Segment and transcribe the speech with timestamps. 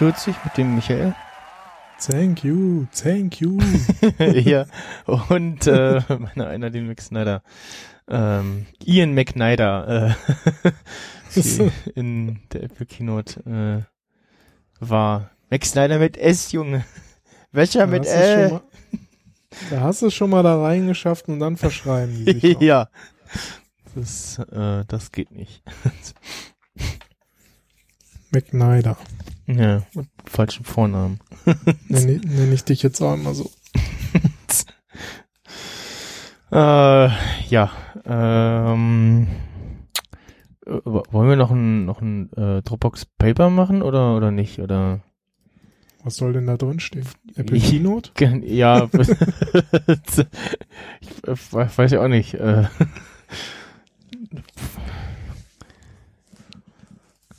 [0.00, 1.14] 144 mit dem Michael.
[1.98, 3.58] Thank you, thank you.
[4.18, 4.64] ja,
[5.04, 7.42] und äh, meiner einer, den Mick Snyder.
[8.08, 10.16] Ähm, Ian McNider
[11.34, 13.84] äh, in der Apple Keynote
[14.80, 15.32] äh, war.
[15.62, 16.86] Snyder mit S, Junge.
[17.52, 18.62] Welcher Da mit L?
[19.68, 22.88] Da hast du es schon mal da reingeschafft und dann verschreiben die sich ja.
[23.94, 25.62] Das, äh, das geht nicht.
[28.30, 28.96] McNider.
[29.56, 31.20] Ja, und falschen Vornamen.
[31.88, 33.50] Nenne ich, nenn ich dich jetzt auch immer so.
[36.52, 37.08] Äh,
[37.48, 37.70] ja.
[38.04, 39.28] Ähm,
[40.66, 44.98] äh, wollen wir noch ein noch ein äh, Dropbox Paper machen oder oder nicht oder
[46.02, 47.06] Was soll denn da drin stehen?
[47.36, 48.10] Apple Ich- Keynote?
[48.14, 48.88] Gen- ja
[51.00, 51.36] ich äh,
[51.76, 52.64] weiß ja auch nicht äh,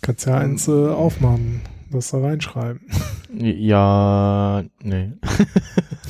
[0.01, 1.61] Kannst ja eins äh, aufmachen,
[1.97, 2.81] das da reinschreiben.
[3.33, 5.13] ja nee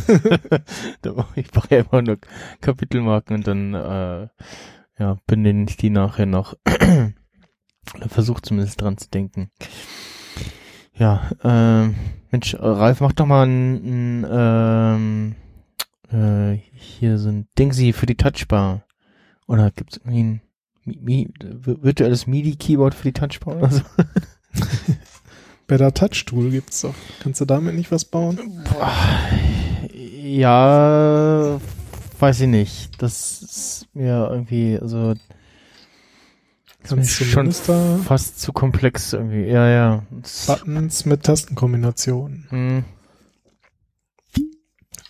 [1.35, 2.17] ich mache ja immer nur
[2.61, 4.27] Kapitelmarken und dann äh,
[4.99, 6.55] ja benenne ich die nachher noch
[8.07, 9.51] versuche zumindest dran zu denken
[10.93, 11.95] ja ähm,
[12.31, 15.35] Mensch Ralf mach doch mal ein, ein ähm,
[16.11, 18.85] äh, hier so ein Dingsy für die Touchbar
[19.47, 20.41] oder gibt's irgendwie ein
[20.83, 23.81] Mi Mi virtuelles MIDI-Keyboard für die Touchbar oder so?
[25.71, 26.93] Better Touch Tool gibt's doch.
[27.21, 28.37] Kannst du damit nicht was bauen?
[28.73, 28.91] Boah,
[29.93, 31.61] ja,
[32.19, 33.01] weiß ich nicht.
[33.01, 35.13] Das ist mir irgendwie, also
[36.83, 39.45] Kannst du schon da fast zu komplex irgendwie.
[39.45, 40.03] Ja, ja.
[40.09, 42.47] Das- Buttons mit Tastenkombinationen.
[42.49, 42.83] hm,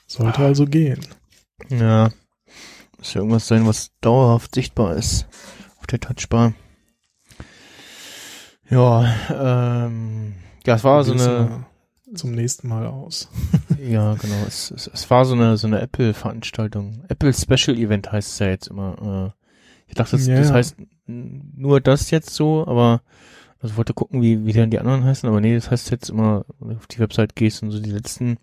[0.06, 1.00] Sollte also gehen.
[1.70, 2.12] ja.
[3.00, 5.26] Muss ja irgendwas sein, was dauerhaft sichtbar ist
[5.80, 6.54] auf der Touchbar.
[8.70, 10.36] Ja, ähm,
[10.66, 11.66] ja, es war so eine,
[12.14, 13.30] Zum nächsten Mal aus.
[13.82, 14.36] Ja, genau.
[14.48, 17.04] Es, es, es war so eine so eine Apple-Veranstaltung.
[17.08, 19.34] Apple Special Event heißt es ja jetzt immer.
[19.36, 19.42] Äh,
[19.88, 20.76] ich dachte, das, Ja, das heißt
[21.08, 23.02] nur das jetzt so, aber
[23.60, 26.46] also wollte gucken, wie wie dann die anderen heißen, aber nee, das heißt jetzt immer,
[26.60, 28.38] wenn du auf die Website gehst und so die letzten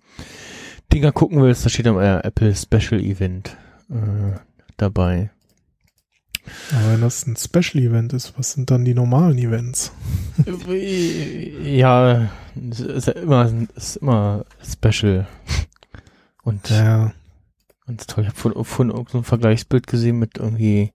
[0.93, 3.57] Dinger gucken willst, da steht dann äh, Apple Special Event
[3.91, 4.39] äh,
[4.77, 5.31] dabei.
[6.73, 9.93] Aber wenn das ein Special Event ist, was sind dann die normalen Events?
[11.63, 12.31] ja,
[12.71, 15.27] es ist ja immer ist immer Special.
[16.43, 17.13] Und Ja,
[17.89, 18.25] Ganz toll.
[18.25, 20.93] Ich habe von, von ein Vergleichsbild gesehen mit irgendwie,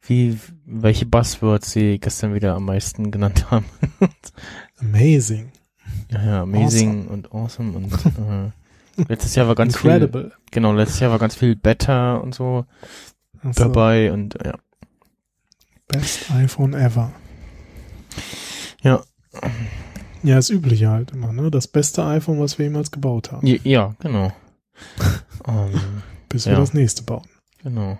[0.00, 3.66] wie, welche Buzzwords sie gestern wieder am meisten genannt haben.
[4.78, 5.52] amazing.
[6.10, 10.30] ja, ja, amazing und awesome und äh, letztes Jahr war ganz Incredible.
[10.30, 12.64] viel, genau, letztes Jahr war ganz viel Better und so
[13.42, 14.54] Also, dabei und ja.
[15.86, 17.12] Best iPhone ever.
[18.82, 19.02] Ja,
[20.22, 21.50] Ja, das übliche halt immer, ne?
[21.50, 23.46] Das beste iPhone, was wir jemals gebaut haben.
[23.46, 24.32] ja, ja genau.
[25.46, 26.58] ähm, Bis wir ja.
[26.58, 27.26] das nächste bauen.
[27.62, 27.98] genau.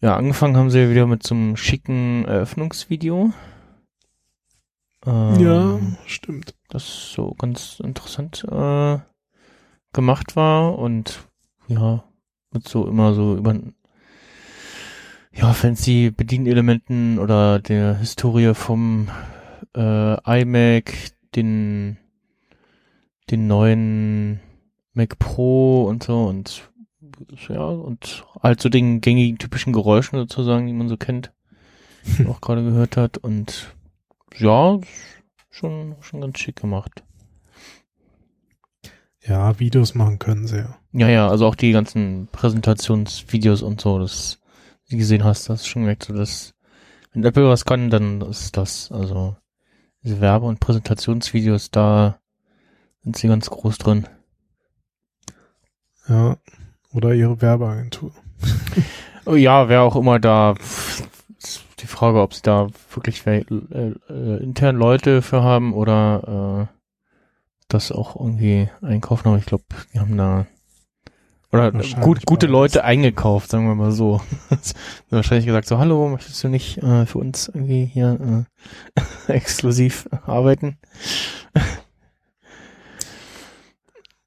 [0.00, 3.32] Ja, angefangen haben sie ja wieder mit so einem schicken Eröffnungsvideo.
[5.06, 6.54] Ähm, ja, stimmt.
[6.68, 8.98] das so ganz interessant äh,
[9.94, 11.26] gemacht war und
[11.68, 12.04] ja,
[12.54, 13.54] mit so immer so über
[15.32, 19.08] ja, fancy Bedienelementen oder der Historie vom
[19.76, 20.92] äh, iMac,
[21.34, 21.98] den
[23.30, 24.40] den neuen
[24.92, 26.70] Mac Pro und so und
[27.48, 31.32] ja, und halt so den gängigen typischen Geräuschen sozusagen, die man so kennt,
[32.28, 33.74] auch gerade gehört hat und
[34.36, 34.78] ja,
[35.50, 37.04] schon, schon ganz schick gemacht.
[39.26, 40.76] Ja, Videos machen können sie ja.
[40.92, 44.38] Ja, ja, also auch die ganzen Präsentationsvideos und so, das
[44.90, 46.54] du gesehen hast, das ist schon gemerkt, so dass
[47.12, 49.36] wenn Apple was kann, dann ist das, also
[50.02, 52.18] diese Werbe- und Präsentationsvideos, da
[53.02, 54.06] sind sie ganz groß drin.
[56.08, 56.36] Ja,
[56.92, 58.12] oder ihre Werbeagentur.
[59.24, 60.54] oh ja, wer auch immer da,
[61.78, 66.83] die Frage, ob sie da wirklich äh, äh, intern Leute für haben oder äh,
[67.74, 70.46] das auch irgendwie einkaufen, aber ich glaube, die haben da
[71.54, 74.20] oder gut, gute Leute eingekauft, sagen wir mal so.
[75.10, 78.46] wahrscheinlich gesagt so, hallo, möchtest du nicht äh, für uns irgendwie hier
[78.96, 80.78] äh, exklusiv arbeiten?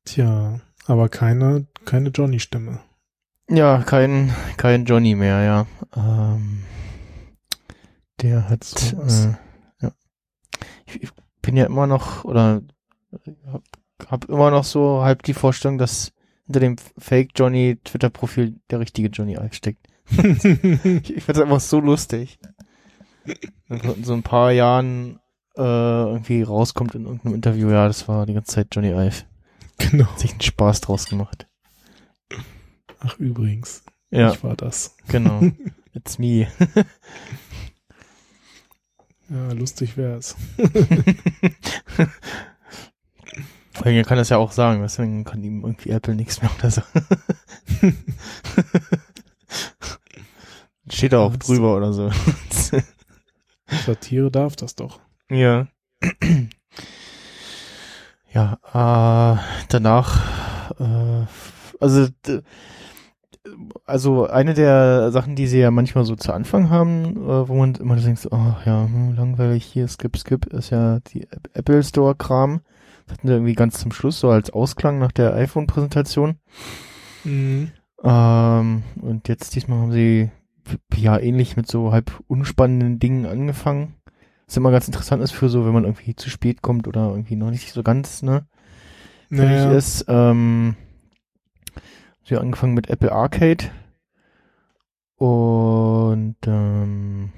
[0.06, 2.80] Tja, aber keine, keine Johnny-Stimme.
[3.50, 5.66] Ja, kein, kein Johnny mehr, ja.
[5.98, 6.64] Ähm,
[8.22, 9.36] der hat, so äh,
[9.82, 9.92] ja.
[10.86, 11.10] Ich, ich,
[11.42, 12.62] bin ja immer noch, oder
[13.52, 13.64] hab,
[14.08, 16.14] hab immer noch so halb die Vorstellung, dass
[16.46, 19.88] hinter dem Fake Johnny Twitter-Profil der richtige Johnny Ive steckt.
[20.10, 22.40] ich es einfach so lustig.
[23.68, 25.20] In so ein paar Jahren
[25.58, 29.26] äh, irgendwie rauskommt in irgendeinem Interview, ja, das war die ganze Zeit Johnny Ive.
[29.78, 30.06] Genau.
[30.06, 31.48] Hat sich einen Spaß draus gemacht.
[33.00, 33.84] Ach, übrigens.
[34.10, 34.32] Ja.
[34.32, 34.96] Ich war das.
[35.10, 35.42] Genau.
[35.94, 36.48] It's me.
[39.30, 40.36] ja, lustig wär's.
[43.84, 46.82] Er kann das ja auch sagen, deswegen kann ihm irgendwie Apple nichts mehr oder so.
[50.90, 52.10] Steht da auch drüber oder so.
[53.86, 55.00] Satire darf das doch.
[55.30, 55.68] Ja.
[58.34, 59.38] Ja, äh,
[59.70, 61.26] danach, äh,
[61.80, 62.08] also,
[63.86, 67.76] also eine der Sachen, die sie ja manchmal so zu Anfang haben, äh, wo man
[67.76, 72.62] immer denkt, oh ja, hm, langweilig hier, skip, skip, ist ja die Apple Store Kram.
[73.08, 76.38] Das hatten wir irgendwie ganz zum Schluss so als Ausklang nach der iPhone-Präsentation.
[77.24, 77.72] Mhm.
[78.04, 80.30] Ähm, und jetzt diesmal haben sie
[80.94, 83.96] ja ähnlich mit so halb unspannenden Dingen angefangen.
[84.46, 87.36] Was immer ganz interessant ist für so, wenn man irgendwie zu spät kommt oder irgendwie
[87.36, 88.46] noch nicht so ganz, ne?
[89.30, 89.72] Naja.
[89.72, 90.06] ist.
[90.08, 90.76] Ähm,
[92.24, 93.66] sie angefangen mit Apple Arcade.
[95.16, 97.32] Und ähm,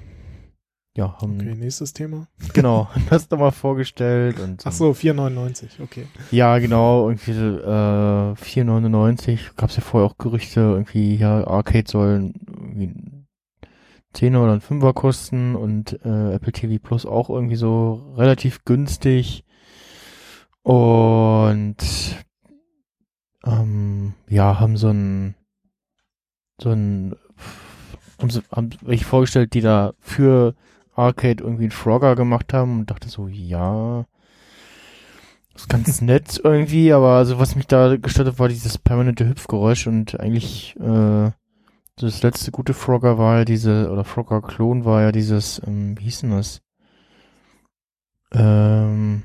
[1.00, 2.28] ja, haben Okay, nächstes Thema.
[2.54, 6.08] genau das nochmal vorgestellt und Ach so, 4,99, okay.
[6.30, 12.34] ja genau irgendwie äh, 4,99 gab es ja vorher auch Gerüchte irgendwie ja Arcade sollen
[12.48, 13.28] irgendwie ein
[14.14, 19.46] Zehner oder ein Fünfer kosten und äh, Apple TV Plus auch irgendwie so relativ günstig
[20.64, 21.78] und
[23.46, 25.36] ähm, ja haben so ein
[26.62, 27.16] so ein
[28.20, 30.56] haben, sie, haben welche vorgestellt, die da für
[31.00, 34.06] Arcade irgendwie einen Frogger gemacht haben und dachte so, ja,
[35.56, 39.88] ist ganz nett irgendwie, aber also was mich da gestört hat, war dieses permanente Hüpfgeräusch
[39.88, 41.32] und eigentlich äh,
[41.96, 46.22] das letzte gute Frogger war ja diese, oder Frogger-Klon war ja dieses, ähm, wie hieß
[46.22, 46.62] denn das?
[48.32, 49.24] Ähm,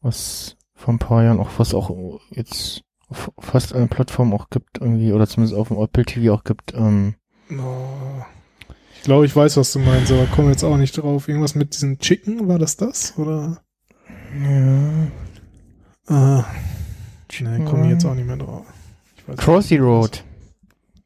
[0.00, 4.78] was vor ein paar Jahren auch, was auch jetzt auf fast allen Plattformen auch gibt
[4.80, 7.16] irgendwie, oder zumindest auf dem Apple TV auch gibt, ähm,
[7.58, 8.24] Oh.
[9.00, 11.28] Ich glaube, ich weiß, was du meinst, aber komme jetzt auch nicht drauf.
[11.28, 13.16] Irgendwas mit diesem Chicken, war das das?
[13.18, 13.62] Oder?
[14.38, 15.06] ja,
[16.06, 16.44] Ah.
[17.40, 18.66] Nee, komme ich jetzt auch nicht mehr drauf.
[19.16, 20.24] Ich weiß Crossy Road.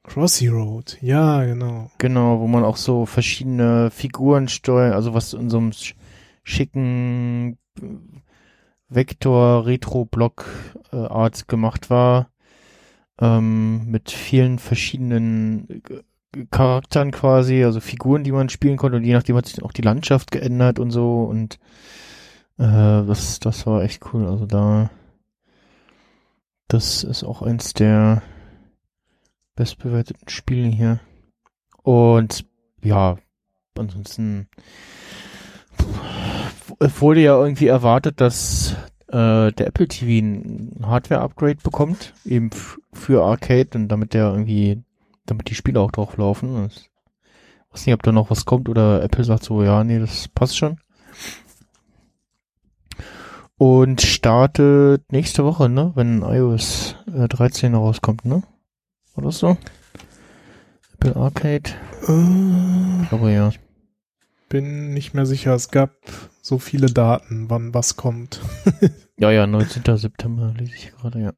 [0.03, 1.91] Crossy Road, ja, genau.
[1.99, 5.95] Genau, wo man auch so verschiedene Figuren steuert, also was in so einem sch-
[6.43, 7.87] schicken äh,
[8.89, 12.31] Vektor-Retro-Block-Art gemacht war,
[13.21, 15.81] ähm, mit vielen verschiedenen äh,
[16.51, 19.83] Charakteren quasi, also Figuren, die man spielen konnte und je nachdem hat sich auch die
[19.83, 21.59] Landschaft geändert und so und
[22.59, 24.91] äh, das, das war echt cool, also da
[26.69, 28.23] das ist auch eins der
[29.55, 31.01] bestbewerteten Spiele hier.
[31.83, 32.47] Und
[32.83, 33.17] ja,
[33.79, 34.49] ansonsten
[36.79, 38.75] wurde ja irgendwie erwartet, dass
[39.09, 42.51] äh, der Apple TV ein Hardware-Upgrade bekommt, eben
[42.93, 44.83] für Arcade und damit der irgendwie,
[45.27, 46.67] damit die Spiele auch drauf laufen.
[46.67, 46.91] Ich
[47.71, 50.57] weiß nicht, ob da noch was kommt oder Apple sagt so, ja, nee, das passt
[50.57, 50.79] schon.
[53.57, 55.93] Und startet nächste Woche, ne?
[55.95, 58.43] Wenn iOS äh, 13 rauskommt, ne?
[59.17, 59.57] Oder so?
[60.95, 61.71] Apple Arcade?
[62.09, 63.53] Äh, Ich glaube ja.
[64.49, 65.55] bin nicht mehr sicher.
[65.55, 65.93] Es gab
[66.43, 68.41] so viele Daten, wann was kommt.
[69.17, 69.97] Ja, ja, 19.
[69.97, 71.33] September lese ich gerade, ja.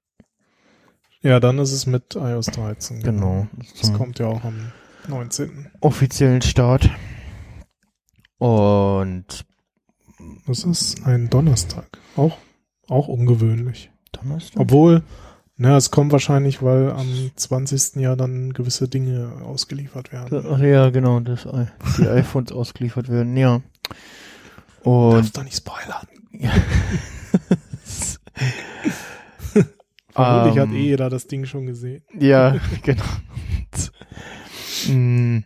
[1.26, 3.02] Ja, dann ist es mit iOS 13.
[3.02, 3.48] Genau.
[3.58, 4.70] Das Zum kommt ja auch am
[5.08, 5.72] 19.
[5.80, 6.88] offiziellen Start.
[8.38, 9.44] Und
[10.46, 11.98] Das ist ein Donnerstag.
[12.14, 12.38] Auch,
[12.86, 13.90] auch ungewöhnlich.
[14.12, 14.60] Donnerstag?
[14.60, 15.02] Obwohl,
[15.56, 17.96] na, es kommt wahrscheinlich, weil am 20.
[17.96, 20.46] Jahr dann gewisse Dinge ausgeliefert werden.
[20.48, 21.48] Ach ja, genau, das,
[21.98, 23.62] die iPhones ausgeliefert werden, ja.
[24.84, 26.06] Und Darfst doch nicht spoilern.
[30.16, 32.02] Vermutlich hat Ähm, eh jeder das Ding schon gesehen.
[32.18, 33.04] Ja, genau.
[34.88, 35.44] Mm.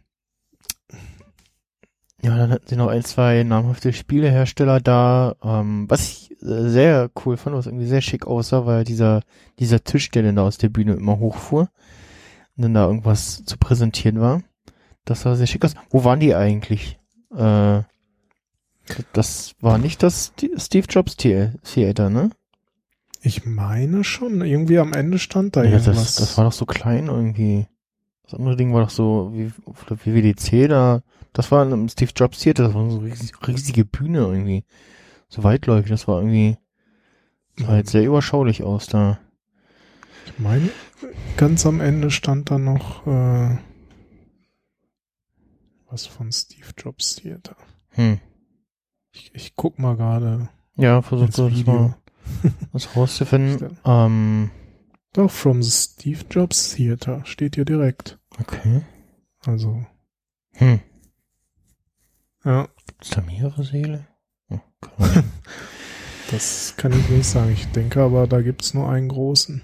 [2.22, 5.34] Ja, dann hatten sie noch ein, zwei namhafte Spielehersteller da.
[5.42, 9.22] Ähm, was ich äh, sehr cool fand, was irgendwie sehr schick aussah, war dieser,
[9.58, 11.70] dieser Tisch, der dann da aus der Bühne immer hochfuhr
[12.56, 14.42] und dann da irgendwas zu präsentieren war.
[15.06, 15.74] Das sah sehr schick aus.
[15.88, 16.98] Wo waren die eigentlich?
[17.34, 17.82] Äh,
[19.12, 22.30] das war nicht das Steve Jobs The- Theater, ne?
[23.22, 25.96] Ich meine schon, irgendwie am Ende stand da Ja, irgendwas.
[25.96, 27.66] das, das war doch so klein irgendwie.
[28.24, 29.52] Das andere Ding war doch so wie,
[30.04, 31.02] wie WWDC da.
[31.32, 34.64] Das war im Steve Jobs Theater, das war so eine riesig, riesige Bühne irgendwie.
[35.28, 36.56] So weitläufig, das war irgendwie,
[37.56, 39.18] sah halt sehr überschaulich aus da.
[40.26, 40.70] ich meine,
[41.36, 43.58] ganz am Ende stand da noch äh,
[45.88, 47.56] was von Steve Jobs Theater.
[47.90, 48.18] Hm.
[49.12, 51.96] Ich, ich guck mal gerade Ja, so das mal
[52.72, 53.78] was rauszufinden.
[53.84, 54.50] Ähm,
[55.12, 58.18] Doch, from the Steve Jobs Theater steht hier direkt.
[58.38, 58.82] okay.
[59.46, 59.84] Also,
[60.52, 60.80] Hm.
[62.44, 64.06] ja, Gibt's da mehrere Säle?
[64.50, 64.58] Oh,
[66.30, 67.52] das kann ich nicht sagen.
[67.52, 69.62] Ich denke aber, da gibt's nur einen großen.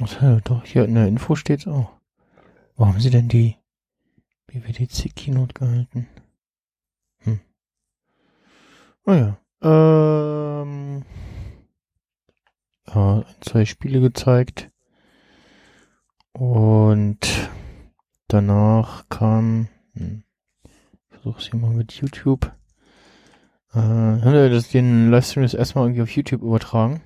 [0.00, 1.90] Ach ja, doch, hier in der Info steht's auch.
[2.76, 3.56] Wo haben sie denn die
[4.46, 6.08] BWDC Keynote gehalten?
[7.18, 7.40] Hm.
[9.04, 9.38] Ah ja.
[9.62, 11.04] Ähm.
[12.94, 14.70] Ja, zwei Spiele gezeigt.
[16.32, 17.18] Und
[18.28, 20.24] danach kam, hm,
[20.64, 22.50] ich versuch's hier mal mit YouTube.
[23.74, 27.00] Äh, das, den Livestream das erstmal irgendwie auf YouTube übertragen.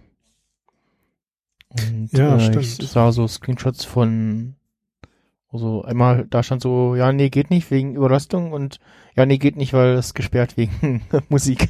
[1.69, 2.65] Und Ja, äh, stimmt.
[2.65, 4.57] ich sah so Screenshots von,
[5.49, 8.81] also einmal, da stand so, ja, nee, geht nicht wegen Überlastung und
[9.15, 11.69] ja, nee, geht nicht, weil es gesperrt wegen Musik.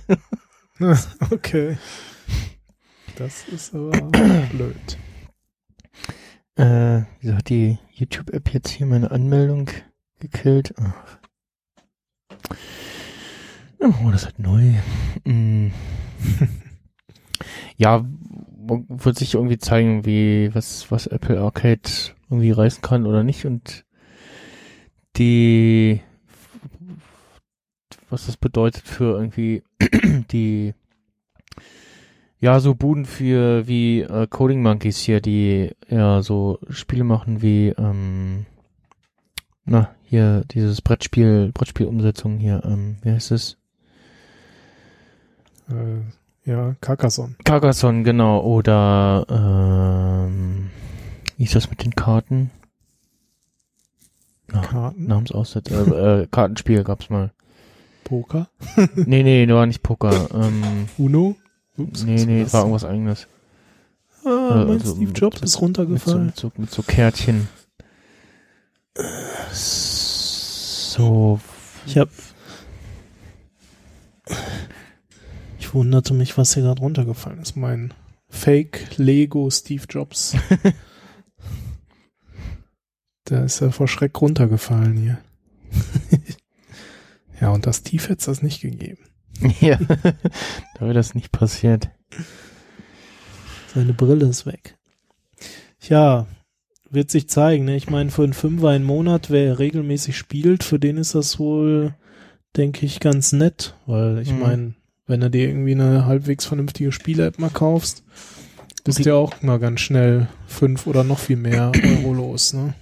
[1.30, 1.78] okay.
[3.16, 3.90] Das ist aber
[4.52, 4.98] blöd.
[6.56, 9.70] Äh, wieso hat die YouTube-App jetzt hier meine Anmeldung
[10.20, 10.74] gekillt?
[10.78, 11.18] Ach.
[13.80, 14.72] Oh, das ist neu.
[15.24, 15.70] Mm.
[17.76, 21.88] ja, wird sich irgendwie zeigen, wie, was, was Apple Arcade
[22.28, 23.84] irgendwie reißen kann oder nicht und
[25.16, 26.02] die,
[28.10, 29.62] was das bedeutet für irgendwie
[30.30, 30.74] die,
[32.40, 37.68] ja, so Buden für wie äh, Coding Monkeys hier, die ja so Spiele machen wie,
[37.78, 38.46] ähm,
[39.64, 43.58] na, hier dieses Brettspiel, Brettspielumsetzung hier, ähm, wie heißt es?
[45.68, 47.34] Äh, ja, Carcassonne.
[47.44, 50.70] Carcassonne, genau, oder ähm,
[51.36, 52.50] wie ist das mit den Karten?
[54.48, 55.06] Na, Karten.
[55.06, 57.32] Namensaussetz, äh, äh, Kartenspiel gab's mal.
[58.06, 58.48] Poker.
[58.94, 60.28] Nee, nee, war nicht Poker.
[60.32, 61.36] Ähm, Uno.
[61.76, 63.26] Ups, nee, nee, das war irgendwas eigenes.
[64.24, 66.26] Ah, mein also Steve Jobs mit- ist Mit so, runtergefallen.
[66.26, 67.48] mit, so, mit so Kärtchen.
[69.52, 71.40] So.
[71.86, 72.08] Ich hab.
[75.58, 77.56] Ich wunderte mich, was hier gerade runtergefallen ist.
[77.56, 77.92] Mein
[78.28, 80.36] Fake Lego Steve Jobs.
[83.28, 85.18] Der ist ja vor Schreck runtergefallen hier.
[87.40, 88.98] ja, und das Steve hätte es das nicht gegeben.
[89.60, 91.90] Ja, da wäre das nicht passiert.
[93.74, 94.76] Seine Brille ist weg.
[95.88, 96.26] Ja,
[96.90, 97.66] wird sich zeigen.
[97.66, 97.76] Ne?
[97.76, 101.94] Ich meine, für einen Fünfer im Monat, wer regelmäßig spielt, für den ist das wohl,
[102.56, 103.74] denke ich, ganz nett.
[103.86, 104.38] Weil ich Mhm.
[104.38, 104.74] meine,
[105.06, 108.04] wenn du dir irgendwie eine halbwegs vernünftige Spiele-App mal kaufst,
[108.84, 112.54] bist du ja auch mal ganz schnell fünf oder noch viel mehr Euro los.
[112.54, 112.72] Ne?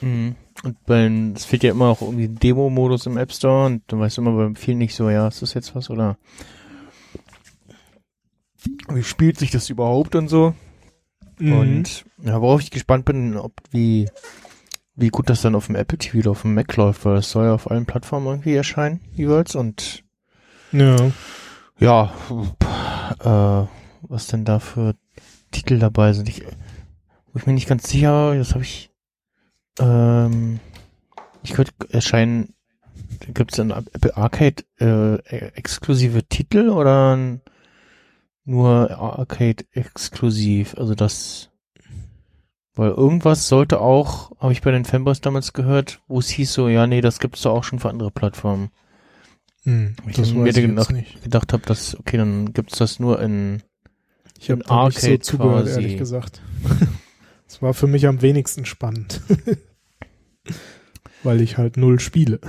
[0.00, 0.36] Mhm.
[0.64, 4.18] Und bei, es fehlt ja immer auch irgendwie Demo-Modus im App Store und du weißt
[4.18, 6.16] immer bei vielen nicht so, ja, ist das jetzt was oder
[8.88, 10.54] wie spielt sich das überhaupt und so.
[11.38, 11.52] Mhm.
[11.52, 14.08] Und ja, worauf ich gespannt bin, ob wie,
[14.96, 17.30] wie gut das dann auf dem Apple TV oder auf dem Mac läuft, weil es
[17.30, 19.54] soll ja auf allen Plattformen irgendwie erscheinen, jeweils.
[19.54, 20.04] Und
[20.72, 20.96] ja,
[21.78, 22.12] ja,
[23.20, 23.66] äh,
[24.02, 24.94] was denn da für
[25.50, 26.28] Titel dabei sind.
[26.28, 26.42] Ich,
[27.32, 28.90] wo ich mir nicht ganz sicher, das habe ich,
[29.80, 30.60] ähm,
[31.42, 32.54] ich könnte erscheinen,
[33.34, 35.16] gibt es in Apple Arcade äh,
[35.54, 37.38] exklusive Titel oder
[38.44, 40.74] nur Arcade exklusiv?
[40.78, 41.50] Also das,
[42.74, 46.68] weil irgendwas sollte auch, habe ich bei den Fanboys damals gehört, wo es hieß so,
[46.68, 48.70] ja, nee, das gibt's doch auch schon für andere Plattformen.
[49.64, 53.62] Hm, Ich das mir gedacht, gedacht habe, dass, okay, dann gibt's das nur in,
[54.38, 55.80] Ich in da nicht so Arcade zugehört, quasi.
[55.80, 56.40] ehrlich gesagt.
[57.50, 59.22] Es war für mich am wenigsten spannend.
[61.22, 62.40] Weil ich halt null spiele.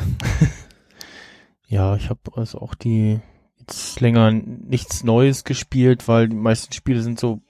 [1.68, 3.20] ja, ich habe also auch die
[3.60, 7.42] jetzt länger nichts Neues gespielt, weil die meisten Spiele sind so,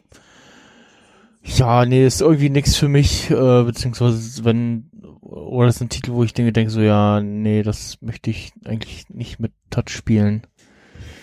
[1.43, 4.89] ja, nee, ist irgendwie nichts für mich, äh, beziehungsweise wenn,
[5.21, 9.09] oder das sind Titel, wo ich denke, denke so, ja, nee, das möchte ich eigentlich
[9.09, 10.43] nicht mit Touch spielen.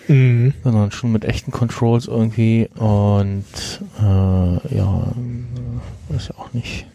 [0.07, 0.53] Mhm.
[0.63, 3.43] sondern schon mit echten Controls irgendwie und
[3.99, 5.13] äh, ja,
[6.07, 6.87] weiß ja auch nicht.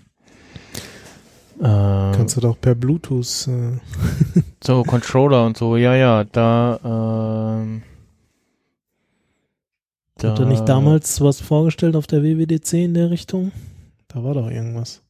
[1.62, 3.46] Äh, Kannst du doch per Bluetooth.
[3.48, 3.78] Äh,
[4.64, 6.80] so Controller und so, ja, ja, da,
[7.62, 7.82] ähm,
[10.16, 13.52] da Hat er nicht damals was vorgestellt auf der WWDC in der Richtung?
[14.08, 15.02] Da war doch irgendwas.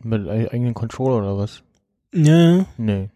[0.00, 1.62] mit e- eigenen Controller oder was?
[2.12, 2.66] Ja, ja.
[2.76, 3.10] Nee.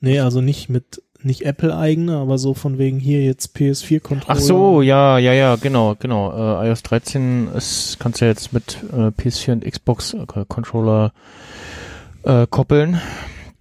[0.00, 4.38] Nee, also nicht mit, nicht Apple eigene, aber so von wegen hier jetzt PS4-Controller.
[4.38, 6.62] Ach so, ja, ja, ja, genau, genau.
[6.62, 11.12] Äh, iOS 13 ist, kannst du ja jetzt mit äh, PS4 und Xbox äh, Controller
[12.22, 13.00] äh, koppeln.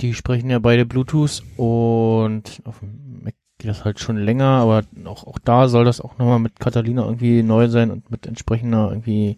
[0.01, 4.83] Die sprechen ja beide Bluetooth und auf dem Mac geht das halt schon länger, aber
[5.03, 8.87] auch, auch da soll das auch nochmal mit Catalina irgendwie neu sein und mit entsprechender
[8.89, 9.37] irgendwie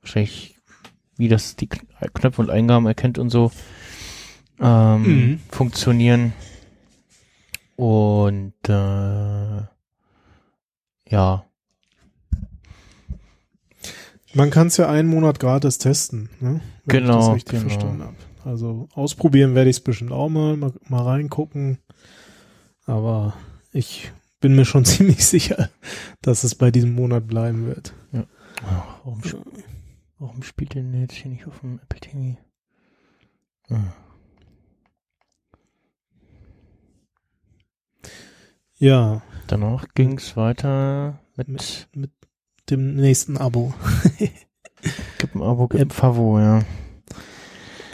[0.00, 0.56] wahrscheinlich,
[1.18, 1.82] wie das die Kn-
[2.14, 3.50] Knöpfe und Eingaben erkennt und so
[4.60, 5.40] ähm, Mhm.
[5.50, 6.32] funktionieren.
[7.78, 9.62] Und äh,
[11.10, 11.44] ja,
[14.34, 16.60] Man kann es ja einen Monat gratis testen, ne?
[16.84, 17.68] Wenn Genau, ich das richtig genau.
[17.70, 18.16] verstanden habe.
[18.44, 21.78] Also ausprobieren werde ich es bestimmt auch mal, mal, mal reingucken.
[22.84, 23.34] Aber
[23.72, 24.10] ich
[24.40, 25.70] bin mir schon ziemlich sicher,
[26.20, 27.94] dass es bei diesem Monat bleiben wird.
[28.64, 29.46] Ach, warum, sp-
[30.18, 32.38] warum spielt denn jetzt hier nicht auf dem Apple TV?
[33.70, 33.92] Ah.
[38.78, 42.10] Ja, Danach ging's weiter mit, Mit- mit
[42.70, 43.72] dem nächsten Abo.
[45.18, 46.60] Gib ein Abo, gib ein Favo, ja.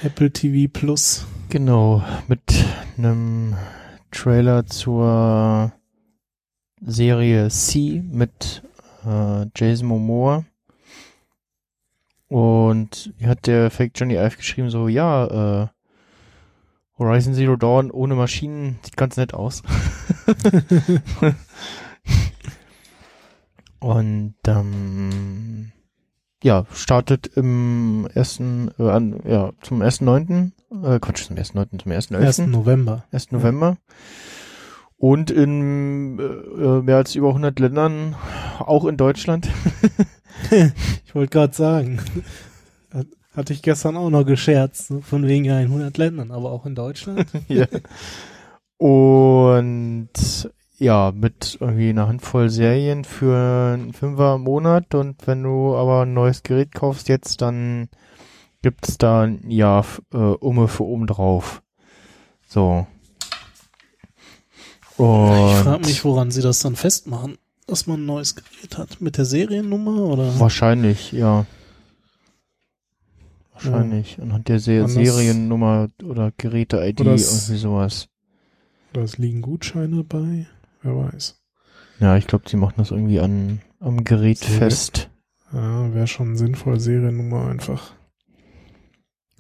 [0.03, 1.27] Apple TV Plus.
[1.49, 2.43] Genau, mit
[2.99, 3.57] einem
[4.11, 5.73] Trailer zur
[6.83, 8.63] Serie C mit
[9.07, 10.45] äh, Jason Momoa.
[12.29, 15.69] Und hier hat der Fake Johnny Ive geschrieben, so, ja, äh,
[16.99, 19.63] Horizon Zero Dawn ohne Maschinen sieht ganz nett aus.
[23.81, 25.73] Und ähm,
[26.43, 30.53] ja, startet im ersten, äh, an, ja, zum 1.9.,
[30.85, 32.39] äh, Quatsch, zum 1.9., zum 1.11., 1.
[32.47, 33.05] November.
[33.13, 33.33] 1.
[33.33, 33.77] November.
[34.97, 38.15] Und in äh, mehr als über 100 Ländern,
[38.59, 39.49] auch in Deutschland.
[41.07, 42.01] Ich wollte gerade sagen,
[43.37, 46.67] hatte ich gestern auch noch gescherzt, so von wegen ja in 100 Ländern, aber auch
[46.67, 47.27] in Deutschland.
[47.49, 47.67] ja.
[48.77, 50.11] Und
[50.79, 56.03] ja, mit irgendwie einer Handvoll Serien für einen Fünfer im Monat und wenn du aber
[56.03, 57.89] ein neues Gerät kaufst jetzt, dann
[58.63, 61.63] gibt's da ein Jahr äh, Umme für oben drauf.
[62.49, 62.87] So.
[64.97, 69.01] Und ich frage mich, woran sie das dann festmachen, dass man ein neues Gerät hat.
[69.01, 70.39] Mit der Seriennummer oder?
[70.39, 71.47] wahrscheinlich, ja.
[73.65, 74.19] Wahrscheinlich.
[74.21, 78.09] Anhand der Se Anders- Seriennummer oder Geräte-ID, Oder es- irgendwie sowas.
[78.93, 80.47] Oder es liegen Gutscheine bei?
[80.83, 81.41] Wer weiß.
[82.01, 85.11] Ja, ich glaube, sie machen das irgendwie an, am Gerät Serie- fest.
[85.53, 87.93] Ja, wäre schon sinnvoll, Seriennummer einfach.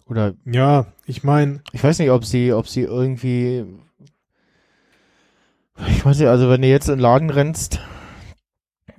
[0.07, 3.65] Oder Ja, ich meine, ich weiß nicht, ob sie, ob sie irgendwie.
[5.89, 7.81] Ich weiß nicht, also wenn du jetzt in den Laden rennst,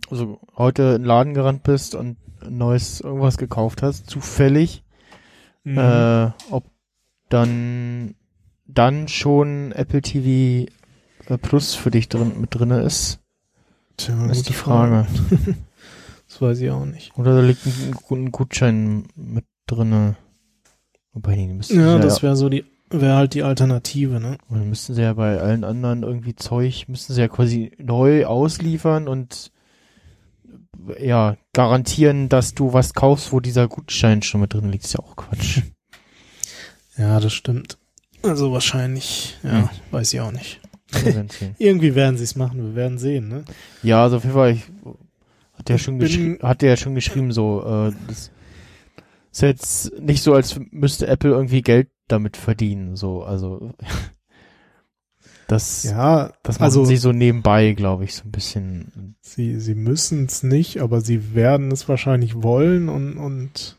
[0.09, 4.83] also heute in den Laden gerannt bist und ein neues irgendwas gekauft hast, zufällig,
[5.65, 5.78] mhm.
[5.78, 6.65] äh, ob
[7.30, 8.15] dann
[8.65, 10.71] dann schon Apple TV
[11.28, 13.19] äh, Plus für dich drin mit drinne ist,
[13.97, 15.08] Tja, ist gute die Frage.
[16.28, 17.17] das weiß ich auch nicht.
[17.17, 20.17] Oder da liegt ein, ein Gutschein mit drinne.
[21.13, 24.38] Wobei, die müssten Ja, sie das wäre so die, wäre halt die Alternative, ne?
[24.49, 28.25] Und dann müssten sie ja bei allen anderen irgendwie Zeug, müssten sie ja quasi neu
[28.25, 29.51] ausliefern und
[30.99, 34.83] ja, garantieren, dass du was kaufst, wo dieser Gutschein schon mit drin liegt.
[34.85, 35.61] Ist ja auch Quatsch.
[36.97, 37.77] Ja, das stimmt.
[38.23, 39.69] Also wahrscheinlich, ja, Ja.
[39.91, 40.61] weiß ich auch nicht.
[41.57, 43.43] Irgendwie werden sie es machen, wir werden sehen, ne?
[43.83, 44.63] Ja, also auf jeden Fall, ich,
[45.57, 48.31] hat der schon geschri- hat der schon geschrieben, so, äh, das
[49.33, 53.73] ist jetzt nicht so, als müsste Apple irgendwie Geld damit verdienen, so, also,
[55.47, 59.15] das, Ja, das machen also sie so nebenbei, glaube ich, so ein bisschen.
[59.21, 63.77] sie, sie müssen es nicht, aber sie werden es wahrscheinlich wollen und, und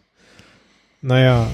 [1.03, 1.49] naja,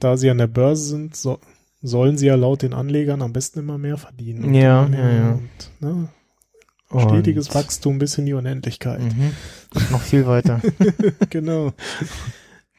[0.00, 1.38] da sie an der Börse sind, so,
[1.82, 4.44] sollen sie ja laut den Anlegern am besten immer mehr verdienen.
[4.44, 5.30] Und Ja, mehr ja, ja.
[5.32, 6.08] Und, ne,
[7.08, 9.00] stetiges Und- Wachstum bis in die Unendlichkeit.
[9.00, 9.32] Mhm.
[9.90, 10.60] Noch viel weiter.
[11.30, 11.72] genau.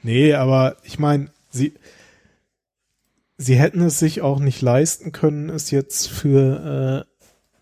[0.04, 1.74] Nee, aber ich meine, sie,
[3.38, 7.18] sie hätten es sich auch nicht leisten können, es jetzt für äh,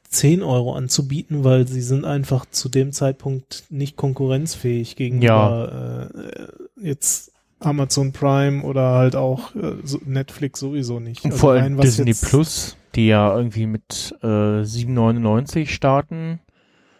[0.09, 7.31] 10 Euro anzubieten, weil sie sind einfach zu dem Zeitpunkt nicht konkurrenzfähig gegenüber äh, jetzt
[7.59, 11.25] Amazon Prime oder halt auch äh, so Netflix sowieso nicht.
[11.25, 16.39] Und Also vor allem Disney Plus, die ja irgendwie mit äh, 7,99 starten.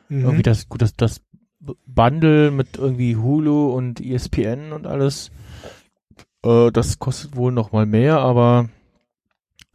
[0.10, 0.22] Mhm.
[0.22, 1.22] Irgendwie das, gut, das, das
[1.86, 5.32] Bundle mit irgendwie Hulu und ESPN und alles,
[6.46, 8.70] äh, das kostet wohl noch mal mehr, aber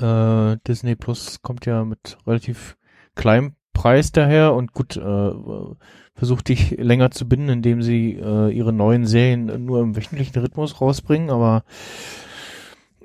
[0.00, 2.76] äh, Disney Plus kommt ja mit relativ
[3.14, 5.32] kleinem Preis daher und gut, äh,
[6.14, 10.80] versucht dich länger zu binden, indem sie äh, ihre neuen Serien nur im wöchentlichen Rhythmus
[10.80, 11.64] rausbringen, aber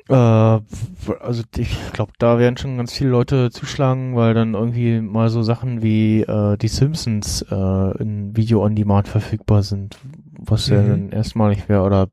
[0.10, 5.30] äh, also ich glaube, da werden schon ganz viele Leute zuschlagen, weil dann irgendwie mal
[5.30, 9.98] so Sachen wie äh, die Simpsons äh, in Video on Demand verfügbar sind,
[10.38, 10.88] was ja Mhm.
[10.90, 12.08] dann erstmalig wäre oder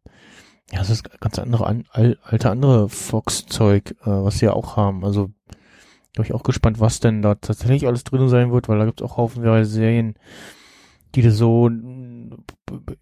[0.72, 4.76] ja, es ist ganz andere an, al, alte andere Fox-Zeug, äh, was sie ja auch
[4.76, 5.04] haben.
[5.04, 5.30] Also
[6.14, 9.00] bin ich auch gespannt, was denn da tatsächlich alles drin sein wird, weil da gibt
[9.00, 10.14] es auch haufenweise Serien,
[11.14, 11.70] die du so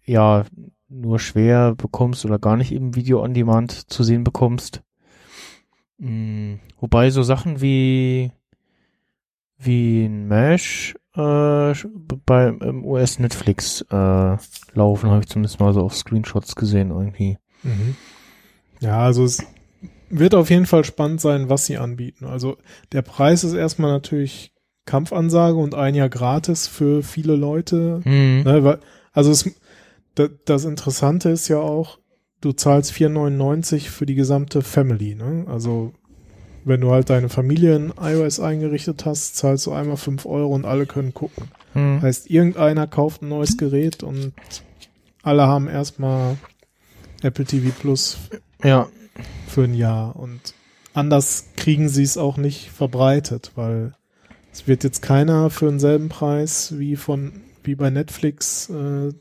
[0.05, 0.45] ja
[0.89, 4.83] nur schwer bekommst oder gar nicht im Video on Demand zu sehen bekommst.
[5.97, 8.31] Mm, wobei so Sachen wie
[9.57, 11.73] wie ein Mesh äh,
[12.25, 14.37] bei im US Netflix äh,
[14.73, 17.37] laufen, habe ich zumindest mal so auf Screenshots gesehen irgendwie.
[17.63, 17.95] Mhm.
[18.79, 19.43] Ja, also es
[20.09, 22.25] wird auf jeden Fall spannend sein, was sie anbieten.
[22.25, 22.57] Also
[22.91, 24.51] der Preis ist erstmal natürlich
[24.85, 28.01] Kampfansage und ein Jahr gratis für viele Leute.
[28.03, 28.43] Mhm.
[28.43, 28.79] Ne,
[29.13, 29.49] also es,
[30.15, 31.99] da, das Interessante ist ja auch,
[32.41, 35.15] du zahlst 4,99 für die gesamte Family.
[35.15, 35.45] Ne?
[35.47, 35.93] Also
[36.65, 40.65] wenn du halt deine Familie in iOS eingerichtet hast, zahlst du einmal 5 Euro und
[40.65, 41.47] alle können gucken.
[41.73, 42.01] Mhm.
[42.01, 44.33] Heißt, irgendeiner kauft ein neues Gerät und
[45.23, 46.37] alle haben erstmal
[47.21, 48.17] Apple TV Plus
[48.63, 48.87] Ja,
[49.47, 50.53] für ein Jahr und
[50.93, 53.93] anders kriegen sie es auch nicht verbreitet, weil
[54.51, 59.13] es wird jetzt keiner für denselben Preis wie von wie bei Netflix äh,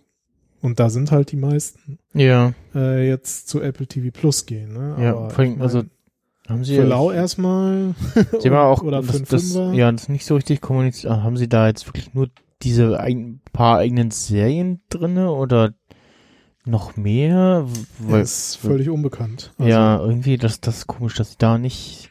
[0.62, 2.52] und da sind halt die meisten ja.
[2.74, 4.72] äh, jetzt zu Apple TV Plus gehen.
[4.72, 4.96] Ne?
[5.02, 5.82] Ja, Aber vor allem, ich mein, also
[6.48, 7.94] haben sie für lau erstmal
[8.40, 9.72] Sie haben auch oder für das, das, Fünfer.
[9.74, 11.12] ja, das ist nicht so richtig kommuniziert.
[11.12, 12.28] Ah, Haben Sie da jetzt wirklich nur
[12.62, 15.74] diese ein paar eigenen Serien drinne oder
[16.64, 17.66] noch mehr?
[17.99, 19.53] Weil, das ist völlig unbekannt.
[19.59, 22.11] Also, ja, irgendwie, das, das ist komisch, dass sie da nicht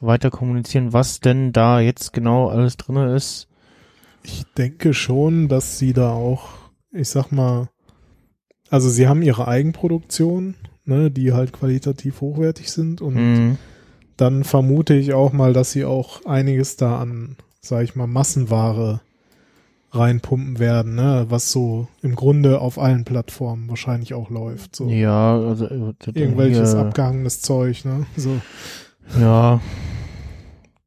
[0.00, 3.48] weiter kommunizieren, was denn da jetzt genau alles drinne ist.
[4.22, 6.48] Ich denke schon, dass sie da auch,
[6.92, 7.68] ich sag mal,
[8.70, 10.54] also sie haben ihre Eigenproduktion,
[10.84, 13.58] ne, die halt qualitativ hochwertig sind und Mhm.
[14.16, 19.00] dann vermute ich auch mal, dass sie auch einiges da an, sag ich mal, Massenware
[19.94, 24.76] reinpumpen werden, ne, was so im Grunde auf allen Plattformen wahrscheinlich auch läuft.
[24.76, 28.06] So Ja, also äh, irgendwelches hier, abgehangenes Zeug, ne?
[28.16, 28.40] So.
[29.20, 29.60] Ja.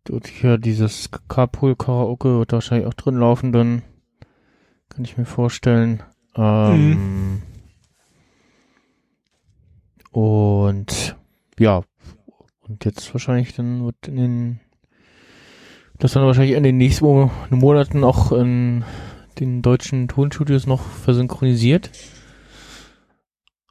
[0.09, 3.81] Und hier dieses Carpool Karaoke wird wahrscheinlich auch drin laufen, dann
[4.89, 6.01] kann ich mir vorstellen.
[6.35, 7.41] Ähm,
[10.17, 11.15] Und
[11.59, 11.83] ja,
[12.61, 14.59] und jetzt wahrscheinlich dann wird in den
[15.99, 18.83] das dann wahrscheinlich in den nächsten Mo- Monaten auch in
[19.39, 21.91] den deutschen Tonstudios noch versynchronisiert.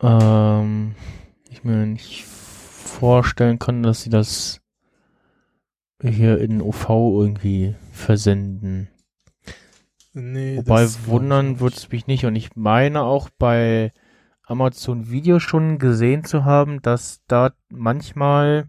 [0.01, 0.95] Ähm,
[1.51, 4.61] ich mir nicht vorstellen kann, dass sie das
[6.03, 8.89] hier in OV irgendwie versenden.
[10.13, 12.25] Nee, Wobei wundern würde es mich nicht.
[12.25, 13.93] Und ich meine auch bei
[14.45, 18.69] Amazon Video schon gesehen zu haben, dass da manchmal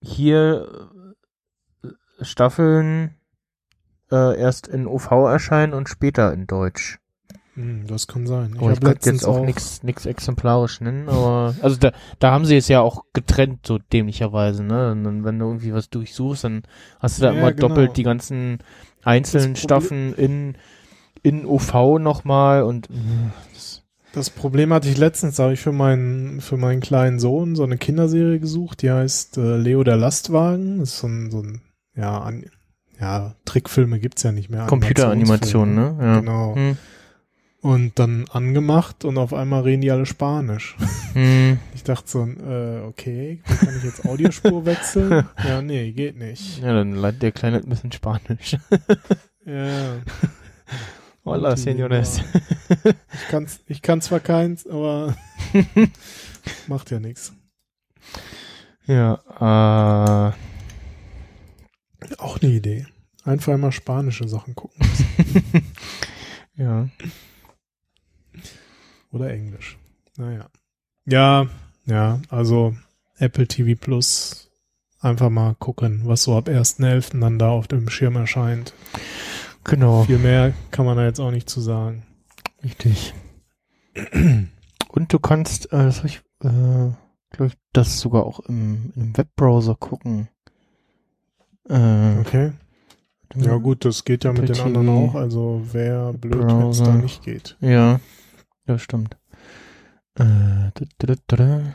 [0.00, 0.90] hier
[2.24, 3.14] Staffeln
[4.10, 6.98] äh, erst in OV erscheinen und später in Deutsch.
[7.54, 8.56] Hm, das kann sein.
[8.58, 12.56] Ich, hab könnte jetzt auch nichts nix exemplarisch nennen, aber also da, da haben sie
[12.56, 14.92] es ja auch getrennt, so dämlicherweise, ne?
[14.92, 16.62] Und wenn du irgendwie was durchsuchst, dann
[16.98, 17.68] hast du da Ja, immer genau.
[17.68, 18.58] doppelt die ganzen
[19.04, 20.56] einzelnen Staffeln in,
[21.22, 22.88] in OV nochmal und
[23.52, 23.82] das,
[24.14, 27.64] Das Problem hatte ich letztens, da habe ich für meinen, für meinen kleinen Sohn so
[27.64, 30.78] eine Kinderserie gesucht, die heißt äh, Leo der Lastwagen.
[30.78, 31.60] Das ist so ein, so ein
[31.94, 32.44] ja, an,
[33.00, 34.66] ja, Trickfilme gibt's ja nicht mehr.
[34.66, 35.96] Computeranimation, ne?
[36.00, 36.20] Ja.
[36.20, 36.54] Genau.
[36.54, 36.76] Hm.
[37.60, 40.76] Und dann angemacht und auf einmal reden die alle Spanisch.
[41.12, 41.58] Hm.
[41.74, 45.26] Ich dachte so, äh, okay, kann ich jetzt Audiospur wechseln?
[45.44, 46.60] ja, nee, geht nicht.
[46.62, 48.56] Ja, dann leitet der Kleine ein bisschen Spanisch.
[49.44, 49.96] ja.
[51.24, 52.22] Hola, señores.
[53.14, 55.16] Ich kann, ich kann zwar keins, aber
[56.68, 57.32] macht ja nichts.
[58.86, 60.51] Ja, äh.
[62.18, 62.86] Auch eine Idee.
[63.24, 64.84] Einfach mal spanische Sachen gucken.
[66.56, 66.88] ja.
[69.12, 69.78] Oder Englisch.
[70.16, 70.48] Naja.
[71.04, 71.46] Ja,
[71.86, 72.74] ja, also
[73.18, 74.50] Apple TV Plus
[75.00, 77.20] einfach mal gucken, was so ab 1.11.
[77.20, 78.72] dann da auf dem Schirm erscheint.
[79.64, 80.04] Genau.
[80.04, 82.04] Viel mehr kann man da jetzt auch nicht zu sagen.
[82.64, 83.14] Richtig.
[84.88, 86.92] Und du kannst, äh, das habe ich, äh,
[87.30, 90.28] glaube ich, das sogar auch im, im Webbrowser gucken.
[91.68, 92.52] Äh, okay.
[93.34, 95.14] Ja gut, das geht ja mit den anderen auch.
[95.14, 97.56] Also wäre blöd, wenn es da nicht geht.
[97.60, 98.00] Ja,
[98.66, 99.16] das stimmt.
[100.16, 101.74] Äh, da, da, da.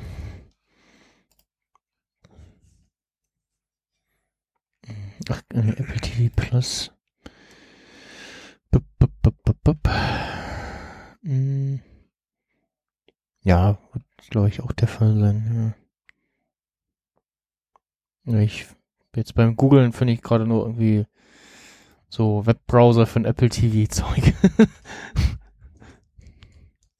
[5.30, 6.91] Ach, äh, Apple TV Plus.
[8.69, 9.89] Bup, bup, bup, bup.
[11.23, 11.82] Hm.
[13.41, 15.76] Ja, wird, glaube ich, auch der Fall sein.
[18.26, 18.39] Ja.
[18.39, 18.67] Ich
[19.18, 21.06] jetzt beim Googlen finde ich gerade nur irgendwie
[22.08, 24.34] so Webbrowser für ein Apple TV Zeug.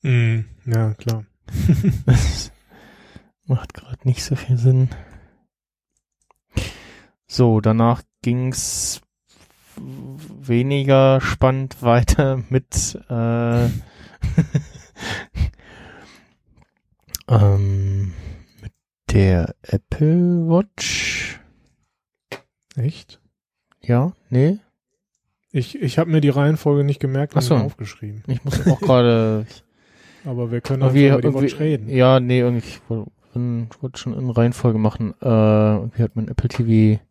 [0.02, 1.26] mm, ja, klar.
[2.06, 2.52] das
[3.46, 4.90] macht gerade nicht so viel Sinn.
[7.28, 9.02] So, danach ging's
[9.80, 13.66] weniger spannend weiter mit äh,
[17.28, 18.14] ähm,
[18.62, 18.74] mit
[19.12, 21.37] der Apple Watch.
[22.78, 23.20] Echt?
[23.82, 24.60] Ja, nee.
[25.52, 27.56] Ich, ich habe mir die Reihenfolge nicht gemerkt und so.
[27.56, 28.24] aufgeschrieben.
[28.28, 29.46] Ich muss auch gerade.
[30.26, 31.90] Aber wir können auch über die Watch reden.
[31.90, 35.14] Ja, nee, irgendwie, ich wollte schon in Reihenfolge machen.
[35.22, 37.02] Äh, irgendwie hat mein Apple TV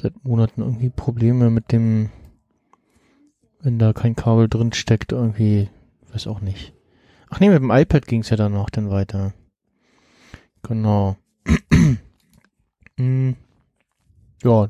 [0.00, 2.10] seit Monaten irgendwie Probleme mit dem,
[3.60, 5.68] wenn da kein Kabel drin steckt, irgendwie,
[6.12, 6.72] weiß auch nicht.
[7.28, 9.34] Ach nee, mit dem iPad ging es ja dann auch dann weiter.
[10.62, 11.16] Genau.
[12.96, 13.36] hm.
[14.42, 14.68] Ja.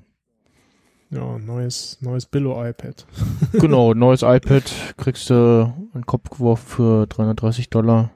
[1.11, 3.07] Ja, neues, neues Billo-iPad.
[3.53, 4.65] genau, neues iPad
[4.97, 8.13] kriegst du in den Kopf geworfen für 330 Dollar.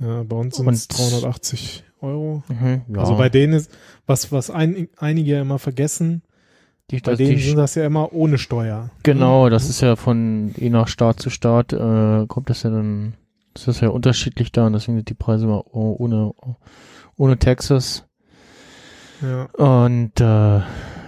[0.00, 2.42] Ja, bei uns sind es 380 Euro.
[2.48, 3.00] Mhm, ja.
[3.00, 3.70] Also bei denen ist,
[4.06, 6.22] was, was ein, einige ja immer vergessen,
[6.90, 8.90] die, bei denen sind das ja immer ohne Steuer.
[9.04, 13.14] Genau, das ist ja von je nach Staat zu Staat, äh, kommt das ja dann,
[13.54, 16.32] das ist ja unterschiedlich da und deswegen sind die Preise immer ohne,
[17.16, 18.04] ohne Taxes.
[19.22, 19.44] Ja.
[19.54, 20.60] Und äh,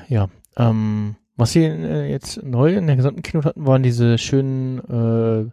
[0.08, 4.78] ja, ähm, was sie äh, jetzt neu in der gesamten Keynote hatten, waren diese schönen
[4.78, 5.50] äh,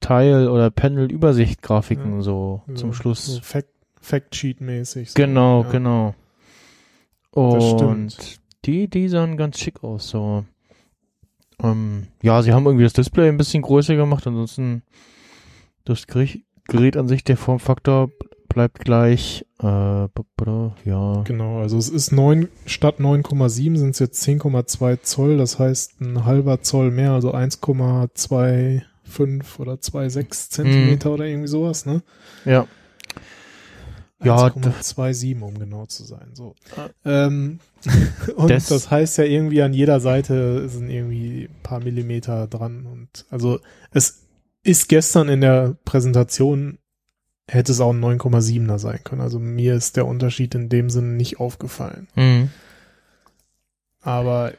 [0.00, 2.22] Teil- oder Panel-Übersicht-Grafiken ja.
[2.22, 3.26] so ja, zum Schluss.
[3.26, 5.10] So Fact, Factsheet-mäßig.
[5.10, 5.14] So.
[5.14, 5.70] Genau, ja.
[5.70, 6.14] genau.
[7.30, 10.44] Und die, die sahen ganz schick aus, so.
[11.62, 14.82] Ähm, ja, sie haben irgendwie das Display ein bisschen größer gemacht, ansonsten
[15.84, 18.10] das Gerät an sich, der Formfaktor
[18.56, 19.44] bleibt gleich.
[19.60, 20.08] Äh, ja.
[21.24, 26.24] Genau, also es ist 9, statt 9,7 sind es jetzt 10,2 Zoll, das heißt ein
[26.24, 28.80] halber Zoll mehr, also 1,25
[29.58, 31.12] oder 2,6 Zentimeter mm.
[31.12, 32.02] oder irgendwie sowas, ne?
[32.46, 32.66] Ja.
[34.24, 36.30] Ja, 1,27 um genau zu sein.
[36.32, 36.54] So.
[37.04, 37.58] Ähm,
[38.36, 42.86] und das, das, heißt ja irgendwie an jeder Seite sind irgendwie ein paar Millimeter dran
[42.86, 44.22] und also es
[44.62, 46.78] ist gestern in der Präsentation
[47.48, 49.20] hätte es auch ein 9,7er sein können.
[49.20, 52.08] Also mir ist der Unterschied in dem Sinne nicht aufgefallen.
[52.16, 52.50] Mhm.
[54.02, 54.52] Aber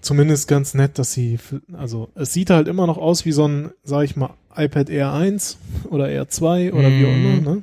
[0.00, 1.38] zumindest ganz nett, dass sie,
[1.72, 5.12] also es sieht halt immer noch aus wie so ein, sag ich mal, iPad Air
[5.12, 5.58] 1
[5.90, 7.00] oder Air 2 oder mhm.
[7.00, 7.62] wie auch immer, ne?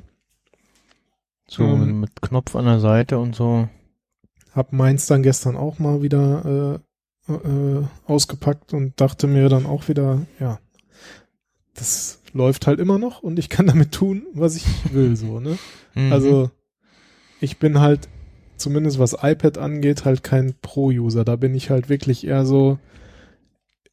[1.50, 3.68] So ähm, mit Knopf an der Seite und so.
[4.54, 6.80] Hab meins dann gestern auch mal wieder
[7.28, 10.58] äh, äh, ausgepackt und dachte mir dann auch wieder, ja,
[11.74, 15.58] das läuft halt immer noch und ich kann damit tun, was ich will, so, ne?
[15.94, 16.12] Mhm.
[16.12, 16.50] Also,
[17.40, 18.08] ich bin halt,
[18.56, 21.24] zumindest was iPad angeht, halt kein Pro-User.
[21.24, 22.78] Da bin ich halt wirklich eher so,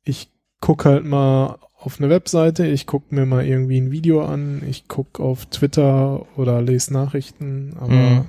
[0.04, 4.64] ich guck halt mal auf eine Webseite, ich guck mir mal irgendwie ein Video an,
[4.68, 8.26] ich guck auf Twitter oder lese Nachrichten, aber mhm.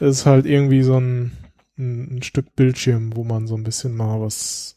[0.00, 1.32] es ist halt irgendwie so ein,
[1.76, 4.75] ein, ein Stück Bildschirm, wo man so ein bisschen mal was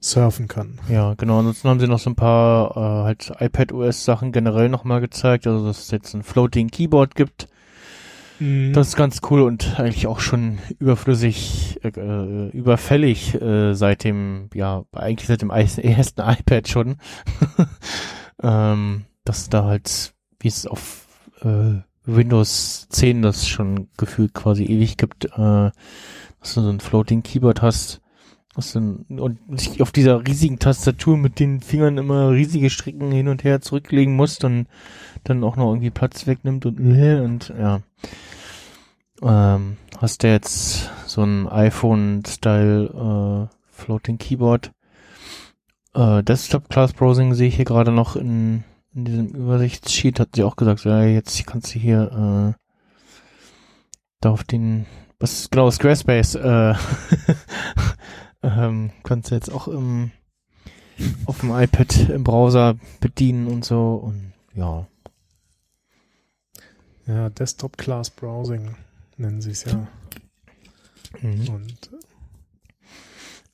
[0.00, 0.78] surfen kann.
[0.88, 1.38] Ja, genau.
[1.38, 5.46] Ansonsten haben sie noch so ein paar äh, halt iPad OS Sachen generell nochmal gezeigt,
[5.46, 7.48] also dass es jetzt ein Floating Keyboard gibt.
[8.38, 8.72] Mhm.
[8.72, 14.48] Das ist ganz cool und eigentlich auch schon überflüssig, äh, äh, überfällig äh, seit dem,
[14.54, 16.96] ja, eigentlich seit dem ersten iPad schon.
[18.42, 21.06] ähm, dass da halt, wie es auf
[21.42, 25.70] äh, Windows 10 das schon gefühlt quasi ewig gibt, äh,
[26.40, 28.00] dass du so ein Floating Keyboard hast.
[28.58, 33.28] Was dann, und sich auf dieser riesigen Tastatur mit den Fingern immer riesige Strecken hin
[33.28, 34.66] und her zurücklegen musst und
[35.22, 37.82] dann auch noch irgendwie Platz wegnimmt und, und ja.
[39.22, 44.72] Ähm, hast du jetzt so ein iPhone-Style äh, Floating Keyboard.
[45.94, 50.42] Äh, Desktop Class Browsing sehe ich hier gerade noch in, in diesem Übersichtssheet, hat sie
[50.42, 52.60] auch gesagt, ja, jetzt kannst du hier äh,
[54.20, 54.86] da auf den,
[55.20, 56.74] was genau, Squarespace, äh,
[58.42, 60.10] ähm, kannst du jetzt auch im,
[61.26, 64.86] auf dem iPad im Browser bedienen und so und ja.
[67.06, 68.74] Ja, Desktop Class Browsing
[69.16, 69.88] nennen sie es ja.
[71.22, 71.48] Mhm.
[71.48, 71.90] Und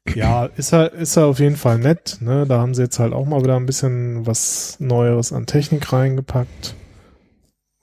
[0.07, 2.19] äh, ja, ist er, ist er auf jeden Fall nett.
[2.21, 2.47] Ne?
[2.47, 6.75] Da haben sie jetzt halt auch mal wieder ein bisschen was Neueres an Technik reingepackt.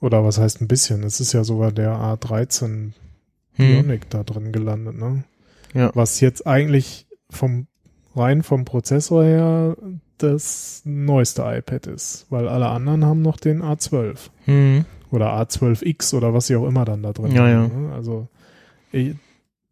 [0.00, 1.04] Oder was heißt ein bisschen?
[1.04, 2.92] Es ist ja sogar der A13
[3.54, 3.66] Hm.
[3.66, 5.24] Bionic da drin gelandet, ne?
[5.74, 5.90] Ja.
[5.94, 7.66] Was jetzt eigentlich vom
[8.14, 9.76] rein vom Prozessor her
[10.18, 14.84] das neueste iPad ist, weil alle anderen haben noch den A12 Mhm.
[15.10, 17.56] oder A12X oder was sie auch immer dann da drin Ja, ja.
[17.62, 17.88] haben.
[17.88, 17.94] Ne?
[17.94, 18.28] Also
[18.92, 19.14] ich,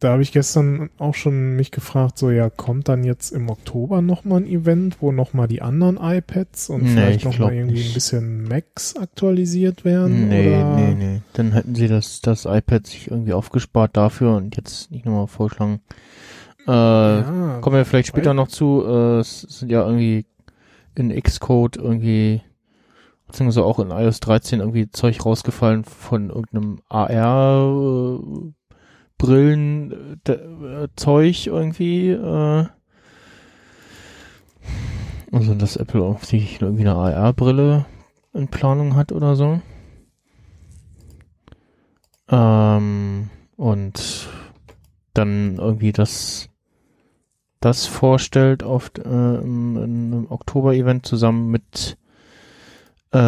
[0.01, 4.01] da habe ich gestern auch schon mich gefragt, so ja, kommt dann jetzt im Oktober
[4.03, 7.91] nochmal ein Event, wo nochmal die anderen iPads und Nee, vielleicht ich nochmal irgendwie nicht.
[7.91, 10.29] ein bisschen Macs aktualisiat werden?
[10.31, 10.75] Nee, oder?
[10.77, 11.21] nee, nee.
[11.35, 15.81] Dann hätten sie das, das iPad sich irgendwie aufgespart dafür und jetzt nicht nochmal vorschlagen.
[16.67, 18.83] Äh, Ja, kommen wir vielleicht später noch zu.
[18.87, 20.27] Äh, es sind ja irgendwie
[20.95, 22.43] in Xcode irgendwie,
[23.27, 28.53] beziehungsweise auch in iOS 13 irgendwie Zeug rausgefallen von irgendeinem AR äh,
[29.21, 32.09] Brillen äh, äh, Zeug irgendwie.
[32.09, 32.67] Äh,
[35.31, 37.85] also dass Apple offensichtlich irgendwie eine AR-Brille
[38.33, 39.61] in Planung hat oder so.
[42.31, 44.29] Ähm, und
[45.13, 46.49] dann irgendwie das
[47.61, 51.99] das vorstellt auf äh, im, einem Oktober-Event zusammen mit
[53.13, 53.19] äh,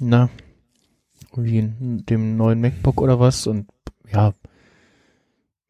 [0.00, 0.28] na
[1.30, 3.68] irgendwie dem neuen MacBook oder was und
[4.10, 4.34] ja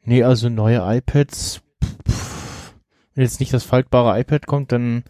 [0.08, 1.60] nee also neue iPads
[2.08, 2.74] pff,
[3.14, 5.04] wenn jetzt nicht das faltbare iPad kommt dann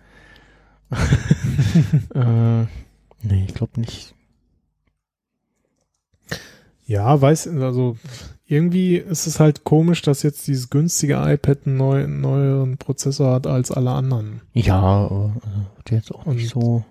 [2.14, 2.62] äh,
[3.22, 4.14] nee ich glaube nicht
[6.86, 7.98] Ja, weiß, also
[8.46, 13.46] irgendwie ist es halt komisch, dass jetzt dieses günstige iPad einen neu, neueren Prozessor hat
[13.46, 14.40] als alle anderen.
[14.54, 16.84] ja äh, jetzt auch nicht so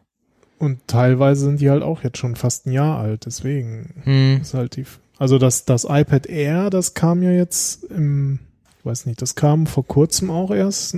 [0.60, 4.54] Und teilweise sind die halt auch jetzt schon fast ein Jahr alt, deswegen hm, ist
[4.54, 4.86] halt die.
[5.20, 8.40] Also das, das iPad Air, das kam ja jetzt im,
[8.80, 10.96] ich weiß nicht, das kam vor kurzem auch erst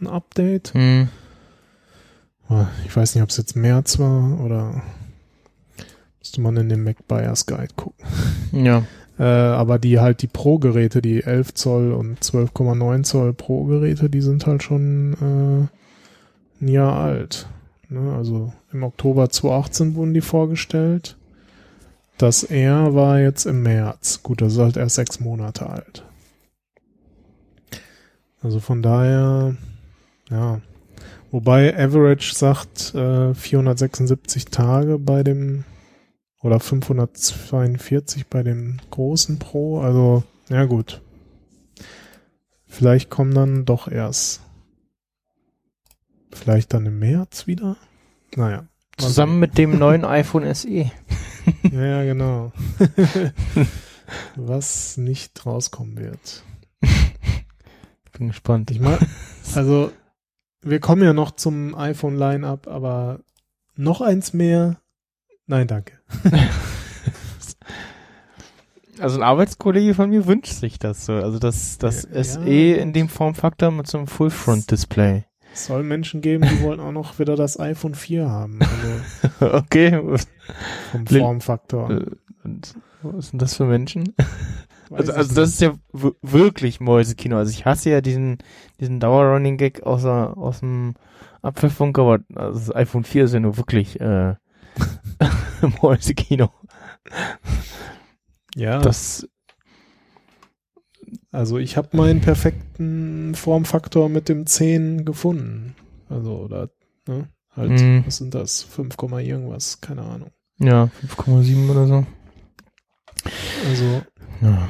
[0.00, 0.72] ein Update.
[0.74, 1.08] hm,
[2.86, 4.82] Ich weiß nicht, ob es jetzt März war oder
[6.18, 8.04] müsste man in den Mac Buyers Guide gucken.
[8.52, 8.84] ja
[9.18, 14.46] Äh, aber die halt die Pro-Geräte, die 11 Zoll und 12,9 Zoll Pro-Geräte, die sind
[14.46, 15.68] halt schon
[16.60, 17.48] äh, ein Jahr alt.
[17.88, 18.14] Ne?
[18.16, 21.16] Also im Oktober 2018 wurden die vorgestellt.
[22.18, 24.24] Das R war jetzt im März.
[24.24, 26.04] Gut, das ist halt erst sechs Monate alt.
[28.42, 29.56] Also von daher,
[30.28, 30.60] ja.
[31.30, 35.64] Wobei Average sagt äh, 476 Tage bei dem
[36.42, 39.80] oder 542 bei dem großen Pro.
[39.80, 41.02] Also, ja gut.
[42.66, 44.40] Vielleicht kommen dann doch erst.
[46.32, 47.76] Vielleicht dann im März wieder.
[48.34, 48.66] Naja.
[48.98, 50.90] Mal zusammen mit dem neuen iPhone SE.
[51.72, 52.52] Ja, genau.
[54.36, 56.42] Was nicht rauskommen wird.
[58.12, 58.98] bin gespannt Ich meine,
[59.54, 59.90] also,
[60.60, 63.20] wir kommen ja noch zum iPhone Line-Up, aber
[63.76, 64.76] noch eins mehr.
[65.46, 65.94] Nein, danke.
[69.00, 71.12] Also ein Arbeitskollege von mir wünscht sich das so.
[71.12, 72.76] Also das, das Ja, SE ja.
[72.76, 75.24] in dem Formfaktor mit so einem Full-Front-Display.
[75.58, 78.60] Es soll Menschen geben, die wollen auch noch wieder das iPhone 4 haben.
[78.62, 80.00] Also okay.
[80.92, 81.90] vom Formfaktor.
[81.90, 82.06] Äh,
[82.44, 84.14] Und was sind das für Menschen?
[84.88, 85.74] Weiß Also, also das ist ja
[86.22, 87.38] wirklich Mäusekino.
[87.38, 88.38] Also ich hasse ja diesen,
[88.78, 90.94] diesen Dauer-Running-Gag aus, aus dem
[91.42, 94.36] Apfelfunk, aber also das iPhone 4 ist ja nur wirklich äh,
[95.82, 96.52] Mäusekino.
[98.54, 99.28] Ja, Das,
[101.32, 105.74] also ich habe meinen perfekten Formfaktor mit dem 10 gefunden.
[106.08, 106.70] Also, oder,
[107.06, 107.28] ne?
[107.54, 108.02] Halt, Mhm.
[108.06, 108.62] was sind das?
[108.62, 110.30] 5, Komma irgendwas, keine Ahnung.
[110.58, 112.06] ja, 5,7 oder so.
[113.68, 114.02] Also,
[114.40, 114.68] Ja.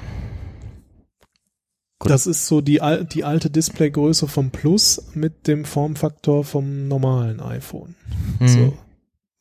[2.01, 2.11] Gut.
[2.11, 7.41] das ist so die, al die alte Displaygröße vom Plus mit dem Formfaktor vom normalen
[7.41, 7.95] iPhone.
[8.39, 8.49] Mhm.
[8.49, 8.79] So.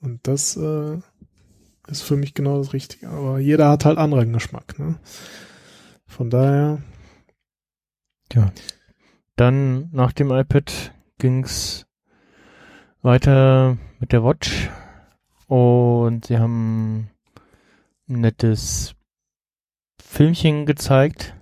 [0.01, 0.97] Und das äh,
[1.87, 3.09] ist für mich genau das Richtige.
[3.09, 4.77] Aber jeder hat halt anderen Geschmack.
[4.79, 4.95] Ne?
[6.17, 6.81] Von daher,
[8.33, 8.51] Ja.
[9.35, 11.85] Dann nach dem iPad ging's
[13.03, 14.71] weiter mit der Watch.
[15.45, 17.11] Und sie haben
[18.09, 18.95] ein nettes
[20.01, 21.35] Filmchen gezeigt,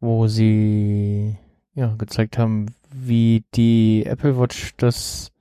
[0.00, 1.38] wo sie
[1.72, 5.32] ja gezeigt haben, wie die Apple Watch das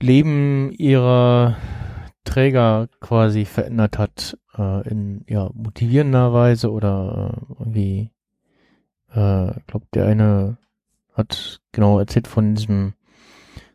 [0.00, 1.58] Leben ihrer
[2.24, 8.10] Träger quasi verändert hat, äh, in ja motivierender Weise oder äh, irgendwie
[9.14, 10.58] äh, ich glaube, der eine
[11.12, 12.94] hat genau erzählt von diesem,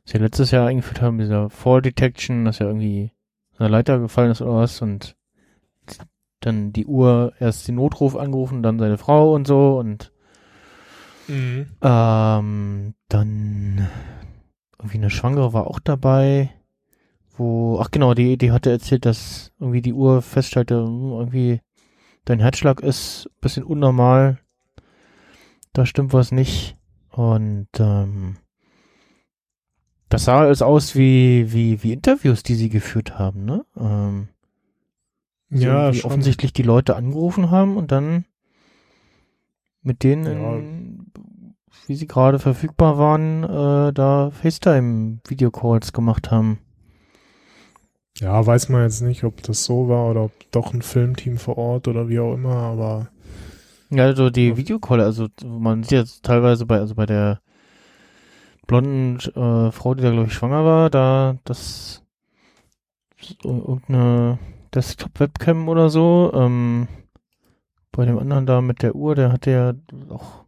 [0.06, 3.12] was wir letztes Jahr eingeführt haben, dieser Fall Detection, dass er irgendwie
[3.60, 5.16] der Leiter gefallen ist oder was und
[6.40, 10.12] dann die Uhr erst den Notruf angerufen, dann seine Frau und so und
[11.28, 11.68] mhm.
[11.82, 13.88] ähm, dann
[14.80, 16.50] irgendwie eine Schwangere war auch dabei,
[17.42, 21.62] wo, ach genau, die, die hatte erzählt, dass irgendwie die Uhr feststellte, irgendwie
[22.26, 24.38] dein Herzschlag ist ein bisschen unnormal,
[25.74, 26.78] da stimmt was nicht
[27.10, 28.38] und ähm,
[30.10, 33.66] das sah alles aus wie, wie, wie Interviews, die sie geführt haben, ne?
[33.78, 34.28] Ähm,
[35.50, 36.12] sie ja, schon.
[36.12, 38.26] offensichtlich die Leute angerufen haben und dann
[39.82, 40.58] mit denen, Ja.
[40.58, 41.12] in,
[41.88, 46.60] wie sie gerade verfügbar waren, äh, da FaceTime-Videocalls gemacht haben.
[48.22, 51.58] Ja, weiß man jetzt nicht, ob das so war oder ob doch ein Filmteam vor
[51.58, 53.08] Ort oder wie auch immer, aber
[53.92, 57.42] Ja, also die Videocall, also man sieht jetzt teilweise bei, also bei der
[58.68, 62.04] blonden äh, Frau, die da glaube ich schwanger war, da das
[63.44, 64.40] ir- irgendeine
[64.74, 66.32] Desktop-Webcam oder so.
[66.34, 66.88] Ähm,
[67.94, 69.74] bei dem anderen da mit der Uhr, der hatte ja
[70.10, 70.41] auch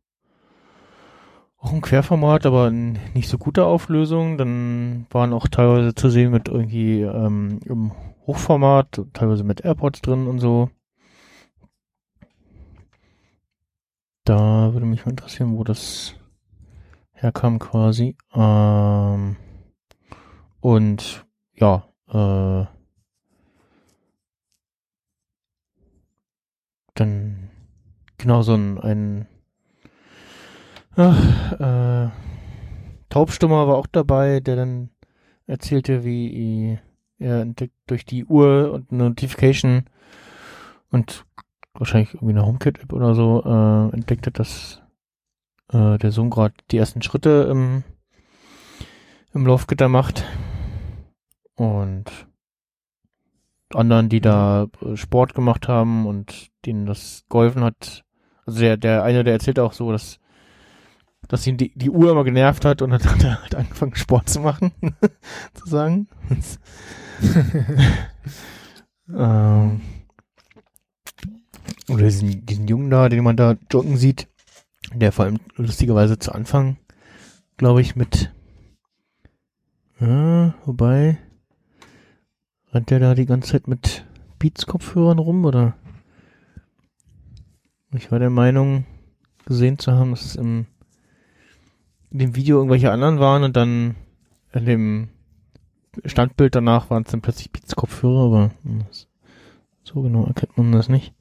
[1.63, 4.37] auch ein Querformat, aber in nicht so guter Auflösung.
[4.37, 7.91] Dann waren auch teilweise zu sehen mit irgendwie ähm, im
[8.27, 10.69] Hochformat, teilweise mit AirPods drin und so.
[14.25, 16.15] Da würde mich mal interessieren, wo das
[17.13, 18.17] herkam quasi.
[18.33, 19.37] Ähm,
[20.59, 22.65] und ja, äh,
[26.95, 27.49] dann
[28.17, 29.27] genau so ein, ein
[30.95, 32.09] ach, äh,
[33.09, 34.89] Taubstummer war auch dabei, der dann
[35.45, 36.79] erzählte, wie
[37.19, 39.85] er entdeckt durch die Uhr und eine Notification
[40.91, 41.25] und
[41.73, 44.81] wahrscheinlich irgendwie eine HomeKit-App oder so äh, entdeckt hat, dass
[45.71, 47.83] äh, der Sohn gerade die ersten Schritte im,
[49.33, 50.23] im Laufgitter macht.
[51.55, 52.05] Und
[53.73, 58.03] anderen, die da äh, Sport gemacht haben und denen das geholfen hat.
[58.45, 60.19] Also der, der eine, der erzählt auch so, dass
[61.27, 64.29] dass ihn die, die Uhr immer genervt hat und dann hat er halt angefangen Sport
[64.29, 64.71] zu machen,
[65.53, 66.07] zu sagen.
[69.09, 69.81] ähm,
[71.89, 74.27] oder diesen, diesen Jungen da, den man da joggen sieht,
[74.93, 76.77] der vor allem lustigerweise zu Anfang,
[77.57, 78.31] glaube ich, mit
[79.99, 81.17] ja, wobei
[82.73, 84.05] rennt der da die ganze Zeit mit
[84.39, 85.77] Beats-Kopfhörern rum, oder?
[87.93, 88.85] Ich war der Meinung,
[89.45, 90.65] gesehen zu haben, dass es im
[92.13, 93.95] in dem Video irgendwelche anderen waren und dann
[94.53, 95.09] in dem
[96.05, 98.51] Standbild danach waren es dann plötzlich Beats-Kopfhörer, aber
[98.87, 99.07] das,
[99.83, 101.13] so genau erkennt man das nicht.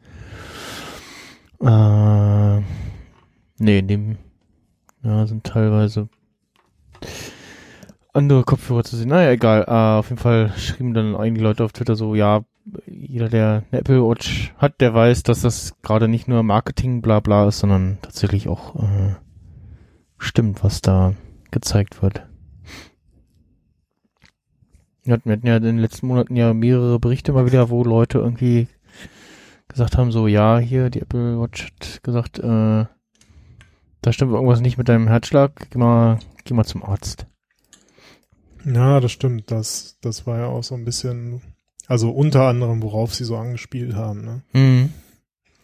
[1.60, 2.60] Äh,
[3.58, 4.18] nee, in dem
[5.02, 6.08] ja, sind teilweise
[8.12, 9.08] andere Kopfhörer zu sehen.
[9.08, 9.64] Naja, egal.
[9.66, 12.42] Äh, auf jeden Fall schrieben dann einige Leute auf Twitter so, ja,
[12.86, 17.20] jeder, der eine Apple Watch hat, der weiß, dass das gerade nicht nur Marketing bla
[17.20, 19.14] bla ist, sondern tatsächlich auch äh,
[20.22, 21.14] stimmt, was da
[21.50, 22.26] gezeigt wird.
[25.04, 28.68] Wir hatten, ja in den letzten Monaten ja mehrere Berichte mal wieder, wo Leute irgendwie
[29.68, 32.86] gesagt haben, so, ja, hier, die Apple Watch hat gesagt, äh,
[34.02, 37.26] da stimmt irgendwas nicht mit deinem Herzschlag, geh mal, geh mal zum Arzt.
[38.64, 39.50] Ja, das stimmt.
[39.50, 41.42] Das, das war ja auch so ein bisschen,
[41.86, 44.24] also unter anderem, worauf sie so angespielt haben.
[44.24, 44.42] Ne?
[44.52, 44.92] Mhm.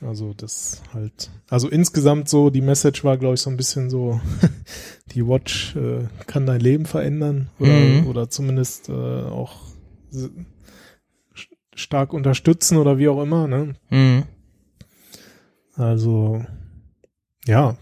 [0.01, 4.21] Also das halt, also insgesamt so, die Message war, glaube ich, so ein bisschen so,
[5.13, 8.07] die Watch äh, kann dein Leben verändern oder, Mhm.
[8.07, 9.57] oder zumindest äh, auch
[11.75, 13.49] stark unterstützen oder wie auch immer.
[13.49, 13.75] Ne?
[13.91, 14.25] Mhm.
[15.75, 16.45] Also
[17.47, 17.77] ja,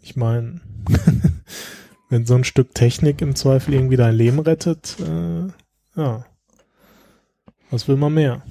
[0.00, 0.60] ich meine,
[2.08, 5.46] wenn so ein Stück Technik im Zweifel irgendwie dein Leben rettet, äh,
[5.96, 6.24] ja,
[7.70, 8.42] was will man mehr?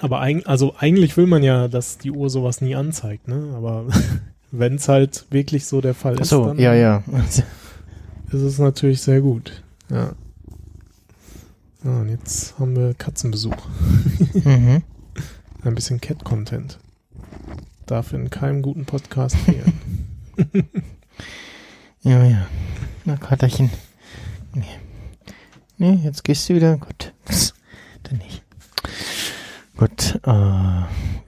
[0.00, 3.54] Aber eig also eigentlich will man ja, dass die Uhr sowas nie anzeigt, ne?
[3.56, 3.86] Aber
[4.50, 7.02] wenn es halt wirklich so der Fall Ach ist, so, dann ja, ja.
[7.26, 7.42] ist
[8.32, 9.62] es natürlich sehr gut.
[9.90, 10.12] Ja.
[11.84, 13.56] Ah, und jetzt haben wir Katzenbesuch.
[14.32, 14.82] mhm.
[15.62, 16.78] Ein bisschen Cat-Content.
[17.86, 19.72] Darf in keinem guten Podcast fehlen.
[22.04, 22.46] Ja, ja.
[23.06, 23.70] Na, Katerchen.
[24.52, 24.78] Nee.
[25.78, 26.76] Nee, jetzt gehst du wieder.
[26.76, 27.14] Gut.
[28.02, 28.43] Dann nicht.
[29.76, 30.30] Gut, äh,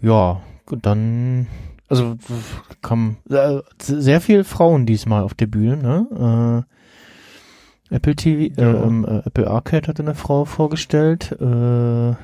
[0.07, 1.47] ja, gut, dann,
[1.89, 2.17] also
[2.81, 6.65] kam äh, sehr viel Frauen diesmal auf der Bühne, ne?
[7.91, 8.73] Äh, Apple TV, Ja.
[8.73, 11.33] äh, ähm, äh, Apple Arcade hatte eine Frau vorgestellt.
[11.41, 12.17] Äh, ja,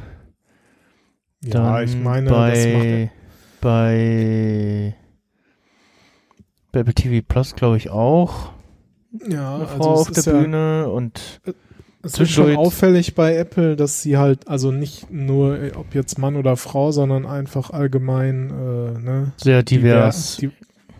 [1.44, 3.10] dann ich meine, bei,
[3.60, 4.94] bei,
[6.70, 8.52] bei Apple TV Plus, glaube ich, auch
[9.28, 11.40] ja, eine Frau also auf der ja, Bühne und
[12.04, 16.18] Es ist schon auffällig bei Apple, dass sie halt, also nicht nur, äh, ob jetzt
[16.18, 20.36] Mann oder Frau, sondern einfach allgemein, äh, ne, sehr divers.
[20.38, 20.52] Diver-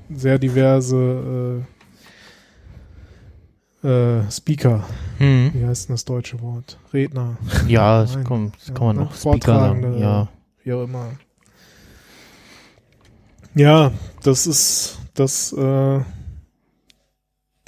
[0.09, 1.65] di sehr diverse
[3.83, 4.85] äh, äh, Speaker.
[5.19, 5.51] hm.
[5.55, 6.79] Wie heißt denn das deutsche Wort?
[6.93, 7.37] Redner,
[7.67, 9.03] Ja, das kann, das Ja, kann man ne?
[9.07, 9.99] auch Speaker sagen.
[9.99, 10.29] Ja.
[10.63, 11.11] wie auch immer.
[13.55, 13.91] Ja,
[14.23, 16.01] das ist, das äh,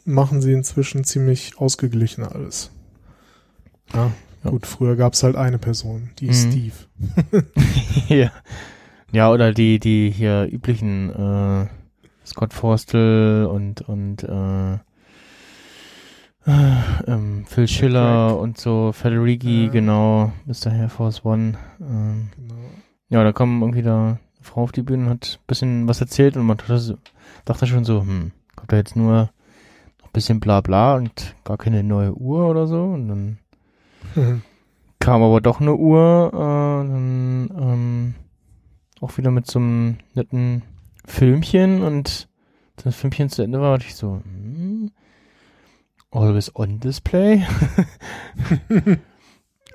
[0.05, 2.71] machen sie inzwischen ziemlich ausgeglichen alles.
[3.95, 4.11] Ja,
[4.45, 4.51] Ja.
[4.51, 6.33] gut, früher gab es halt eine Person, die Mhm.
[6.33, 6.75] Steve.
[8.09, 8.31] ja.
[9.13, 11.67] ja, oder die, die hier üblichen äh,
[12.27, 14.75] Scott Forstel und und äh,
[16.47, 16.77] äh,
[17.07, 18.39] ähm, Phil Schiller Craig.
[18.41, 19.71] und so, Federighi, Ja.
[19.71, 20.73] genau, Mr.
[20.75, 21.55] Air Force One.
[21.81, 22.55] Ähm, Genau.
[23.09, 26.01] ja, da kam irgendwie da eine Frau auf die Bühne und hat ein bisschen was
[26.01, 26.59] erzählt und man
[27.47, 29.31] dachte schon so, hm, kommt da jetzt nur
[30.01, 33.39] noch ein bisschen bla bla und gar keine neue Uhr oder so und dann
[34.99, 38.15] kam aber doch eine Uhr, äh, dann ähm,
[39.01, 40.63] auch wieder mit so einem netten
[41.05, 42.29] Filmchen und
[42.77, 44.91] das Filmchen zu Ende war, dachte ich so, hm,
[46.11, 47.45] always on display.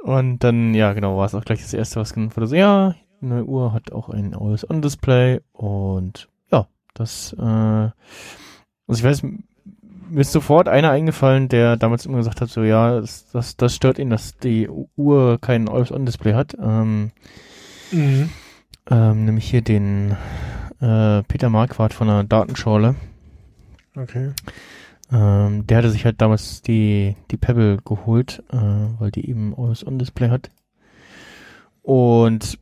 [0.03, 2.47] und dann, ja genau, war es auch gleich das erste, was genannt wurde.
[2.47, 7.93] So, ja, eine Uhr hat auch ein always on display und ja, das, äh, also
[8.89, 9.23] ich weiß,
[10.09, 13.99] mir ist sofort einer eingefallen, der damals immer gesagt hat, so ja, das, das, stört
[13.99, 16.55] ihn, dass die Uhr kein Always-On-Display hat.
[16.61, 17.11] Ähm,
[17.91, 18.29] Mhm.
[18.89, 20.15] ähm, nämlich hier den
[20.79, 22.95] äh, Peter Marquardt von der Datenschorle.
[23.95, 24.31] Okay.
[25.11, 28.57] Ähm, der hatte sich halt damals die, die Pebble geholt, äh,
[28.99, 30.51] weil die eben Always-On-Display hat.
[31.81, 32.59] Und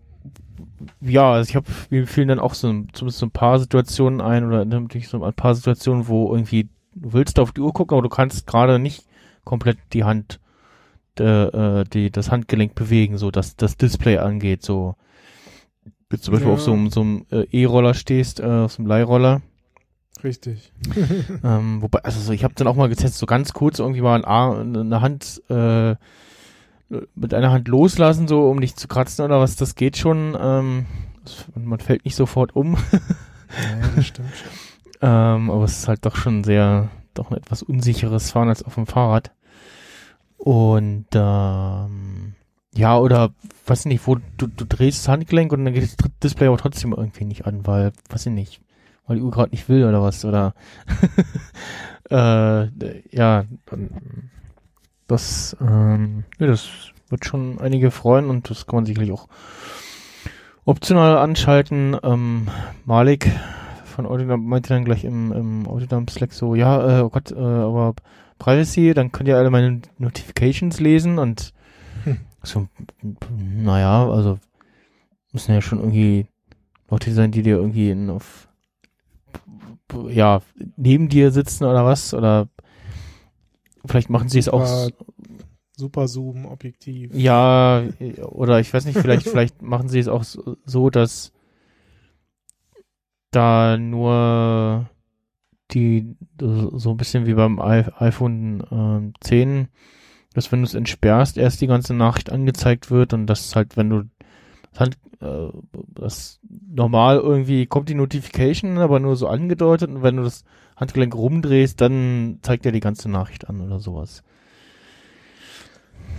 [1.02, 4.45] ja, also ich habe mir fielen dann auch so zumindest so ein paar Situationen ein
[4.45, 6.70] oder natürlich so ein paar Situationen, wo irgendwie
[7.02, 9.06] du willst auf die Uhr gucken, aber du kannst gerade nicht
[9.43, 10.39] komplett die Hand
[11.20, 11.24] äh,
[11.82, 14.95] äh, die das Handgelenk bewegen, so dass das Display angeht, so
[16.10, 16.54] wenn du zum Beispiel Ja.
[16.54, 19.41] auf so einem so einem äh, E-Roller stehst, äh, auf so einem Leihroller.
[20.24, 20.72] Richtig.
[21.43, 24.16] Ähm, wobei, also so, ich habe dann auch mal getestet, so ganz kurz irgendwie mal
[24.16, 25.95] ein Arm, eine Hand äh,
[27.16, 30.38] mit einer Hand loslassen, so um nicht zu kratzen oder was, das geht schon.
[30.39, 30.86] Ähm,
[31.56, 32.76] man fällt nicht sofort um.
[32.76, 34.52] ja, das stimmt schon.
[35.02, 38.76] Ähm, aber es ist halt doch schon sehr, doch ein etwas unsicheres Fahren als auf
[38.76, 39.32] dem Fahrrad.
[40.38, 42.36] Und ähm,
[42.74, 43.32] ja, oder
[43.66, 46.58] weiß ich nicht, wo du, du drehst das Handgelenk und dann geht das Display aber
[46.58, 48.62] trotzdem irgendwie nicht an, weil, weiß ich nicht,
[49.08, 50.54] weil die Uhr gerade nicht will oder was, oder
[52.12, 53.45] äh, ja,
[55.08, 56.70] das, ähm, ja, das
[57.10, 59.28] wird schon einige freuen und das kann man sicherlich auch
[60.66, 61.98] optional anschalten.
[62.04, 62.48] Ähm,
[62.86, 63.32] Malik
[63.98, 67.36] von Autodump meinte dann gleich im, im Autodump Slack so, ja, äh, oh Gott, äh,
[67.36, 67.95] aber
[68.38, 71.52] Privacy, dann könnt ihr alle meine Notifications lesen und
[72.04, 72.20] Hm.
[72.43, 72.68] so,
[73.36, 74.38] naja, also
[75.34, 76.28] müssen ja schon irgendwie
[76.91, 78.48] Leute sein, die dir irgendwie in, auf
[80.10, 80.43] ja,
[80.76, 82.50] neben dir sitzen oder was, oder
[83.84, 84.89] vielleicht machen sie es auch
[85.76, 87.16] Super, Zoom, Objektiv.
[87.16, 87.82] ja,
[88.22, 91.32] oder ich weiß nicht, vielleicht, vielleicht machen sie es auch so, so, dass
[93.38, 94.90] da nur
[95.72, 99.68] die, so ein bisschen wie beim iPhone ähm, 10,
[100.34, 103.90] dass wenn du es entsperrst, erst die ganze Nachricht angezeigt wird und das halt, wenn
[103.90, 104.04] du
[104.72, 105.50] das, Hand, äh,
[105.94, 110.44] das normal irgendwie kommt die Notification, aber nur so angedeutet und wenn du das
[110.76, 114.24] Handgelenk rumdrehst, dann zeigt er die ganze Nachricht an oder sowas.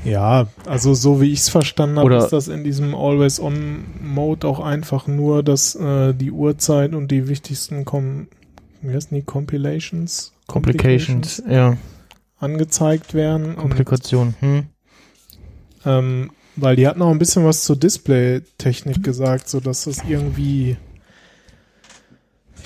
[0.04, 5.06] Ja, also so wie ich es verstanden habe, ist das in diesem Always-On-Mode auch einfach
[5.06, 8.28] nur, dass äh, die Uhrzeit und die wichtigsten Com
[8.80, 9.22] wie heißen die?
[9.22, 10.32] Compilations?
[10.46, 11.76] Complications, ja.
[12.38, 13.56] angezeigt werden.
[13.56, 14.34] Komplikation.
[14.40, 14.66] Hm.
[15.84, 20.76] ähm, Weil die hatten auch ein bisschen was zur Display-Technik gesagt, so dass das irgendwie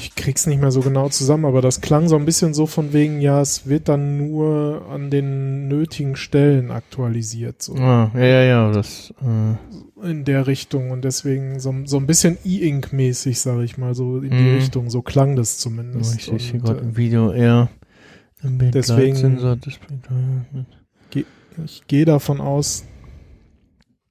[0.03, 2.93] ich krieg's nicht mehr so genau zusammen, aber das klang so ein bisschen so von
[2.93, 7.63] wegen, ja, es wird dann nur an den nötigen Stellen aktualisiert.
[7.63, 7.75] So.
[7.77, 12.37] Ah, ja, ja, ja, das äh, in der Richtung und deswegen so, so ein bisschen
[12.45, 14.55] E-Ink-mäßig, sage ich mal, so in die Mhm.
[14.57, 14.91] Richtung.
[14.91, 16.17] So klang das zumindest.
[16.17, 17.69] ich sehe gerade äh, im Video eher
[18.43, 19.57] im Bild deswegen-
[21.65, 22.85] ich gehe davon aus,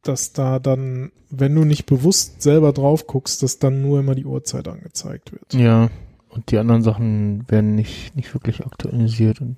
[0.01, 4.25] dass da dann, wenn du nicht bewusst selber drauf guckst, dass dann nur immer die
[4.25, 5.53] Uhrzeit angezeigt wird.
[5.53, 5.89] Ja,
[6.29, 9.57] und die anderen Sachen werden nicht, nicht wirklich aktualisiert und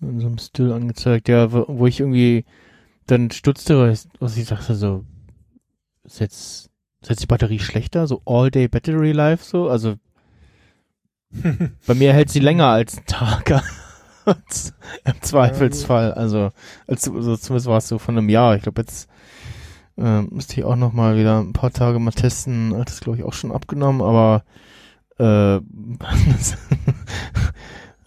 [0.00, 1.28] in so einem Still angezeigt.
[1.28, 2.44] Ja, wo, ich irgendwie
[3.06, 5.04] dann stutzte, was, was ich dachte, so,
[6.04, 6.70] ist jetzt,
[7.00, 8.06] ist jetzt die Batterie schlechter?
[8.06, 9.68] So All-Day Battery Life so?
[9.68, 9.96] Also
[11.86, 13.62] bei mir hält sie länger als ein Tag.
[15.04, 16.12] Im Zweifelsfall.
[16.12, 16.50] Also,
[16.86, 18.56] als, also zumindest war es so von einem Jahr.
[18.56, 19.08] Ich glaube, jetzt
[19.96, 22.76] äh, müsste ich auch noch mal wieder ein paar Tage mal testen.
[22.76, 24.44] Hat das, glaube ich, auch schon abgenommen, aber
[25.18, 25.56] äh,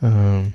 [0.01, 0.53] ähm,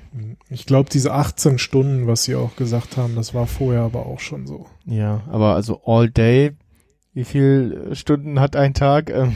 [0.49, 4.19] Ich glaube, diese 18 Stunden, was sie auch gesagt haben, das war vorher aber auch
[4.19, 4.67] schon so.
[4.85, 6.51] ja, aber also all day,
[7.13, 9.09] wie viel Stunden hat ein Tag?
[9.09, 9.33] Ähm,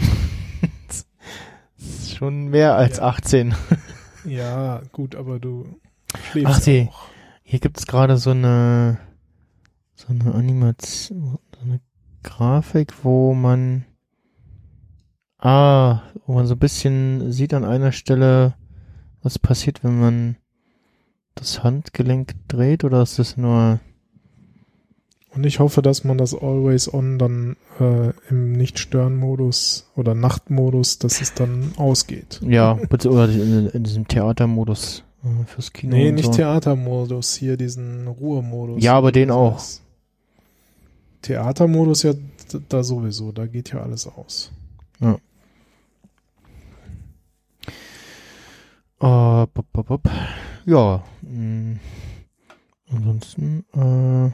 [2.08, 3.04] schon mehr als Ja.
[3.04, 3.54] 18.
[4.26, 5.80] Ja, gut, aber du
[6.32, 7.04] schläfst Ach, sie- auch.
[7.44, 8.98] Hier gibt's gerade so eine
[9.96, 11.80] so eine Animation, so eine
[12.28, 13.86] Grafik, wo man
[15.40, 18.56] ah, wo man so ein bisschen sieht an einer Stelle,
[19.24, 20.36] was passiert, wenn man
[21.36, 23.80] das Handgelenk dreht oder ist das nur
[25.34, 31.22] Und ich hoffe, dass man das Always On dann äh, im Nicht-Stören-Modus oder Nachtmodus, dass
[31.22, 32.42] es dann ausgeht.
[32.44, 36.32] ja, oder in, in diesem Theatermodus äh, fürs Kino Nee, nicht so.
[36.32, 38.84] Theatermodus, hier diesen Ruhemodus.
[38.84, 39.56] Ja, aber den auch.
[39.56, 39.87] heißt,
[41.22, 42.14] Theatermodus ja
[42.70, 44.52] da sowieso, da geht ja alles aus.
[49.00, 50.10] Äh, bop, bop, bop.
[50.66, 51.78] Ja, mh.
[52.92, 54.32] ansonsten äh,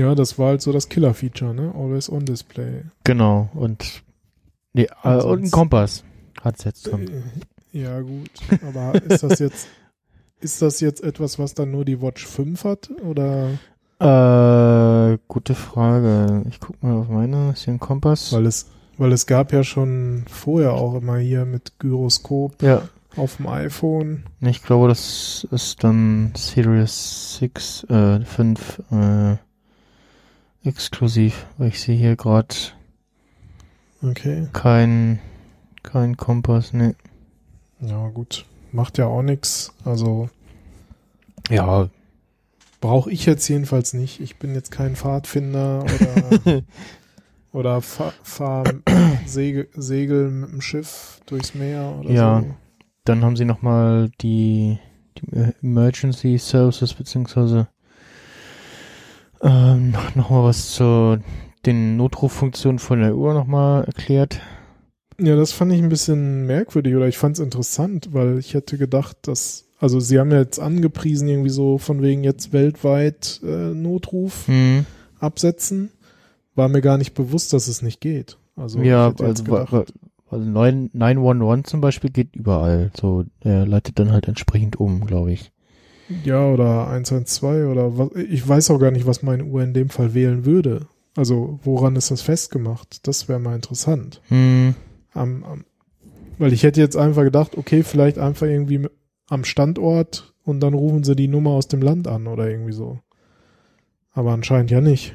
[0.00, 1.72] Ja, das war halt so das Killer-Feature, ne?
[1.76, 2.82] Always On Display.
[3.04, 4.02] Genau, und,
[4.72, 6.04] nee, äh, Und ein Kompass
[6.42, 7.08] hat jetzt drin.
[7.72, 8.30] Äh, Ja, gut.
[8.66, 9.68] Aber ist das jetzt,
[10.40, 12.90] ist das jetzt etwas, was dann nur die Watch 5 hat?
[13.02, 13.50] Oder
[14.00, 16.44] Äh, gute Frage.
[16.48, 18.32] Ich guck mal auf meine, ist hier ein Kompass?
[18.32, 22.82] weil es, weil es gab ja schon vorher auch immer hier mit Gyroskop ja,
[23.16, 24.24] auf dem iPhone.
[24.40, 29.36] ich glaube, das ist dann Series 6, äh, 5, äh,
[30.64, 32.54] exklusiv, weil ich sehe hier gerade
[34.00, 34.46] Okay.
[34.52, 35.18] kein,
[35.82, 36.94] kein Kompass, ne.
[37.80, 38.44] Ja, gut.
[38.70, 39.72] Macht ja auch nix.
[39.84, 40.28] Also
[41.50, 41.88] Ja,
[42.80, 44.20] brauche ich jetzt jedenfalls nicht.
[44.20, 46.62] Ich bin jetzt kein Pfadfinder oder,
[47.52, 48.64] oder fahr, fahr
[49.26, 52.40] Segel, Segel mit dem Schiff durchs Meer oder Ja.
[52.40, 52.54] so.
[53.04, 54.78] dann haben sie nochmal die,
[55.18, 57.68] die Emergency Services beziehungsweise
[59.42, 61.18] ähm, nochmal was zu
[61.66, 64.40] den Notruffunktionen von der Uhr nochmal erklärt.
[65.20, 68.78] Ja, das fand ich ein bisschen merkwürdig oder ich fand es interessant, weil ich hätte
[68.78, 73.74] gedacht, dass, also sie haben ja jetzt angepriesen, irgendwie so von wegen jetzt weltweit äh,
[73.74, 74.84] Notruf Hm.
[75.20, 75.90] absetzen.
[76.54, 78.36] War mir gar nicht bewusst, dass es nicht geht.
[78.56, 79.92] Also ja, also, gedacht,
[80.30, 82.90] also 9 911 zum Beispiel geht überall.
[82.98, 85.52] So, er leitet dann halt entsprechend um, glaube ich.
[86.24, 89.88] ja, oder 112 oder was, ich weiß auch gar nicht, was meine Uhr in dem
[89.90, 90.86] Fall wählen würde.
[91.16, 93.06] Also woran ist das festgemacht?
[93.06, 94.20] Das wäre mal interessant.
[94.28, 94.74] Hm.
[95.14, 95.64] Am, am,
[96.38, 98.92] weil ich hätte jetzt einfach gedacht, okay, vielleicht einfach irgendwie mit-
[99.28, 102.98] am Standort und dann rufen sie die Nummer aus dem Land an oder irgendwie so.
[104.12, 105.14] Aber anscheinend ja nicht.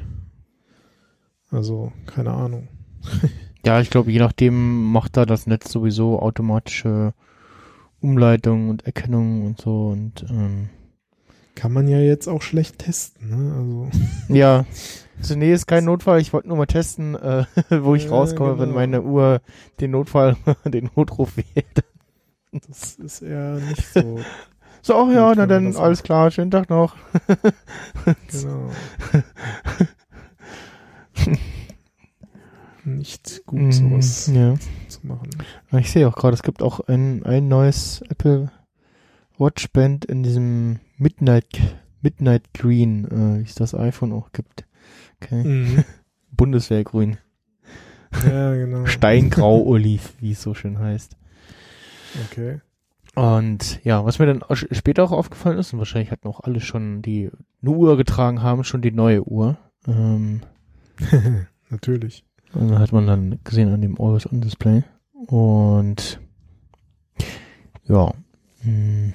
[1.49, 2.68] Also, keine Ahnung.
[3.66, 7.14] Ja, ich glaube, je nachdem macht da das Netz sowieso automatische
[8.01, 10.68] Umleitung und Erkennung und so und ähm,
[11.55, 13.55] Kann man ja jetzt auch schlecht testen, ne?
[13.55, 13.89] Also,
[14.28, 14.66] Ja.
[15.18, 16.20] Also, nee, ist kein Notfall.
[16.20, 18.76] Ich wollte nur mal testen, äh, wo ich Ja, rauskomme, wenn genau.
[18.76, 19.39] meine Uhr
[19.80, 20.36] den Notfall,
[20.66, 21.86] den Notruf wählt.
[22.67, 24.19] Das ist eher nicht so.
[24.81, 26.03] So, ach ja, na dann alles macht.
[26.03, 26.95] klar, schönen Tag noch.
[28.29, 28.69] genau.
[32.85, 34.55] Nicht gut, Mm, sowas Ja.
[34.89, 35.29] zu machen.
[35.79, 38.51] Ich sehe auch gerade, es gibt auch ein, ein neues Apple
[39.37, 41.47] Watch Band in diesem Midnight,
[42.01, 44.65] Midnight Green, äh, wie es das iPhone auch gibt.
[45.21, 45.43] Okay.
[45.45, 45.83] Mhm.
[46.31, 47.17] Bundeswehrgrün.
[48.27, 48.85] Ja, genau.
[48.85, 51.15] Steingrau-Oliv, wie es so schön heißt.
[52.26, 52.61] Okay.
[53.16, 57.01] Und ja, was mir dann später auch aufgefallen ist, und wahrscheinlich hatten auch alle schon,
[57.01, 57.30] die
[57.61, 59.57] eine Uhr getragen haben, schon die neue Uhr.
[59.88, 60.41] Ähm,
[61.70, 62.26] Natürlich.
[62.53, 64.84] also hat man dann gesehen an dem Always-On-Display.
[65.28, 66.20] Und
[67.86, 68.11] ja,
[68.64, 69.14] mh,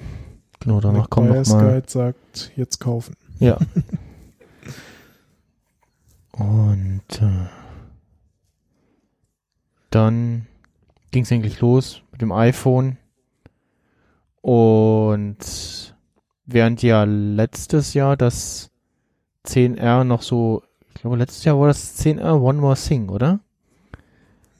[0.59, 3.15] genau, danach Mac kommen noch Buyers mal Guide sagt, jetzt kaufen.
[3.39, 3.57] Ja.
[6.31, 7.47] Und äh,
[9.89, 10.47] dann
[11.11, 12.97] ging es eigentlich los mit dem iPhone.
[14.41, 15.95] Und
[16.45, 18.71] während ja letztes Jahr das
[19.45, 20.63] 10R noch so,
[20.93, 23.39] ich glaube letztes Jahr war das 10R One More Thing, oder?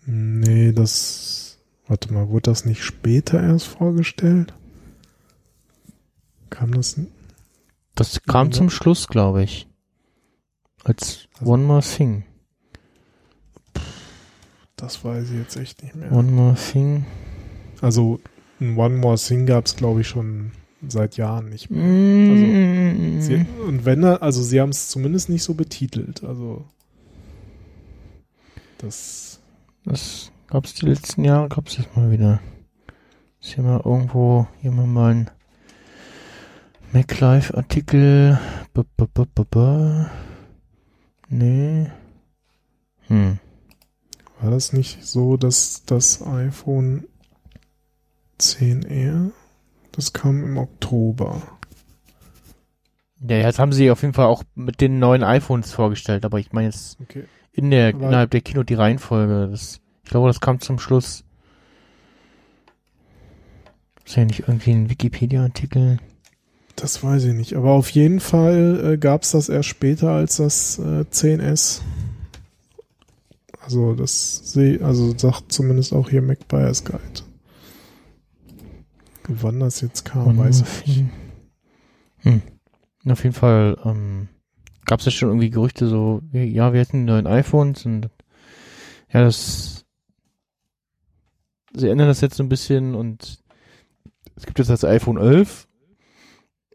[0.06, 4.54] Nee, das, warte mal, wurde das nicht später erst vorgestellt?
[6.50, 6.98] Kam das,
[7.96, 8.52] Das kam Ja.
[8.54, 9.68] zum Schluss, glaube ich.
[10.86, 12.24] Als Also- One More Thing.
[14.78, 16.10] das weiß ich jetzt echt nicht mehr.
[16.12, 17.06] One More Thing.
[17.82, 18.20] Also,
[18.60, 20.52] ein One More Thing gab es, glaube ich, schon
[20.88, 21.84] seit Jahren nicht mehr.
[21.84, 23.22] Mm.
[23.22, 26.24] Sie, und wenn er, also sie haben es zumindest nicht so betitelt.
[26.24, 26.66] Also
[28.78, 29.42] das
[29.84, 32.42] Das gab's die letzten Jahre, gab's das mal wieder.
[33.42, 35.32] Ist hier mal irgendwo, hier mal ein
[36.92, 38.40] MacLife-Artikel.
[41.30, 41.88] Nee.
[43.08, 43.40] Hm.
[44.40, 47.06] war das nicht so, dass das iPhone
[48.40, 49.32] 10R,
[49.92, 51.42] das kam im Oktober.
[53.28, 56.54] Ja, jetzt haben sie auf jeden Fall auch mit den neuen iPhones vorgestellt, aber ich
[56.54, 57.26] meine jetzt Okay.
[57.52, 59.50] in der, Aber- innerhalb der Kino die Reihenfolge.
[59.52, 61.24] Das, ich glaube, das kam zum Schluss.
[64.06, 65.98] Ist ja nicht irgendwie ein Wikipedia-Artikel.
[66.76, 67.54] Das weiß ich nicht.
[67.56, 71.82] Aber auf jeden Fall äh, gab es das erst später als das äh, 10S.
[73.62, 77.22] Also das sehe, also sagt zumindest auch hier Mac Buyers Guide.
[79.30, 81.06] Wann das jetzt kam, Und weiß ich nicht.
[82.20, 82.42] Hm.
[83.08, 84.28] Auf jeden Fall ähm,
[84.86, 88.10] gab es ja schon irgendwie Gerüchte so, ja, wir hätten neuen iPhones und
[89.12, 89.86] ja, das
[91.74, 93.40] sie ändern das jetzt so ein bisschen und
[94.36, 95.68] es gibt jetzt das iPhone 11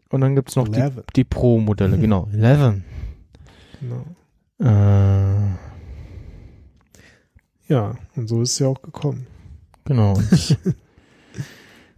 [0.09, 1.03] und dann gibt's noch die, 11.
[1.15, 2.81] die Pro-Modelle, genau, 11.
[3.81, 4.05] Genau.
[4.59, 5.49] Äh,
[7.67, 9.27] Ja, und so ist es ja auch gekommen.
[9.83, 10.17] genau.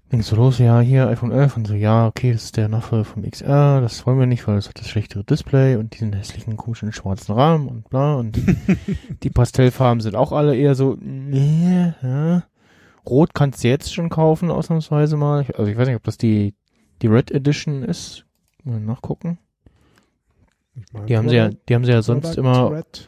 [0.09, 3.03] Ging so los, ja, hier iPhone 11 und so, ja, okay, das ist der Nachfolger
[3.03, 6.55] vom XR, das wollen wir nicht, weil das hat das schlechtere Display und diesen hässlichen,
[6.55, 8.39] komischen schwarzen Rahmen und bla und
[9.23, 12.43] die Pastellfarben sind auch alle eher so, nee, ja.
[13.07, 15.45] Rot kannst du jetzt schon kaufen, ausnahmsweise mal.
[15.57, 16.53] Also ich weiß nicht, ob das die,
[17.01, 18.25] die Red Edition ist.
[18.63, 19.39] Mal nachgucken.
[20.75, 23.07] Ich Die haben sie ja, die haben sie ja sonst Product immer, Red.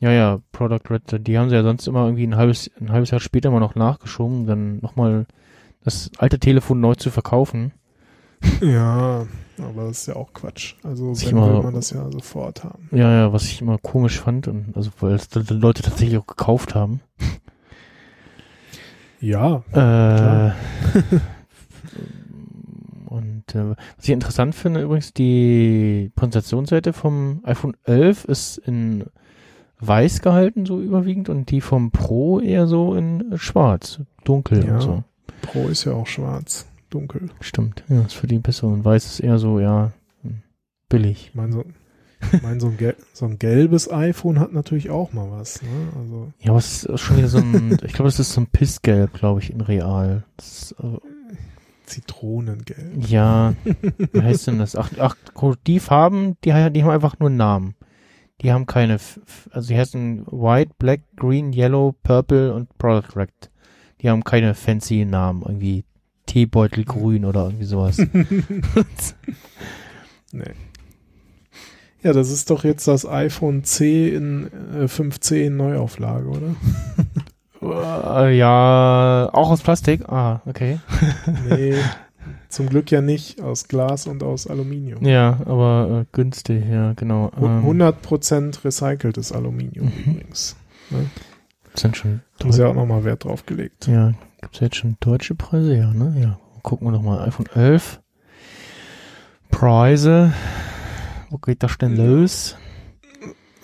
[0.00, 3.10] ja, ja, Product Red, die haben sie ja sonst immer irgendwie ein halbes, ein halbes
[3.10, 5.26] Jahr später mal noch nachgeschoben, dann nochmal
[5.86, 7.72] das alte Telefon neu zu verkaufen.
[8.60, 9.26] Ja,
[9.58, 10.74] aber das ist ja auch Quatsch.
[10.82, 12.88] Also wenn mal- will man das ja sofort haben.
[12.92, 16.26] Ja, ja, was ich immer komisch fand und also weil es die Leute tatsächlich auch
[16.26, 17.00] gekauft haben.
[19.20, 20.52] Ja, Äh,
[23.06, 29.04] und äh, was ich interessant finde übrigens, die Präsentationsseite vom iPhone 11 ist in
[29.78, 34.74] weiß gehalten, so überwiegend, und die vom Pro eher so in schwarz, dunkel Ja.
[34.74, 35.04] und so.
[35.46, 37.30] Pro ist ja auch schwarz, dunkel.
[37.40, 38.66] Stimmt, ja, ist für die besser.
[38.66, 39.92] Und weiß ist eher so, ja,
[40.88, 41.28] billig.
[41.28, 41.64] Ich meine, so,
[42.32, 45.62] ich mein, so, ein gel so ein gelbes iPhone hat natürlich auch mal was.
[45.62, 45.68] Ne?
[45.96, 48.46] Also Ja, aber es ist schon wieder so ein, ich glaube, das ist so ein
[48.46, 50.24] Pissgelb, glaube ich, in real.
[50.38, 50.98] Ist, äh,
[51.86, 53.06] Zitronengelb.
[53.06, 53.54] Ja,
[54.12, 54.74] wie heißt denn das?
[54.74, 55.16] Ach, ach,
[55.66, 57.76] die Farben, die, die haben einfach nur Namen.
[58.42, 58.98] Die haben keine,
[59.50, 63.30] also die heißen White, Black, Green, Yellow, Purple und Product Red.
[64.02, 65.84] Die haben keine fancy Namen, irgendwie
[66.26, 67.98] Teebeutel grün oder irgendwie sowas.
[70.32, 70.42] Nee.
[72.02, 76.54] Ja, das ist doch jetzt das iPhone C in äh, 5C in Neuauflage, oder?
[77.62, 80.06] Äh, ja, auch aus Plastik?
[80.08, 80.78] Ah, okay.
[81.48, 81.74] Nee,
[82.50, 83.40] zum Glück ja nicht.
[83.40, 85.02] Aus Glas und aus Aluminium.
[85.04, 87.32] Ja, aber äh, günstig, ja, genau.
[87.40, 90.12] Ähm, 100% recyceltes Aluminium Mhm.
[90.12, 90.54] übrigens.
[91.78, 93.86] Sind schon Haben sie auch nochmal Wert drauf gelegt.
[93.86, 95.76] Ja, gibt's jetzt schon deutsche Preise?
[95.76, 96.14] Ja, ne?
[96.20, 96.38] Ja.
[96.62, 97.26] Gucken wir noch mal.
[97.26, 98.00] iPhone 11.
[99.50, 100.32] Preise.
[101.30, 102.56] Wo geht das denn los?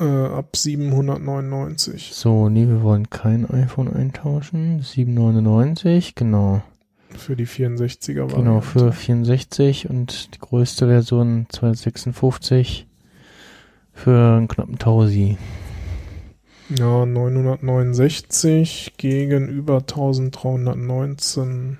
[0.01, 2.11] Äh, ab 799.
[2.13, 4.83] So, nee, wir wollen kein iPhone eintauschen.
[4.83, 6.63] 799, genau.
[7.11, 8.37] Für die 64er Variante.
[8.37, 12.87] Genau, für 64 und die größte Version 256
[13.93, 15.37] für einen knappen Tausi.
[16.79, 21.79] Ja, 969 gegenüber 1319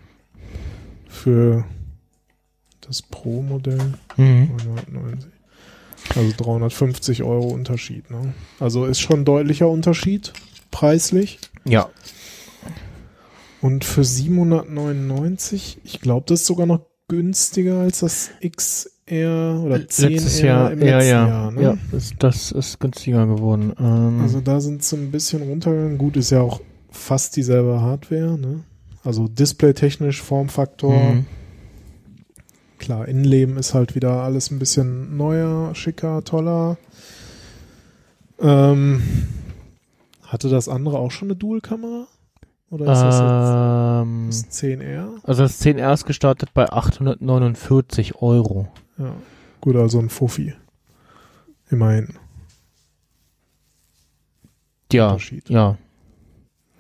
[1.09, 1.65] für
[2.81, 3.95] das Pro-Modell.
[4.17, 4.51] Mhm.
[4.67, 5.31] 990.
[6.15, 8.11] Also 350 Euro Unterschied.
[8.11, 8.35] Ne?
[8.59, 10.33] Also ist schon ein deutlicher Unterschied
[10.71, 11.39] preislich.
[11.65, 11.89] Ja.
[13.61, 20.09] Und für 799, ich glaube, das ist sogar noch günstiger als das XR oder 10R
[20.09, 21.29] Letztes Jahr, im ja, letzten ja.
[21.29, 21.51] Jahr.
[21.51, 21.63] Ne?
[21.63, 23.73] Ja, das, das ist günstiger geworden.
[23.79, 25.99] Ähm, Also da sind sie ein bisschen runtergegangen.
[25.99, 28.39] Gut, ist ja auch fast dieselbe Hardware.
[28.39, 28.65] Ne?
[29.05, 31.15] Also displaytechnisch, Formfaktor.
[31.15, 31.27] mhm.
[32.79, 36.79] Klar, Innenleben ist halt wieder alles ein bisschen neuer, schicker, toller.
[38.41, 39.03] Ähm,
[40.23, 42.07] hatte das andere auch schon eine Dual-Kamera?
[42.71, 45.07] Oder ist das ähm, jetzt das 10R?
[45.25, 48.67] also das 10R ist gestartet bei 849 Euro.
[49.03, 49.15] Ja.
[49.61, 50.55] Gut, also ein Fuffi.
[51.71, 52.15] Immerhin.
[54.93, 55.49] Ja, Unterschied.
[55.49, 55.77] ja.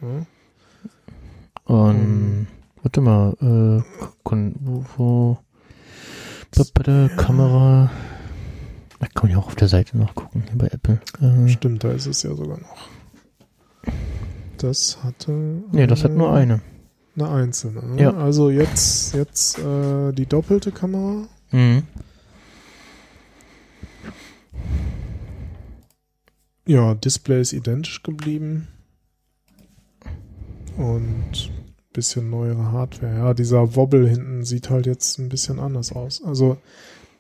[0.03, 0.27] Ja.
[1.65, 2.47] Und Hm.
[2.83, 3.83] warte mal, äh,
[4.61, 5.39] wo, wo
[6.75, 7.91] ba, da, Kamera.
[8.99, 11.01] Da kann man ja auch auf der Seite nachgucken, hier bei Apple.
[11.21, 12.89] Äh, Stimmt, da ist es ja sogar noch.
[14.59, 15.63] Das hatte.
[15.73, 16.61] nee, das hat nur eine.
[17.17, 17.83] Eine einzelne.
[17.83, 18.03] Ne?
[18.03, 18.15] Ja.
[18.15, 21.27] Also jetzt, jetzt äh, die doppelte Kamera.
[21.51, 21.83] Mhm.
[26.73, 28.69] Ja, Display ist identisch geblieben.
[30.79, 31.51] Und
[31.93, 33.15] bisschen neuere Hardware.
[33.19, 36.23] Ja, dieser Wobble hinten sieht halt jetzt ein bisschen anders aus.
[36.25, 36.57] Also,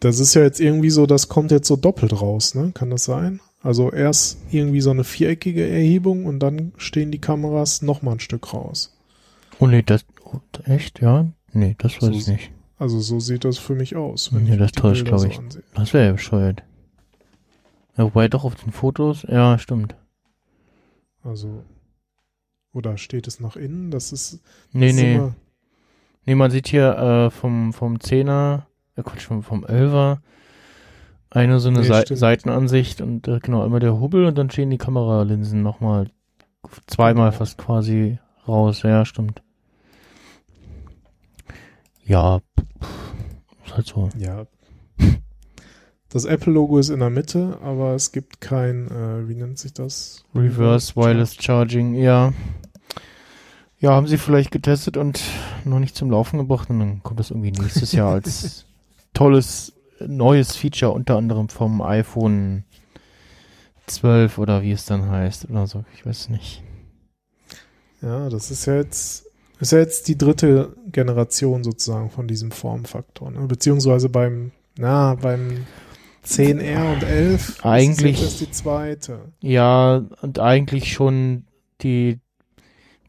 [0.01, 2.71] das ist ja jetzt irgendwie so, das kommt jetzt so doppelt raus, ne?
[2.73, 3.41] Kann das sein?
[3.63, 8.21] Also erst irgendwie so eine viereckige Erhebung und dann stehen die Kameras noch mal ein
[8.21, 8.97] Stück raus.
[9.61, 11.29] Oh nee, das, oh, echt, ja?
[11.53, 12.51] Nee, das weiß So- ich nicht.
[12.79, 14.33] Also so sieht das für mich aus.
[14.33, 15.39] Nee, ich das täuscht, Bilder glaub ich.
[15.39, 15.63] ansehe.
[15.75, 16.63] Das wäre ja bescheuert.
[17.97, 19.95] Ja, wobei doch auf den Fotos, ja, stimmt.
[21.22, 21.62] Also,
[22.72, 23.90] oder steht es nach innen?
[23.90, 24.40] Das ist.
[24.72, 25.14] Nee, das ist nee.
[25.14, 25.34] immer-
[26.24, 28.62] Nee, man sieht hier äh, vom, vom 10er,
[28.97, 30.18] äh, Quatsch, vom, vom 11er
[31.30, 32.20] eine so eine Nee, Sei stimmt.
[32.20, 36.11] Seitenansicht und äh, genau, immer der Hubbel und dann stehen die Kameralinsen nochmal
[36.86, 37.38] zweimal Genau.
[37.38, 38.82] fast quasi raus.
[38.82, 39.43] Ja, stimmt.
[42.05, 43.14] Ja, pff,
[43.64, 44.09] ist halt so.
[44.16, 44.47] Ja.
[46.13, 50.25] Das Apple-Logo ist in der Mitte, aber es gibt kein, äh, wie nennt sich das?
[50.35, 52.35] Reverse Wireless Charging, ja.
[53.81, 55.23] Ja, haben sie vielleicht getestet und
[55.65, 58.67] noch nicht zum Laufen gebracht und dann kommt das irgendwie nächstes Jahr als
[59.15, 59.73] tolles
[60.07, 62.65] neues Feature, unter anderem vom iPhone
[63.87, 65.83] 12 oder wie es dann heißt oder so.
[65.95, 66.63] Ich weiß nicht.
[68.03, 69.25] Ja, das ist ja jetzt,
[69.61, 73.47] ist ja jetzt die dritte Generation sozusagen von diesem Formfaktor, ne?
[73.47, 75.65] Beziehungsweise beim, na, beim
[76.25, 79.33] 10R und 11 Eigentlich- ist erst die zweite.
[79.41, 81.47] Ja, und eigentlich schon
[81.81, 82.20] die,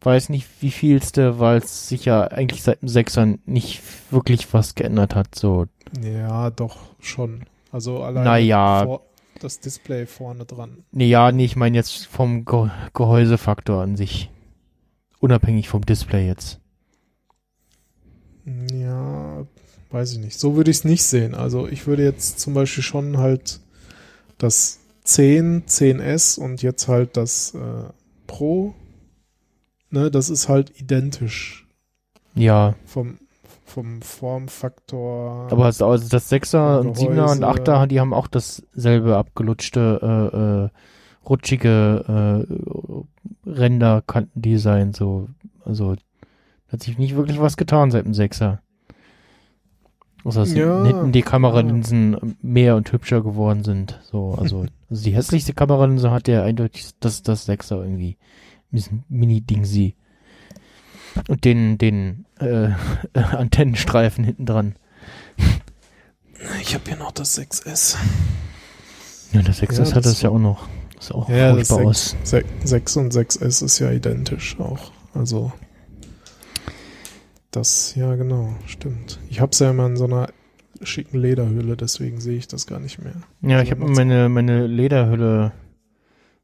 [0.01, 4.75] weiß nicht wie vielste, weil es sich ja eigentlich seit dem Sechser nicht wirklich was
[4.75, 5.35] geändert hat.
[5.35, 5.65] So,
[6.01, 7.45] Ja, doch, schon.
[7.71, 8.83] Also allein Naja.
[8.85, 9.05] vor,
[9.39, 10.83] das Display vorne dran.
[10.91, 14.29] Nee, ja, nee, ich meine jetzt vom Ge Gehäusefaktor an sich.
[15.19, 16.59] Unabhängig vom Display jetzt.
[18.73, 19.45] Ja,
[19.93, 20.39] weiß ich nicht.
[20.39, 21.35] So würde ich es nicht sehen.
[21.35, 23.59] Also ich würde jetzt zum Beispiel schon halt
[24.37, 27.89] das 10, 10S und jetzt halt das äh,
[28.27, 28.73] Pro,
[29.89, 31.67] ne, das ist halt identisch
[32.35, 33.19] Ja, vom,
[33.65, 35.49] vom Formfaktor.
[35.51, 37.45] aber also das 6er und 7er und Gehäuse.
[37.45, 40.69] 8er, die haben auch dasselbe abgelutschte, äh, äh,
[41.29, 44.93] rutschige äh, Ränder-Kantendesign.
[44.93, 45.29] So,
[45.63, 45.95] also
[46.69, 48.59] hat sich nicht wirklich was getan seit dem 6er.
[50.23, 53.99] Außer dass Ja, hinten die Kameralinsen mehr und hübscher geworden sind.
[54.09, 54.65] So, also, also
[55.03, 58.17] die hässlichste Kameralinse hat ja eindeutig das, das 6er irgendwie.
[58.71, 59.95] Diesen Mini-Ding sie.
[61.27, 62.69] Und den, den äh,
[63.13, 64.75] Antennenstreifen hinten dran.
[66.61, 67.97] ich habe hier noch das 6S.
[69.33, 70.67] Ja, das 6 Ja, hat das das ja auch noch.
[70.95, 72.43] Das ist auch Ja, das furchtbar 6, aus.
[72.63, 74.91] 6 und 6S ist ja identisch auch.
[75.13, 75.51] Also
[77.55, 79.19] das, ja genau, stimmt.
[79.29, 80.29] Ich habe es ja immer in so einer
[80.81, 83.13] schicken Lederhülle, deswegen sehe ich das gar nicht mehr.
[83.41, 85.53] Ja, ich habe meine, meine Lederhülle.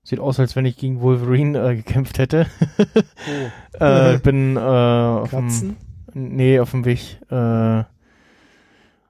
[0.03, 2.47] Sieht aus, als wenn ich gegen Wolverine äh, gekämpft hätte.
[2.77, 3.79] Oh.
[3.83, 5.75] äh, bin äh, auf dem,
[6.13, 7.83] nee, auf dem Weg, äh,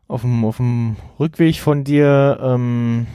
[0.08, 3.08] auf dem, auf dem Rückweg von dir, ähm,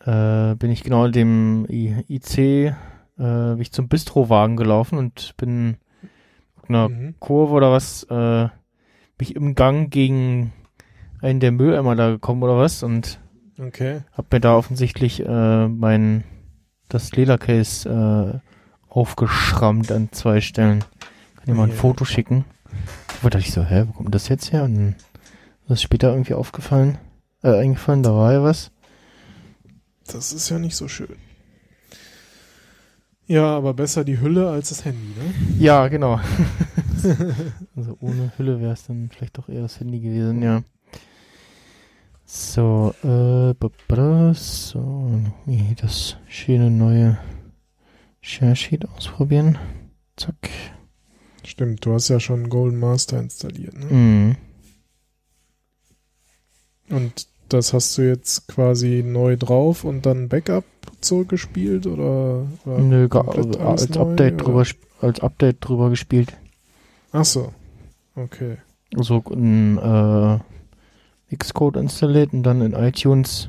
[0.00, 2.72] äh, bin ich genau in dem IC, äh,
[3.16, 5.76] bin ich zum Bistrowagen gelaufen und bin
[6.68, 7.14] einer Mhm.
[7.18, 8.48] Kurve oder was, äh,
[9.16, 10.52] bin ich im Gang gegen
[11.22, 13.20] einen der Mülleimer da gekommen oder was und
[13.58, 14.02] Okay.
[14.12, 16.24] hab mir da offensichtlich äh, mein
[16.88, 18.38] das Ledercase äh,
[18.88, 20.80] aufgeschrammt an zwei Stellen.
[21.36, 21.76] Kann dir mal ein Ja.
[21.76, 22.44] Foto schicken.
[23.22, 24.64] Da dachte ich so, hä, wo kommt das jetzt her?
[24.64, 26.98] Und dann ist das später irgendwie aufgefallen.
[27.42, 28.70] äh, eingefallen, da war ja was.
[30.06, 31.16] Das ist ja nicht so schön.
[33.26, 35.34] Ja, aber besser die Hülle als das Handy, ne?
[35.58, 36.20] Ja, genau.
[37.76, 40.62] also ohne Hülle wäre es dann vielleicht doch eher das Handy gewesen, ja.
[42.26, 47.18] So, äh, so, hier das schöne neue
[48.20, 49.58] Share Sheet ausprobieren.
[50.16, 50.50] Zack.
[51.44, 53.86] Stimmt, du hast ja schon Golden Master installiert, ne?
[53.86, 54.36] Mhm.
[56.90, 60.64] Und das hast du jetzt quasi neu drauf und dann Backup
[61.00, 64.44] zurückgespielt oder, oder Nö, alles als neu, Update oder?
[64.44, 64.66] drüber,
[65.00, 66.36] als Update drüber gespielt.
[67.12, 67.52] Ach so.
[68.16, 68.56] Okay.
[68.96, 73.48] So ein äh, Xcode installiert und dann in iTunes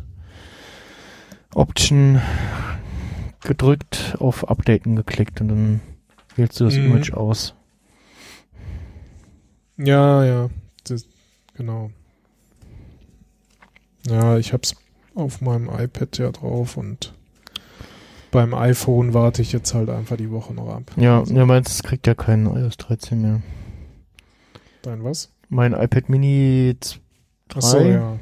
[1.53, 2.19] Option
[3.41, 5.81] gedrückt, auf Updaten geklickt und dann
[6.35, 6.85] wählst du das Mhm.
[6.87, 7.53] Image aus.
[9.77, 10.49] Ja, ja,
[10.85, 11.05] das,
[11.55, 11.91] genau.
[14.07, 14.75] Ja, ich hab's
[15.15, 17.13] auf meinem iPad ja drauf und
[18.31, 20.91] beim iPhone warte ich jetzt halt einfach die Woche noch ab.
[20.97, 23.41] Ja, Also, ja, meins kriegt ja keinen iOS 13 mehr.
[24.81, 25.31] Dein was?
[25.49, 26.99] Mein iPad Mini 2,
[27.55, 28.19] Ach so, ja.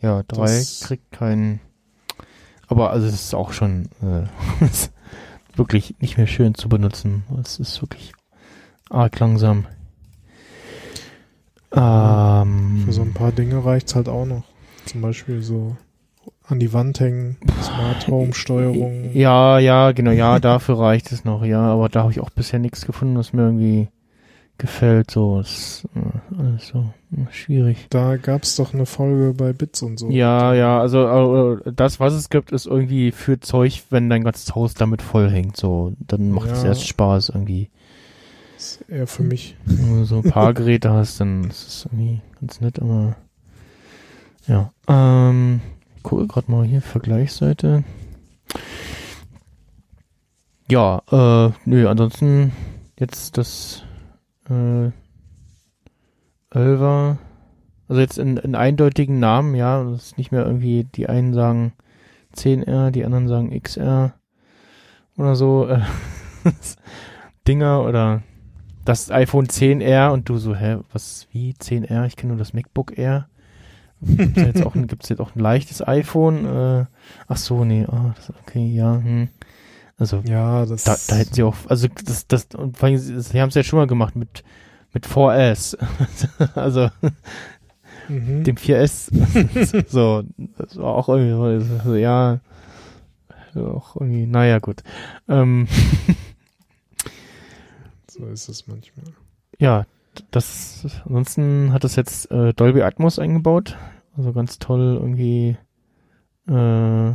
[0.00, 1.60] ja, 3 Das- kriegt keinen.
[2.66, 4.26] Aber also es ist auch schon äh,
[5.56, 7.24] wirklich nicht mehr schön zu benutzen.
[7.42, 8.12] Es ist wirklich
[8.90, 9.66] arg langsam.
[11.72, 14.44] Ähm, Für so ein paar Dinge reicht's halt auch noch.
[14.86, 15.76] Zum Beispiel so
[16.46, 19.10] an die Wand hängen, Smart Home Steuerung.
[19.14, 22.58] Ja, ja, genau, ja, dafür reicht es noch, ja, aber da habe ich auch bisher
[22.58, 23.88] nichts gefunden, was mir irgendwie
[24.58, 27.86] gefällt, so, ist äh, alles so äh, schwierig.
[27.90, 30.10] Da gab's doch eine Folge bei Bits und so.
[30.10, 34.54] Ja, ja, also äh, das, was es gibt, ist irgendwie für Zeug, wenn dein ganzes
[34.54, 36.68] Haus damit vollhängt, so, dann macht es Ja.
[36.68, 37.68] erst Spaß irgendwie.
[38.56, 39.56] Ist eher für mich.
[39.64, 43.16] Wenn du so ein paar Geräte hast, dann ist es irgendwie ganz nett, aber
[44.46, 44.72] ja.
[44.88, 45.60] Ähm,
[46.02, 47.84] gucke gerade mal hier, Vergleichsseite.
[50.70, 52.52] Ja, äh, nö, ansonsten
[52.98, 53.82] jetzt das
[54.48, 54.90] äh,
[56.50, 57.18] Elva,
[57.88, 61.72] also jetzt in, in eindeutigen Namen, ja, das ist nicht mehr irgendwie, die einen sagen
[62.36, 64.14] 10R, die anderen sagen XR
[65.16, 65.80] oder so, äh,
[67.46, 68.22] Dinger oder
[68.84, 72.06] das iPhone 10R und du so, hä, was, wie 10R?
[72.06, 73.28] Ich kenne nur das MacBook Air.
[74.06, 76.44] Gibt's ja jetzt auch ein, gibt's jetzt auch ein leichtes iPhone?
[76.44, 76.86] Äh,
[77.28, 79.28] ach so, nee, ah, das, okay, ja, hm.
[79.96, 83.20] Also, Ja, das da, da hätten sie auch, also das, das, und vor allem, sie
[83.20, 84.42] sie haben es ja schon mal gemacht mit,
[84.92, 85.78] mit 4S.
[86.54, 86.90] also,
[88.08, 88.42] mhm.
[88.42, 89.10] dem 4S.
[89.88, 92.40] so, das war auch irgendwie, so, also, ja,
[93.54, 94.82] auch irgendwie, naja, gut.
[95.28, 95.68] Ähm,
[98.08, 99.06] so ist es manchmal.
[99.58, 99.86] Ja,
[100.30, 103.76] das ansonsten hat das jetzt äh, Dolby Atmos eingebaut.
[104.16, 105.56] Also ganz toll irgendwie
[106.46, 107.14] äh,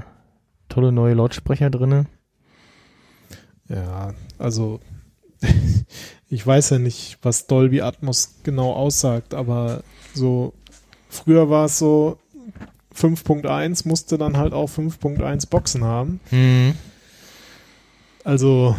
[0.68, 2.06] tolle neue Lautsprecher drinne.
[3.68, 4.80] Ja, also
[6.30, 9.84] ich weiß ja nicht, was Dolby Atmos genau aussagt, aber
[10.14, 10.54] so
[11.10, 12.18] früher war es so
[12.96, 16.20] 5.1 musste dann halt auch 5.1 Boxen haben.
[16.32, 16.76] Mhm.
[18.24, 18.76] Also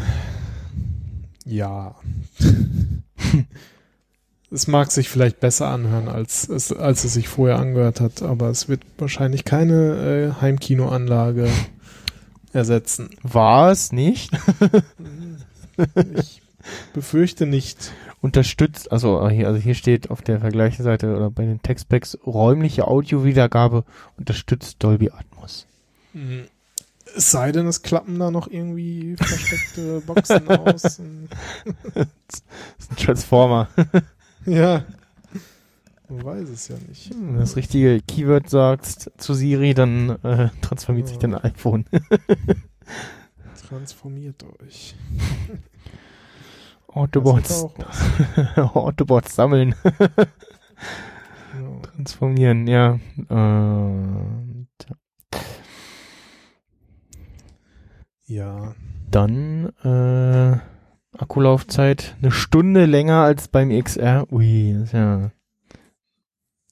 [1.45, 1.95] ja.
[4.51, 8.48] es mag sich vielleicht besser anhören, als es, als es sich vorher angehört hat, aber
[8.48, 11.48] es wird wahrscheinlich keine äh, Heimkinoanlage
[12.53, 13.11] ersetzen.
[13.22, 14.30] War es nicht?
[16.14, 16.42] Ich
[16.92, 17.92] befürchte nicht.
[18.20, 23.84] Unterstützt, also hier, also hier steht auf der Vergleichsseite oder bei den Textpacks räumliche Audiowiedergabe
[24.18, 25.66] unterstützt Dolby Atmos.
[27.16, 30.82] Es sei denn, es klappen da noch irgendwie versteckte Boxen aus.
[30.82, 33.68] Das ist ein Transformer.
[34.47, 34.84] Ja.
[36.09, 37.11] Man weiß es ja nicht.
[37.11, 41.84] Wenn du das richtige Keyword sagst zu Siri, dann äh, transformiert sich dein iPhone.
[43.68, 44.97] Transformiert euch.
[46.88, 47.66] Autobots.
[48.57, 49.76] Autobots sammeln.
[51.53, 51.80] Genau.
[51.82, 52.99] Transformieren, ja.
[53.28, 54.66] Und
[58.26, 58.74] Ja.
[59.11, 60.59] dann äh,
[61.12, 64.26] Akkulaufzeit eine Stunde länger als beim XR.
[64.32, 65.30] Ui, das ist ja,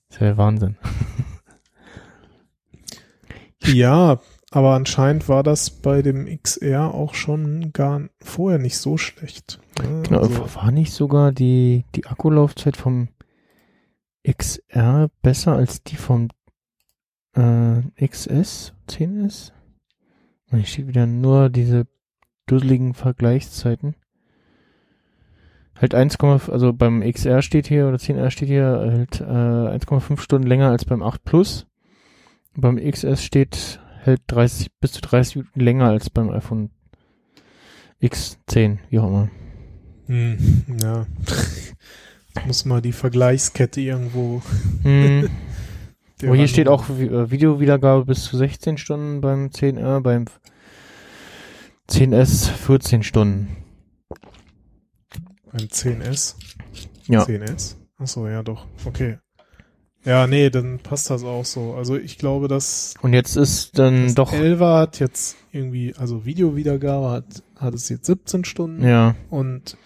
[0.09, 0.77] das ist ja Wahnsinn.
[3.65, 4.21] Ja,
[4.51, 9.61] aber anscheinend war das bei dem XR auch schon gar vorher nicht so schlecht.
[9.83, 10.03] ne?
[10.05, 13.09] Genau, Also, war nicht sogar die, die Akkulaufzeit vom
[14.27, 16.29] XR besser als die vom
[17.35, 19.53] äh, XS, 10S?
[20.51, 21.87] Und hier steht wieder nur diese
[22.47, 23.97] dusseligen Vergleichszeiten.
[25.81, 30.49] Halt 1, also beim XR steht hier, oder 10R steht hier, halt äh, 1,5 Stunden
[30.49, 31.67] länger als beim 8 Plus.
[32.57, 36.71] Beim XS steht, hält 30, bis zu 30 Minuten länger als beim iPhone
[38.03, 39.29] X10, wie auch immer.
[40.07, 41.07] Hm, ja.
[42.47, 44.43] Muss mal die Vergleichskette irgendwo.
[44.83, 45.29] Hm.
[46.25, 50.25] Aber hier steht auch äh, Videowiedergabe bis zu 16 Stunden beim 10R, beim
[51.89, 53.58] 10S 14 Stunden.
[55.53, 56.35] Beim 10S.
[57.07, 57.25] Ja.
[57.25, 57.77] 10S.
[57.97, 58.67] Achso, ja doch.
[58.85, 59.19] Okay.
[60.05, 61.75] Ja, nee, dann passt das auch so.
[61.75, 67.11] Also ich glaube, dass Und jetzt ist dann doch, 11 hat jetzt irgendwie, also Videowiedergabe
[67.11, 69.77] hat, hat es jetzt 17 Stunden ja, und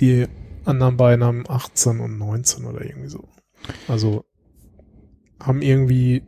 [0.00, 0.26] die
[0.64, 3.28] anderen beiden haben 18 und 19 oder irgendwie so.
[3.86, 4.24] Also
[5.40, 6.22] haben irgendwie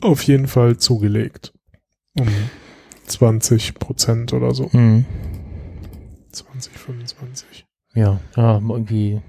[0.00, 1.52] auf jeden Fall zugelegt.
[2.18, 2.28] Um
[3.06, 4.72] 20 Prozent oder so.
[4.72, 5.04] hm,
[6.36, 7.66] 20, 25.
[7.94, 9.20] ja, ja, haben irgendwie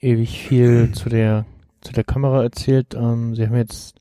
[0.00, 1.44] ewig viel zu der,
[1.80, 2.94] zu der Kamera erzählt.
[2.94, 3.96] Ähm, sie haben jetzt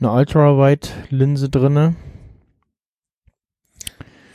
[0.00, 1.94] eine Ultrawide-Linse drinne.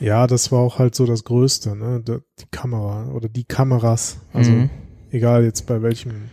[0.00, 2.00] Ja, das war auch halt so das Größte, ne?
[2.04, 4.20] Da- Die Kamera oder die Kameras.
[4.32, 4.70] Also Mhm.
[5.10, 6.30] egal jetzt bei welchem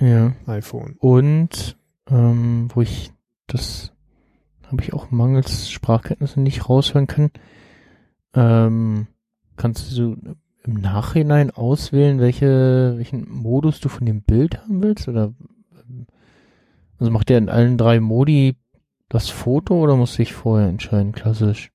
[0.00, 0.32] Ja.
[0.46, 0.96] iPhone.
[0.98, 1.76] Und
[2.10, 3.12] ähm, wo ich
[3.46, 3.92] das
[4.66, 7.30] habe ich auch mangels Sprachkenntnissen nicht raushören können.
[8.34, 9.06] Ähm,
[9.56, 10.16] kannst du
[10.64, 15.08] im Nachhinein auswählen, welche, welchen Modus du von dem Bild haben willst?
[15.08, 15.34] Oder
[15.72, 16.06] ähm,
[16.98, 18.56] also macht der in allen drei Modi
[19.08, 21.70] das Foto oder muss ich vorher entscheiden, klassisch?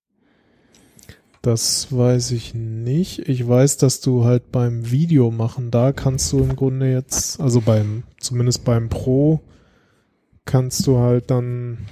[1.42, 3.30] Das weiß ich nicht.
[3.30, 7.62] Ich weiß, dass du halt beim Video machen, da kannst du im Grunde jetzt, also
[7.62, 9.40] beim, zumindest beim Pro,
[10.44, 11.86] kannst du halt dann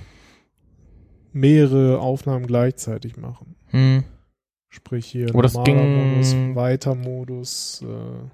[1.32, 3.56] mehrere Aufnahmen gleichzeitig machen.
[3.68, 4.04] Hm.
[4.70, 8.30] Sprich hier Oh, das normaler ging- Modus, Weiter-Modus, äh,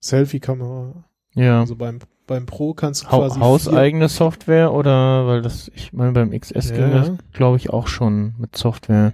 [0.00, 1.04] Selfie-Kamera.
[1.34, 1.60] Ja.
[1.60, 6.12] Also beim, beim Pro kannst du Ha quasi hauseigene Software oder weil das, ich meine,
[6.12, 6.88] beim XS ging Ja.
[6.90, 9.12] das, glaube ich, auch schon mit Software.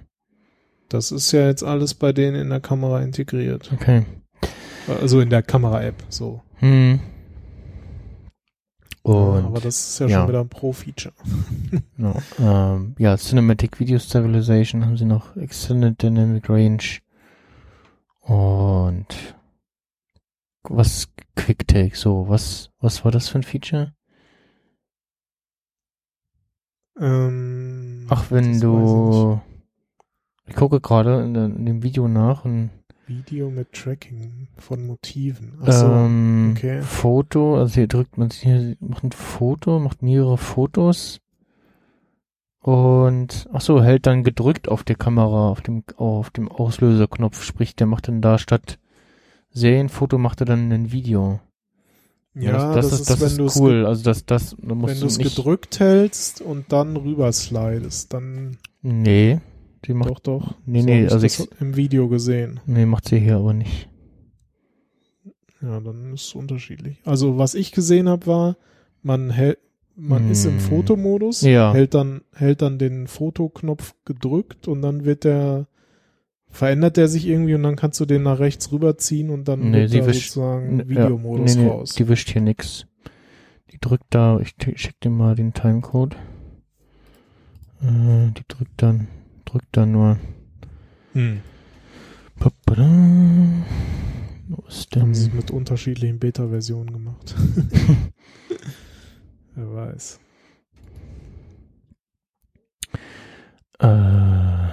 [0.89, 3.71] Das ist ja jetzt alles bei denen in der Kamera integriert.
[3.73, 4.05] Okay.
[5.01, 6.41] Also in der Kamera-App, so.
[6.59, 6.99] Hm.
[9.05, 10.19] Und aber das ist ja, ja.
[10.19, 11.13] schon wieder ein Pro-Feature.
[11.95, 16.81] genau, ähm, ja, Cinematic Video Stabilization haben sie noch Extended Dynamic Range
[18.21, 19.05] und
[20.63, 23.93] was QuickTake, so, was, was war das für ein Feature?
[26.99, 29.39] Ähm, Ach, wenn du,
[30.47, 32.71] ich gucke gerade in, in dem Video nach und.
[33.07, 35.57] Video mit Tracking von Motiven.
[35.61, 36.81] Achso, ähm, okay.
[36.81, 41.19] Foto, also hier drückt man sich hier, macht ein Foto, macht mehrere Fotos
[42.61, 47.75] und ach so, hält dann gedrückt auf der Kamera, auf dem, auf dem Auslöserknopf, sprich,
[47.75, 48.79] der macht dann da statt
[49.51, 51.39] Serienfoto macht er dann ein Video.
[52.33, 53.85] ja, das, das, ist, das ist cool.
[53.85, 58.11] Also das, das, da ge- Wenn musst du es gedrückt hältst und dann rüber slidest,
[58.13, 59.39] dann Nee,
[59.87, 60.55] die macht, doch, doch.
[60.65, 62.59] nee, So nee, also das ich, im Video gesehen.
[62.65, 63.89] nee, macht sie hier aber nicht.
[65.61, 67.01] Ja, dann ist es unterschiedlich.
[67.05, 68.57] Also was ich gesehen habe, war,
[69.01, 69.57] man hält,
[69.95, 70.59] man ist im Hm.
[70.59, 71.73] Fotomodus, Ja.
[71.73, 75.67] hält dann, hält dann den Fotoknopf gedrückt und dann wird der,
[76.49, 79.89] verändert der sich irgendwie und dann kannst du den nach rechts rüberziehen und dann Nee,
[79.89, 81.95] wird da wischt- sozusagen Ja, Videomodus nee, nee, raus.
[81.95, 82.85] Die wischt hier nix.
[83.71, 86.15] Die drückt da, ich schick dir mal den Timecode.
[87.81, 89.07] Äh, die drückt dann,
[89.55, 90.19] drückt dann nur.
[91.13, 91.39] Hm.
[94.95, 95.37] Haben sie denn?
[95.37, 97.33] mit unterschiedlichen Beta-Versionen gemacht.
[99.55, 100.19] Wer weiß.
[103.79, 104.67] Äh,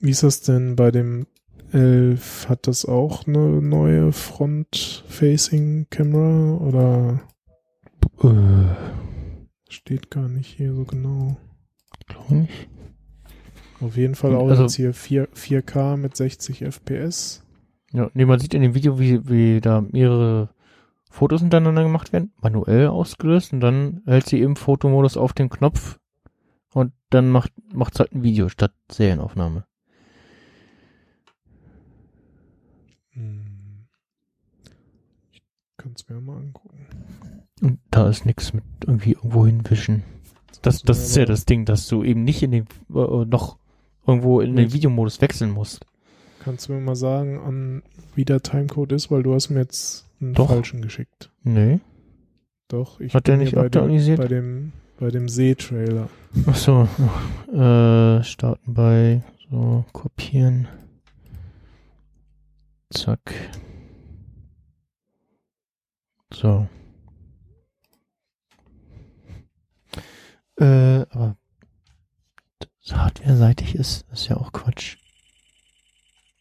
[0.00, 1.28] Wie ist das denn bei dem
[1.72, 2.48] 11?
[2.48, 7.20] Hat das auch eine neue Front-Facing-Camera oder
[8.24, 8.74] äh,
[9.68, 11.36] steht gar nicht hier so genau?
[12.08, 12.68] glaube nicht.
[13.80, 17.42] Auf jeden Fall auch Also- jetzt hier 4, 4K mit 60 FPS.
[17.92, 20.50] Ja, nee, man sieht in dem Video, wie, wie da mehrere
[21.10, 25.98] Fotos hintereinander gemacht werden, manuell ausgelöst und dann hält sie im Fotomodus auf den Knopf
[26.74, 29.64] und dann macht macht's halt ein Video statt Serienaufnahme.
[33.12, 33.86] Hm.
[35.32, 35.42] Ich
[35.76, 36.86] kann es mir mal angucken.
[37.62, 40.04] Und da ist nichts mit irgendwie irgendwo hinwischen.
[40.62, 43.58] Das, das ist ja das Ding, dass du eben nicht in den, äh, noch
[44.08, 44.74] irgendwo in den Nicht.
[44.74, 45.86] Videomodus wechseln musst.
[46.42, 47.82] Kannst du mir mal sagen, an,
[48.14, 50.48] wie der Timecode ist, weil du hast mir jetzt einen Doch.
[50.48, 51.30] falschen geschickt.
[51.42, 51.80] Nee.
[52.68, 54.18] Doch, ich Hat der bin nicht hier bei dem, aktualisiert?
[54.18, 56.08] bei dem, bei dem See-Trailer.
[56.46, 56.88] Ach so.
[57.52, 60.68] Äh, starten bei, so, kopieren.
[62.90, 63.34] Zack.
[66.32, 66.66] So.
[70.56, 70.64] Äh,
[71.10, 71.36] aber
[72.96, 74.96] hardware-seitig ist, ist ja auch Quatsch.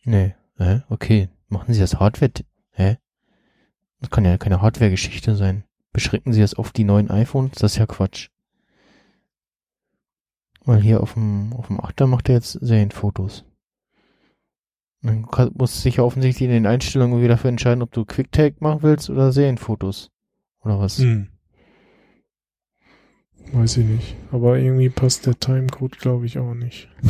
[0.04, 1.30] Nee, äh, okay.
[1.50, 2.32] Machen Sie das Hardware,
[2.72, 2.98] hä?
[4.00, 5.64] Das kann ja keine Hardware-Geschichte sein.
[5.94, 7.54] Beschränken Sie das auf die neuen iPhones?
[7.54, 8.30] Das ist ja Quatsch.
[10.66, 13.46] Weil hier auf dem, auf dem 8er macht er jetzt Serienfotos.
[15.02, 18.82] Dann du sich ja offensichtlich in den Einstellungen wieder dafür entscheiden, ob du QuickTake machen
[18.82, 20.12] willst oder Serienfotos.
[20.62, 20.98] Oder was?
[20.98, 21.30] Hm.
[23.54, 24.16] Weiß ich nicht.
[24.32, 26.90] Aber irgendwie passt der Timecode, glaube ich, auch nicht.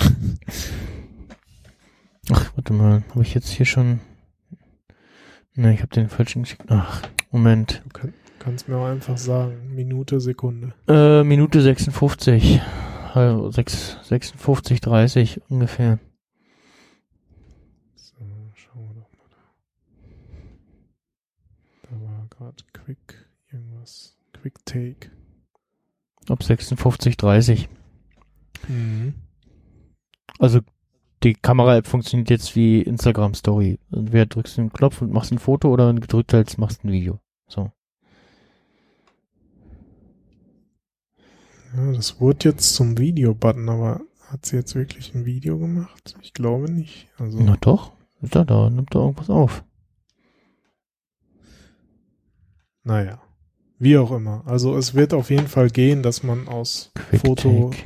[2.31, 3.03] Ach, warte mal.
[3.09, 3.99] Habe ich jetzt hier schon...
[5.55, 6.65] Ne, ich habe den falschen geschickt.
[6.67, 7.01] Ach,
[7.31, 7.81] Moment.
[7.85, 9.73] Du kann, kannst mir auch einfach sagen.
[9.73, 10.73] Minute, Sekunde.
[10.87, 12.61] Äh, Minute 56.
[13.13, 15.97] Also 6, 56, 30 ungefähr.
[17.95, 18.15] So,
[18.53, 19.37] schauen wir doch mal da.
[21.89, 24.15] Da war gerade Quick irgendwas.
[24.33, 25.09] Quick Take.
[26.29, 27.69] Ab 56, 30.
[28.67, 29.13] Mhm.
[30.39, 30.59] Also
[31.23, 33.79] die Kamera-App funktioniert jetzt wie Instagram Story.
[33.91, 36.83] Entweder drückst du den Knopf und machst ein Foto oder wenn du gedrückt hältst, machst
[36.83, 37.19] ein Video.
[37.47, 37.71] So.
[41.75, 46.15] Ja, das wurde jetzt zum Video-Button, aber hat sie jetzt wirklich ein Video gemacht?
[46.21, 47.07] Ich glaube nicht.
[47.17, 47.93] Also, Na doch.
[48.21, 49.63] Da, da nimmt er irgendwas auf.
[52.83, 53.21] naja.
[53.79, 54.43] Wie auch immer.
[54.45, 57.83] Also es wird auf jeden Fall gehen, dass man aus Quick Foto Take.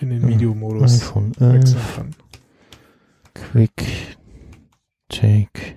[0.00, 1.94] in den Ja, Videomodus iPhone wechseln 11.
[1.96, 2.10] kann.
[3.34, 4.16] Quick
[5.08, 5.76] Take.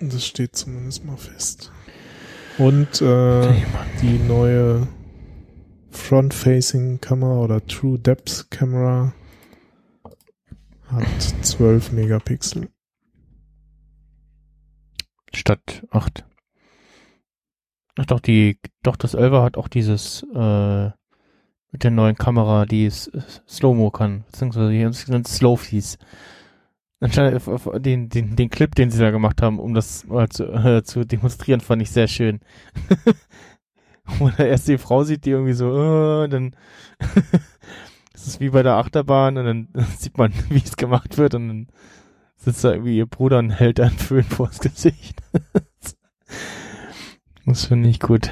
[0.00, 1.72] Das steht zumindest mal fest.
[2.58, 3.52] Und äh,
[4.00, 4.86] die neue
[5.90, 9.12] Front-Facing-Kamera oder True Depth Camera
[10.86, 11.04] hat
[11.42, 12.68] 12 Megapixel.
[15.34, 16.24] Statt 8.
[17.98, 20.90] Ach doch, die, doch, das 11er hat auch dieses, äh,
[21.72, 25.98] mit der neuen Kamera, die es äh, Slow-Mo kann, beziehungsweise die sind Slow-Fees.
[27.00, 30.28] Anscheinend auf- auf den, den, den Clip, den sie da gemacht haben, um das mal
[30.28, 32.40] zu, äh, zu demonstrieren, fand ich sehr schön.
[34.18, 36.54] Wo man erst die Frau sieht, die irgendwie so, äh, dann
[38.12, 39.68] das ist wie bei der Achterbahn und dann
[39.98, 41.66] sieht man, wie es gemacht wird und dann
[42.36, 45.20] sitzt da irgendwie ihr Bruder und hält einen Föhn vors Gesicht.
[47.46, 48.30] Das finde ich gut.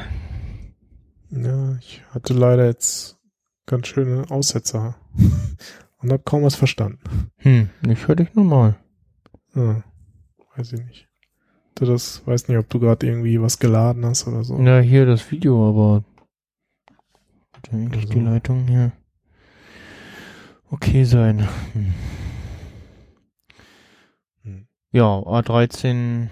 [1.31, 3.19] Ja, ich hatte leider jetzt
[3.67, 4.97] ganz schöne Aussetzer
[5.99, 7.31] und habe kaum was verstanden.
[7.39, 8.77] Hm, ich höre dich normal.
[9.55, 9.83] Ah,
[10.57, 11.09] weiß ich nicht.
[11.77, 14.59] Du das, weiß nicht, ob du gerade irgendwie was geladen hast oder so.
[14.59, 16.05] Ja, hier das Video, aber
[17.73, 18.31] ja eigentlich die Also.
[18.31, 18.93] Leitung hier
[20.71, 21.49] okay sein.
[21.73, 21.95] Hm.
[24.43, 24.67] Hm.
[24.93, 26.29] Ja, A13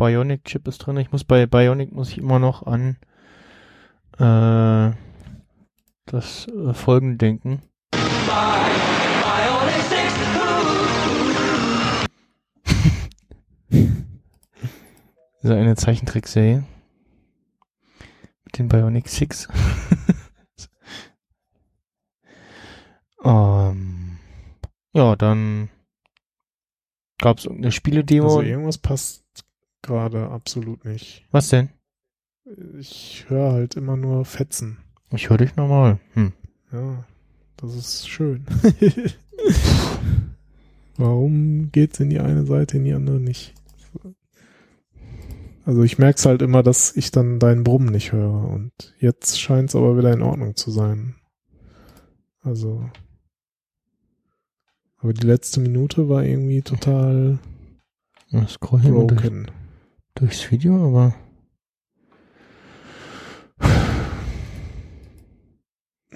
[0.00, 0.96] Bionic Chip ist drin.
[0.96, 2.96] Ich muss bei Bionic muss ich immer noch an
[4.16, 4.96] äh,
[6.06, 7.60] das äh, Folgen denken.
[15.42, 16.64] Diese eine Zeichentrickserie
[18.44, 19.48] mit den Bionic Six.
[23.22, 24.18] ähm,
[24.94, 25.68] ja, dann
[27.18, 28.28] gab es irgendeine Spiele-Demo.
[28.28, 29.44] Also irgendwas passt
[29.82, 31.26] gerade absolut nicht.
[31.30, 31.70] Was denn?
[32.78, 34.78] Ich höre halt immer nur Fetzen.
[35.12, 35.98] Ich höre dich normal.
[36.14, 36.32] Hm.
[36.72, 37.04] Ja,
[37.56, 38.44] das ist schön.
[40.96, 43.54] Warum geht's in die eine Seite, in die andere nicht?
[45.64, 49.76] Also ich merk's halt immer, dass ich dann deinen Brummen nicht höre und jetzt scheint's
[49.76, 51.16] aber wieder in Ordnung zu sein.
[52.42, 52.90] Also
[55.02, 57.38] aber die letzte Minute war irgendwie total
[58.30, 59.50] durch, broken.
[60.14, 61.14] Durchs Video, aber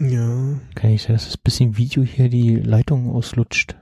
[0.00, 3.76] Ja, kann ich sagen, dass das bisschen Video hier die Leitung auslutscht.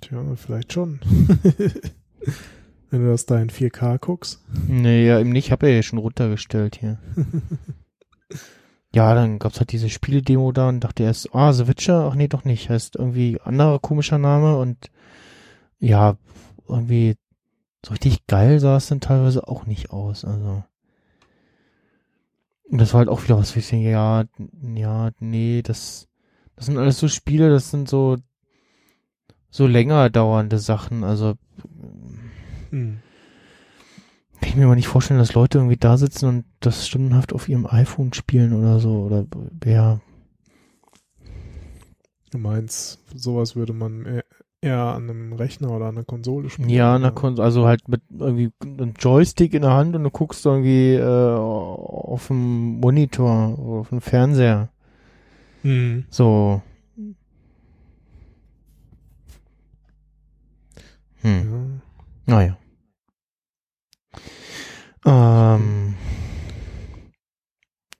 [0.00, 1.00] tja, vielleicht schon.
[2.90, 4.44] Wenn du das da in 4K guckst.
[4.68, 5.46] Nee, ja, eben nicht.
[5.46, 7.00] Ich habe ja schon runtergestellt hier.
[8.94, 12.28] ja, dann gab's halt diese Spiele-Demo da und dachte erst, ah, The Witcher, ach nee,
[12.28, 12.70] doch nicht.
[12.70, 14.92] Heißt irgendwie anderer komischer Name und
[15.80, 16.16] ja,
[16.68, 17.16] irgendwie
[17.84, 20.24] so richtig geil sah es dann teilweise auch nicht aus.
[20.24, 20.64] Also.
[22.70, 24.24] Und das war halt auch wieder was, wie ich denke, ja,
[24.74, 26.08] ja, nee, das,
[26.56, 28.16] das sind alles so Spiele, das sind so,
[29.50, 31.04] so länger dauernde Sachen.
[31.04, 31.34] Also,
[32.70, 33.00] Hm.
[34.40, 37.48] kann ich mir mal nicht vorstellen, dass Leute irgendwie da sitzen und das stundenhaft auf
[37.48, 39.02] ihrem iPhone spielen oder so.
[39.02, 39.26] Oder
[39.64, 40.00] ja,
[42.34, 44.22] Du meinst, sowas würde man
[44.64, 46.68] eher- eher an einem Rechner oder an einer Konsole spielen?
[46.68, 47.10] ja, oder?
[47.12, 51.34] Kon- also halt mit irgendwie einem Joystick in der Hand und du guckst irgendwie äh,
[51.36, 54.68] auf dem Monitor oder auf dem Fernseher.
[55.62, 56.04] Mhm.
[56.10, 56.62] So.
[61.22, 61.80] Hm.
[62.26, 62.34] Ja.
[62.34, 62.58] Naja.
[65.06, 65.94] Ähm.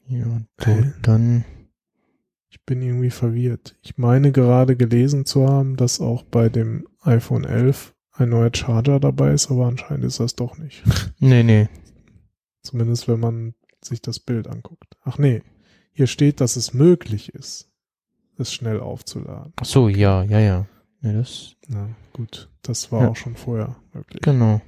[0.07, 0.25] Ja,
[0.59, 0.93] so, Äh.
[1.03, 1.45] dann.
[2.67, 3.77] Bin irgendwie verwirrt.
[3.83, 9.01] Ich meine gerade gelesen zu haben, dass auch bei dem iPhone 11 ein neuer Charger
[9.01, 10.83] dabei ist, aber anscheinend ist das doch nicht.
[11.19, 11.69] Nee, nee.
[12.63, 14.97] Zumindest wenn man sich das Bild anguckt.
[15.05, 15.43] Ach nee,
[15.93, 17.71] hier steht, dass es möglich ist,
[18.39, 19.53] es schnell aufzuladen.
[19.57, 20.67] Ach so, ja, ja, ja.
[21.03, 23.09] Ja, das, Na gut, das war Ja.
[23.11, 24.23] auch schon vorher möglich.
[24.23, 24.63] genau.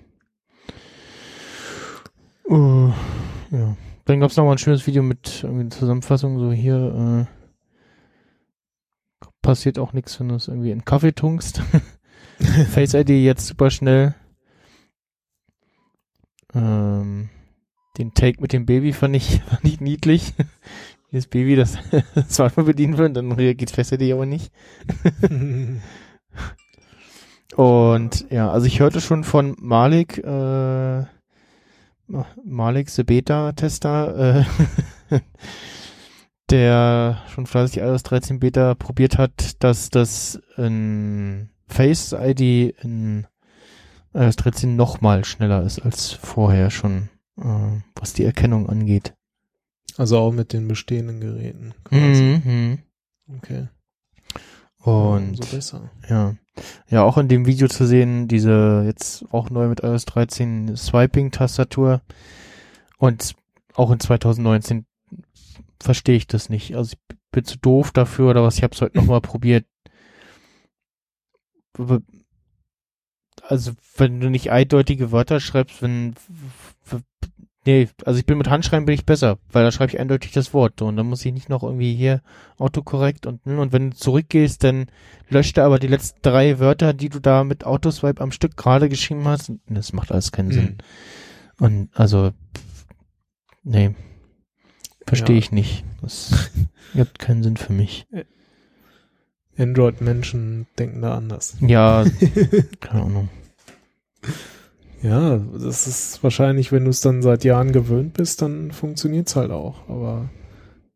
[2.48, 2.92] Uh,
[3.50, 3.76] ja.
[4.04, 7.45] Dann gab's noch mal ein schönes Video mit irgendwie Zusammenfassung, so hier, äh,
[9.46, 11.62] passiert auch nichts, wenn du es irgendwie in Kaffee tunkst.
[12.70, 14.16] Face ID jetzt super schnell.
[16.52, 17.30] Ähm,
[17.96, 20.34] den Take mit dem Baby fand ich, fand ich niedlich.
[21.12, 21.78] Das Baby das
[22.28, 24.52] Smartphone bedienen will, dann reagiert Face ID aber nicht.
[27.54, 31.04] Und ja, also ich hörte schon von Malik, äh,
[32.44, 34.44] Malik, the Beta-Tester,
[35.10, 35.20] äh,
[36.50, 43.26] der schon fleißig iOS 13 Beta probiert hat, dass das in Face ID in
[44.14, 47.08] iOS 13 nochmal schneller ist als vorher schon,
[47.38, 49.14] äh, was die Erkennung angeht.
[49.96, 51.74] also auch mit den bestehenden Geräten.
[51.84, 52.40] quasi.
[52.44, 52.78] Mhm.
[53.36, 53.68] Okay.
[54.82, 55.40] Und.
[56.08, 56.36] Ja.
[56.88, 62.00] Ja, auch in dem Video zu sehen, diese jetzt auch neu mit iOS 13 Swiping-Tastatur.
[62.98, 63.34] Und
[63.74, 64.86] auch in 2019
[65.80, 66.74] verstehe ich das nicht.
[66.76, 68.56] Also ich bin zu doof dafür oder was.
[68.56, 69.66] Ich habe es heute nochmal probiert.
[73.42, 76.14] Also wenn du nicht eindeutige Wörter schreibst, wenn
[77.66, 80.54] nee, also ich bin mit Handschreiben bin ich besser, weil da schreibe ich eindeutig das
[80.54, 82.22] Wort und dann muss ich nicht noch irgendwie hier
[82.58, 84.86] autokorrekt und und wenn du zurückgehst, dann
[85.28, 88.88] löscht er aber die letzten drei Wörter, die du da mit Autoswipe am Stück gerade
[88.88, 89.52] geschrieben hast.
[89.68, 90.78] Das macht alles keinen Sinn.
[91.58, 92.32] Und also
[93.64, 93.94] nee,
[95.06, 95.38] verstehe Ja.
[95.40, 95.84] ich nicht.
[96.02, 96.50] Das
[96.94, 98.06] gibt keinen Sinn für mich.
[99.58, 101.56] Android-Menschen denken da anders.
[101.60, 102.04] Ja,
[102.80, 103.28] keine Ahnung.
[105.02, 109.50] Ja, das ist wahrscheinlich, wenn du es dann seit Jahren gewöhnt bist, dann funktioniert's halt
[109.50, 109.88] auch.
[109.88, 110.28] Aber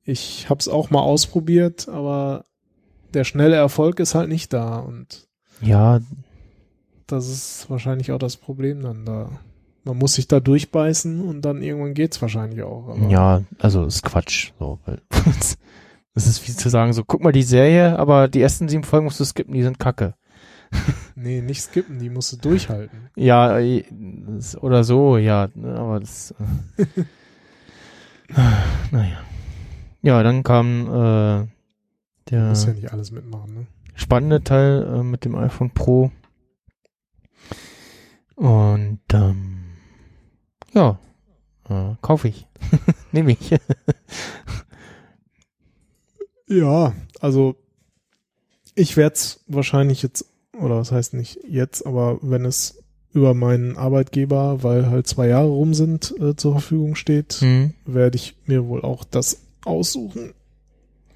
[0.04, 2.44] ich hab's auch mal ausprobiert, aber
[3.14, 5.28] der schnelle Erfolg ist halt nicht da und
[5.60, 6.00] Ja,
[7.06, 9.30] das ist wahrscheinlich auch das Problem dann da.
[9.84, 12.96] Man muss sich da durchbeißen und dann irgendwann geht's wahrscheinlich auch.
[13.08, 14.52] Ja, also ist Quatsch.
[14.58, 14.78] So,
[16.14, 19.04] das ist wie zu sagen, so guck mal die Serie, aber die ersten sieben Folgen
[19.04, 20.14] musst du skippen, die sind kacke.
[21.16, 23.10] Nee, nicht skippen, die musst du durchhalten.
[23.14, 23.58] Ja,
[24.60, 26.34] oder so, ja, aber das.
[26.78, 26.84] Äh,
[28.90, 29.18] naja.
[30.00, 31.46] Ja, dann kam äh,
[32.30, 33.66] Du der musst ja nicht alles mitmachen, ne?
[33.94, 36.12] spannende Teil äh, mit dem iPhone Pro.
[38.36, 39.59] Und ähm,
[40.72, 40.98] ja,
[41.68, 42.46] äh, kaufe ich.
[43.12, 43.50] Nehme ich.
[46.48, 47.56] Ja, also
[48.74, 50.24] ich werde es wahrscheinlich jetzt,
[50.58, 52.82] oder was heißt nicht jetzt, aber wenn es
[53.12, 57.74] über meinen Arbeitgeber, weil halt zwei Jahre rum sind, äh, zur Verfügung steht, Hm.
[57.84, 60.32] werde ich mir wohl auch das aussuchen.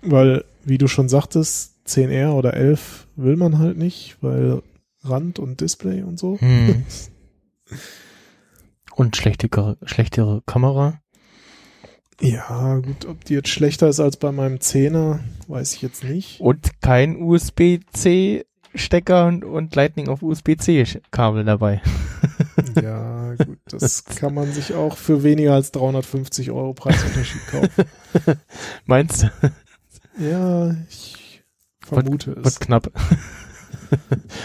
[0.03, 4.63] Weil, wie du schon sagtest, 10R oder 11 will man halt nicht, weil
[5.03, 6.39] Rand und Display und so.
[6.41, 6.85] Hm.
[8.95, 11.01] Und schlechtere, schlechtere Kamera.
[12.21, 15.19] Ja, gut, ob die jetzt schlechter ist als bei meinem 10er,
[15.49, 16.41] weiß ich jetzt nicht.
[16.41, 18.45] Und kein USB-C
[18.77, 21.81] Stecker und, und Lightning auf USB-C Kabel dabei.
[22.81, 27.85] Ja, gut, das kann man sich auch für weniger als 350 Euro Preisunterschied kaufen.
[28.87, 29.31] Meinst du?
[30.19, 31.43] Ja, ich
[31.81, 32.61] vermute Wird es.
[32.61, 32.91] knapp.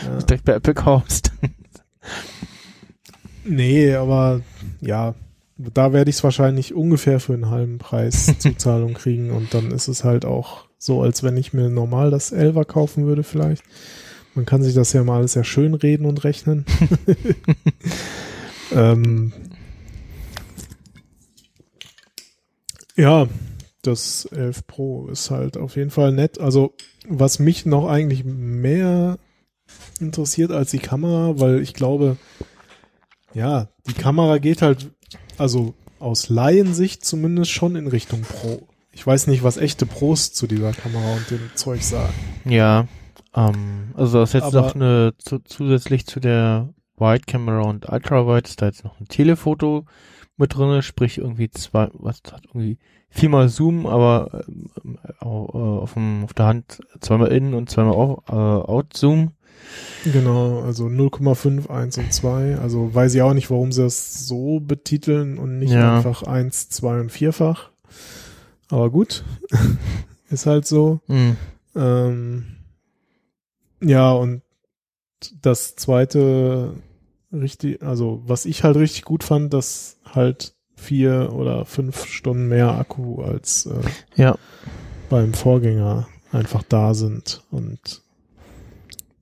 [0.06, 0.18] Ja.
[0.20, 1.32] Direkt bei Apple kaufst.
[3.44, 4.42] Nee, aber
[4.82, 5.16] ja,
[5.58, 9.88] da werde ich es wahrscheinlich ungefähr für einen halben Preis Zuzahlung kriegen und dann ist
[9.88, 13.64] es halt auch so, als wenn ich mir normal das 11er kaufen würde vielleicht.
[14.36, 16.66] Man kann sich das ja mal alles sehr schön reden und rechnen.
[18.72, 19.34] ähm,
[22.96, 23.28] ja,
[23.82, 26.40] das 11 Pro ist halt auf jeden Fall nett.
[26.40, 26.74] Also,
[27.08, 29.18] was mich noch eigentlich mehr
[30.00, 32.18] interessiert als die Kamera, weil ich glaube,
[33.34, 34.92] ja, die Kamera geht halt,
[35.38, 38.68] also aus Laiensicht zumindest schon in Richtung Pro.
[38.92, 42.14] Ich weiß nicht, was echte Pros zu dieser Kamera und dem Zeug sagen.
[42.46, 42.88] Ja,
[43.36, 47.88] ähm, also das ist jetzt Aber- noch eine zu, zusätzlich zu der Wide Camera und
[47.90, 49.86] Ultra Wide ist da jetzt noch eine Telefoto
[50.38, 52.78] mit drinne, sprich irgendwie zwei, was hat irgendwie
[53.10, 58.24] viermal Zoom, aber ähm, äh, auf, dem, auf der Hand zweimal in und zweimal out,
[58.30, 59.32] äh, out Zoom.
[60.06, 62.58] Genau, also 0,5, 1 und 2.
[62.58, 65.98] Also weiß ich auch nicht, warum sie das so betiteln und nicht Ja.
[65.98, 67.70] einfach 1, 2 und vierfach.
[68.70, 69.24] Aber gut,
[70.30, 71.02] ist halt so.
[71.08, 71.36] Hm.
[71.76, 72.46] Ähm,
[73.82, 74.42] ja, und
[75.42, 76.74] das zweite
[77.32, 82.70] richtig, also was ich halt richtig gut fand, dass halt vier oder fünf Stunden mehr
[82.72, 83.82] Akku als äh,
[84.22, 84.38] Ja,
[85.10, 88.02] beim Vorgänger einfach da sind und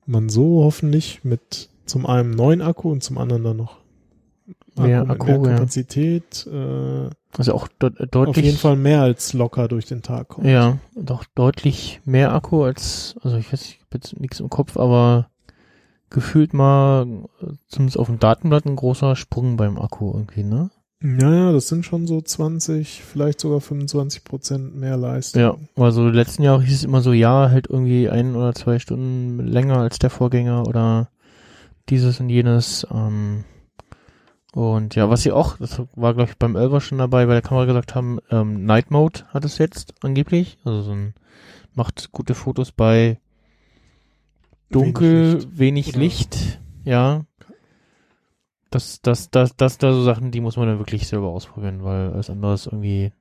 [0.08, 3.78] man so hoffentlich mit zum einen neuen Akku und zum anderen dann noch
[4.78, 5.56] Mehr mit Akku, mehr ja.
[5.56, 8.46] Kapazität äh, also auch de auf deutlich.
[8.46, 10.48] jeden Fall mehr als locker durch den Tag kommt.
[10.48, 14.78] Ja, doch deutlich mehr Akku als, also ich weiß ich hab jetzt nichts im Kopf,
[14.78, 15.30] aber
[16.10, 17.06] gefühlt mal,
[17.42, 20.70] äh, zumindest auf dem Datenblatt, ein großer Sprung beim Akku irgendwie, ne?
[21.04, 25.42] Ja, das sind schon so 20, vielleicht sogar 25 Prozent mehr Leistung.
[25.42, 29.40] Ja, also letzten Jahre hieß es immer so, ja, halt irgendwie ein oder zwei Stunden
[29.46, 31.10] länger als der Vorgänger oder
[31.90, 32.88] dieses und jenes.
[32.92, 33.44] Ähm,
[34.54, 37.44] und ja, was sie auch, das war glaube ich beim Elver schon dabei, bei der
[37.44, 40.58] Kamera gesagt haben, ähm, Night Mode hat es jetzt angeblich.
[40.64, 41.14] Also so ein,
[41.76, 43.20] macht gute Fotos bei
[44.72, 47.22] dunkel, Wenig wenig Oder- Licht, ja.
[48.70, 52.12] Das, das, das, das da so Sachen, die muss man dann wirklich selber ausprobieren, weil
[52.12, 53.12] alles andere ist irgendwie,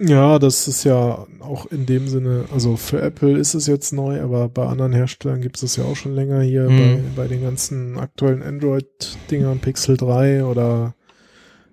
[0.00, 4.20] Ja, das ist ja auch in dem Sinne, also für Apple ist es jetzt neu,
[4.20, 6.76] aber bei anderen Herstellern gibt es das ja auch schon länger hier Mhm.
[7.16, 10.94] bei, bei den ganzen aktuellen Android-Dingern, Pixel 3 oder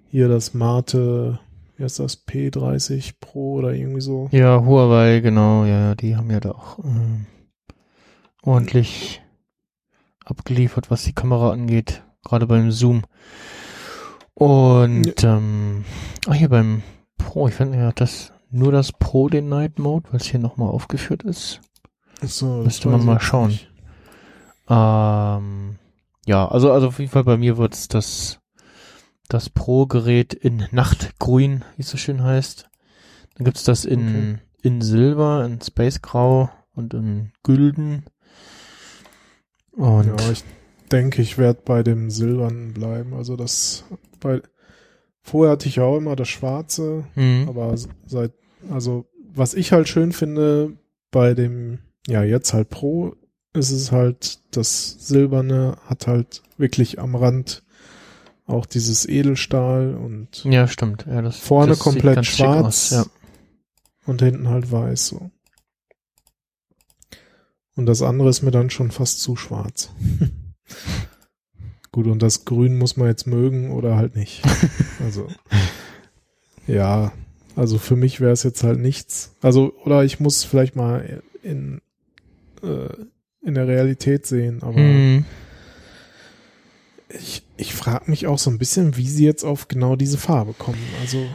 [0.10, 1.40] hier das Mate,
[1.78, 4.30] wie heißt das, P30 Pro oder irgendwie so.
[4.32, 7.26] Ja, Huawei, genau, ja, ja, die haben ja da auch ähm,
[8.44, 9.22] ordentlich
[10.26, 13.04] abgeliefert, was die Kamera angeht, gerade beim Zoom.
[14.34, 15.86] Und ähm,
[16.28, 16.84] ach hier beim
[17.18, 20.70] Pro, ich finde ja das nur das Pro den Night Mode, weil es hier nochmal
[20.70, 21.62] aufgeführt ist.
[22.22, 23.60] So, Müsste man mal schauen.
[24.70, 25.78] Ähm,
[26.26, 28.40] ja, also also auf jeden Fall bei mir wird's das
[29.28, 32.70] das Pro-Gerät in Nachtgrün, wie es so schön heißt.
[33.36, 34.38] Dann gibt's das in Okay.
[34.64, 38.06] in Silber, in Space Grau und in Gülden.
[39.72, 40.44] Und Ja, ich
[40.92, 43.14] denke, ich werde bei dem Silbernen bleiben.
[43.14, 43.84] Also das
[44.20, 44.42] bei
[45.22, 47.46] vorher hatte ich ja auch immer das Schwarze, Mhm.
[47.48, 48.34] aber seit
[48.70, 50.78] also was ich halt schön finde
[51.12, 53.16] bei dem ja jetzt halt Pro
[53.54, 57.64] ist es halt das Silberne hat halt wirklich am Rand
[58.48, 61.06] auch dieses Edelstahl und ja, stimmt.
[61.08, 62.66] Ja, das Vorne das komplett schwarz.
[62.66, 63.06] aus, Ja.
[64.06, 65.32] und hinten halt weiß so.
[67.76, 69.90] Und das andere ist mir dann schon fast zu schwarz.
[71.92, 74.42] Gut, und das Grün muss man jetzt mögen oder halt nicht.
[75.04, 75.28] Also,
[76.68, 77.12] ja,
[77.56, 79.32] also für mich wäre es jetzt halt nichts.
[79.42, 81.82] Also, oder ich muss vielleicht mal in,
[82.62, 82.88] äh,
[83.42, 85.26] in der Realität sehen, aber Mhm.
[87.10, 90.54] ich, ich frage mich auch so ein bisschen, wie sie jetzt auf genau diese Farbe
[90.54, 90.78] kommen.
[91.02, 91.26] Also,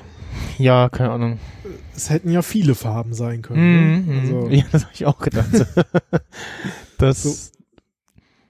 [0.59, 1.39] ja, keine Ahnung.
[1.95, 4.05] es hätten ja viele Farben sein können.
[4.07, 4.15] Mhm.
[4.15, 4.21] Ne?
[4.21, 5.49] Also, Ja, das habe ich auch gedacht.
[6.99, 7.35] das So.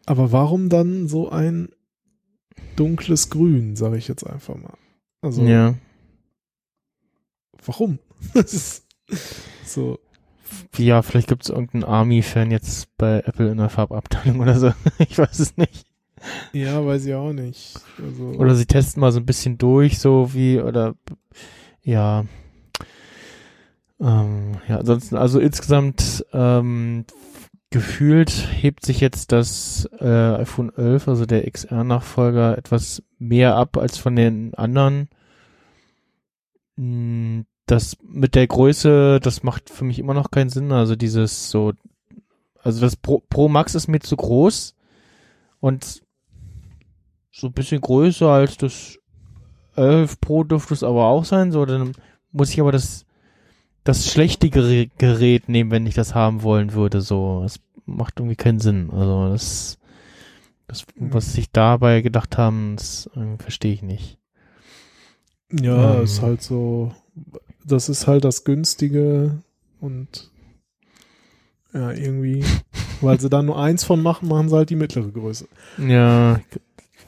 [0.06, 1.68] Aber warum dann so ein
[2.76, 4.76] dunkles Grün, sage ich jetzt einfach mal.
[5.20, 5.74] Also, ja.
[7.64, 7.98] warum?
[8.34, 8.84] Das ist
[9.64, 9.98] so,
[10.76, 14.72] Ja, vielleicht gibt's irgendeinen Army-Fan jetzt bei Apple in der Farbabteilung oder so.
[14.98, 15.86] Ich weiß es nicht.
[16.52, 17.74] ja, weiß ich auch nicht.
[18.02, 20.94] Also, Oder sie testen mal so ein bisschen durch, so wie, oder
[21.82, 22.24] ja.
[24.00, 27.04] Ähm, ja, ansonsten, also insgesamt ähm,
[27.70, 30.04] gefühlt hebt sich jetzt das äh,
[30.36, 35.08] iPhone 11, also der XR-Nachfolger, etwas mehr ab als von den anderen.
[36.76, 40.70] Mm, Das mit der Größe, das macht für mich immer noch keinen Sinn.
[40.72, 41.72] Also dieses so,
[42.62, 44.74] also das Pro, Pro Max ist mir zu groß
[45.60, 46.02] und
[47.32, 48.98] so ein bisschen größer als das
[49.76, 51.52] 11 Pro dürfte es aber auch sein.
[51.52, 51.92] So, dann
[52.32, 53.05] muss ich aber das,
[53.86, 57.00] das schlechte Gerä- Gerät nehmen, wenn ich das haben wollen würde.
[57.00, 58.90] So, das macht irgendwie keinen Sinn.
[58.90, 59.78] Also das,
[60.66, 64.18] das was sich dabei gedacht haben, das äh, verstehe ich nicht.
[65.52, 66.92] ja, ähm, ist halt so,
[67.64, 69.38] das ist halt das Günstige
[69.80, 70.30] und
[71.72, 72.44] ja, irgendwie,
[73.00, 75.46] weil sie da nur eins von machen, machen sie halt die mittlere Größe.
[75.78, 76.40] Ja,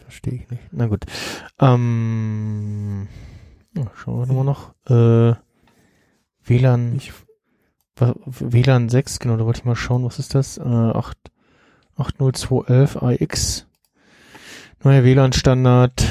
[0.05, 0.63] verstehe ich nicht.
[0.71, 1.05] Na gut.
[1.59, 3.09] Ähm,
[3.75, 4.75] ja, schauen wir nochmal noch.
[4.89, 5.37] Äh,
[6.49, 7.13] WLAN, Ich,
[7.97, 10.59] WLAN 6, genau, da wollte ich mal schauen, was ist das?
[10.59, 11.17] Äh, 8,
[11.97, 13.67] 80211 AX.
[14.85, 16.05] Neuer WLAN-Standard.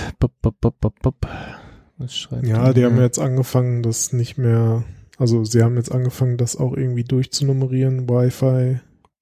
[2.43, 4.84] Ja, die haben jetzt angefangen, das nicht mehr,
[5.18, 8.80] also sie haben jetzt angefangen, das auch irgendwie durchzunummerieren, Wi-Fi.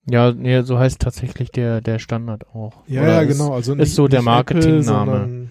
[0.09, 2.83] Ja, nee, so heißt tatsächlich der, der Standard auch.
[2.87, 3.53] Ja, Oder ja, ist- genau.
[3.53, 5.47] Also ist so der Marketingname.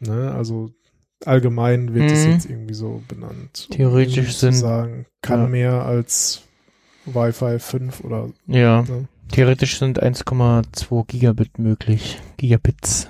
[0.00, 0.70] Ne, also
[1.24, 2.32] allgemein wird es Mhm.
[2.32, 3.66] jetzt irgendwie so benannt.
[3.70, 5.48] um Theoretisch zu sind- sagen, kann ja.
[5.48, 6.42] mehr als
[7.06, 9.08] Wi-Fi 5 oder Ja, ne?
[9.32, 12.20] theoretisch sind 1,2 Gigabit möglich.
[12.36, 13.08] Gigabits.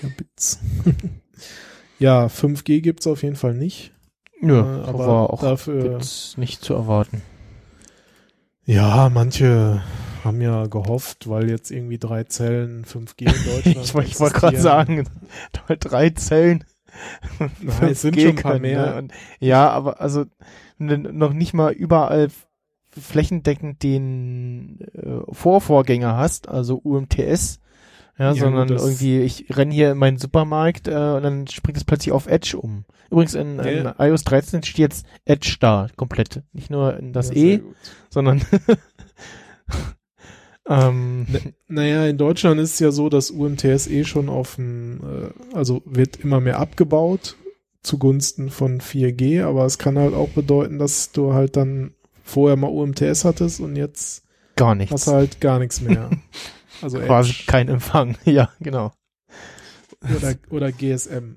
[0.00, 0.58] Gigabits.
[1.98, 3.92] ja, 5G gibt's auf jeden Fall nicht.
[4.40, 6.00] Ja, äh, aber war auch dafür
[6.36, 7.22] nicht zu erwarten.
[8.64, 9.82] Ja, manche
[10.24, 13.86] haben ja gehofft, weil jetzt irgendwie drei Zellen 5G in Deutschland.
[13.86, 15.08] ich wollte ich wollte gerade sagen,
[15.80, 16.64] drei Zellen.
[17.60, 18.86] Nein, es sind 5G schon ein paar können, mehr.
[18.92, 18.96] Ne?
[18.98, 20.24] Und, ja, aber also
[20.78, 22.28] n- noch nicht mal überall
[22.90, 27.60] flächendeckend den äh, Vorvorgänger hast, also UMTS,
[28.18, 31.84] ja, Ja, sondern irgendwie, ich renne hier in meinen Supermarkt äh, und dann springt es
[31.84, 32.84] plötzlich auf Edge um.
[33.10, 33.94] Übrigens in, in Ja.
[33.98, 36.42] iOS 13 steht jetzt Edge da, komplett.
[36.52, 37.62] Nicht nur in das Ja, E,
[38.10, 38.42] sondern
[40.68, 41.26] ähm,
[41.68, 45.82] Naja, in Deutschland ist es ja so, dass UMTS eh schon auf dem, äh, also
[45.84, 47.36] wird immer mehr abgebaut
[47.82, 52.68] zugunsten von 4G, aber es kann halt auch bedeuten, dass du halt dann vorher mal
[52.70, 54.22] UMTS hattest und jetzt
[54.54, 54.92] gar nichts.
[54.92, 56.10] hast du halt gar nichts mehr.
[56.80, 58.16] Also Quasi Edge kein Empfang.
[58.24, 58.92] Ja, genau.
[60.16, 61.36] oder, oder GSM.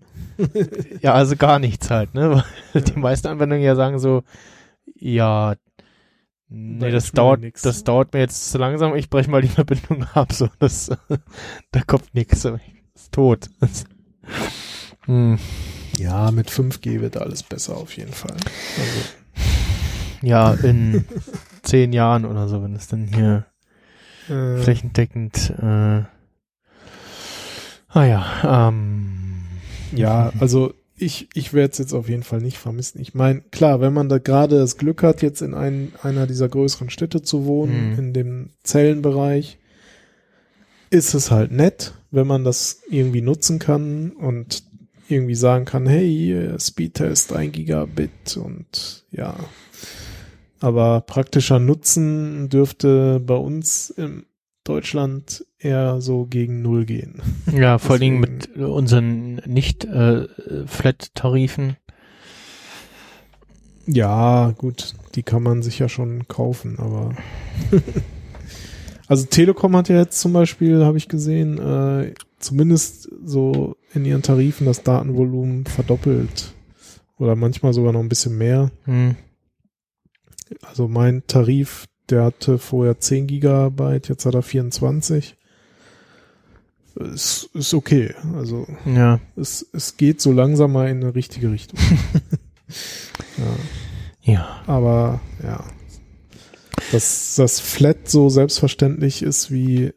[1.02, 2.32] Ja, also gar nichts halt, ne?
[2.32, 2.44] Weil
[2.74, 2.82] Ja.
[2.82, 4.24] die meisten Anwendungen ja sagen so,
[4.96, 5.54] ja,
[6.50, 7.62] nee, Da das dauert, nix.
[7.62, 10.90] das dauert mir jetzt zu langsam, ich breche mal die Verbindung ab, so, das,
[11.72, 12.46] da kommt nichts,
[12.96, 13.50] ist tot.
[15.06, 15.38] Hm.
[16.00, 18.36] Ja, mit 5G wird alles besser auf jeden Fall.
[18.36, 19.00] Also,
[20.24, 21.06] Ja, in
[21.62, 23.46] zehn Jahren oder so, wenn es dann hier
[24.28, 26.04] äh, flächendeckend, äh,
[27.90, 29.46] ah ja, ähm,
[29.94, 33.02] Ja, also ich, ich werde es jetzt auf jeden Fall nicht vermissen.
[33.02, 36.48] Ich meine, klar, wenn man da gerade das Glück hat, jetzt in ein, einer dieser
[36.50, 38.00] größeren Städte zu wohnen, Mhm.
[38.00, 39.58] in dem Zellenbereich,
[40.92, 44.64] ist es halt nett, wenn man das irgendwie nutzen kann und
[45.10, 49.36] irgendwie sagen kann, hey, Speedtest 1 Gigabit und ja.
[50.62, 54.26] Aber praktischer Nutzen dürfte bei uns in
[54.66, 57.22] Deutschland eher so gegen Null gehen.
[57.52, 60.28] ja, vor allen Dingen mit unseren nicht äh.
[63.88, 67.16] Ja, gut, die kann man sich ja schon kaufen, aber
[69.08, 74.24] also Telekom hat ja jetzt zum Beispiel, habe ich gesehen, äh, zumindest so in ihren
[74.24, 76.54] Tarifen das Datenvolumen verdoppelt
[77.18, 78.72] oder manchmal sogar noch ein bisschen mehr.
[78.86, 79.16] Hm.
[80.62, 85.36] Also mein Tarif, der hatte vorher 10 Gigabyte, jetzt hat er 24.
[86.96, 88.14] Ist, ist okay.
[88.36, 91.78] Also Ja, es, es geht so langsam mal in eine richtige Richtung.
[93.38, 94.34] ja.
[94.34, 94.64] ja.
[94.66, 95.64] Aber ja,
[96.92, 99.92] dass das Flat so selbstverständlich ist wie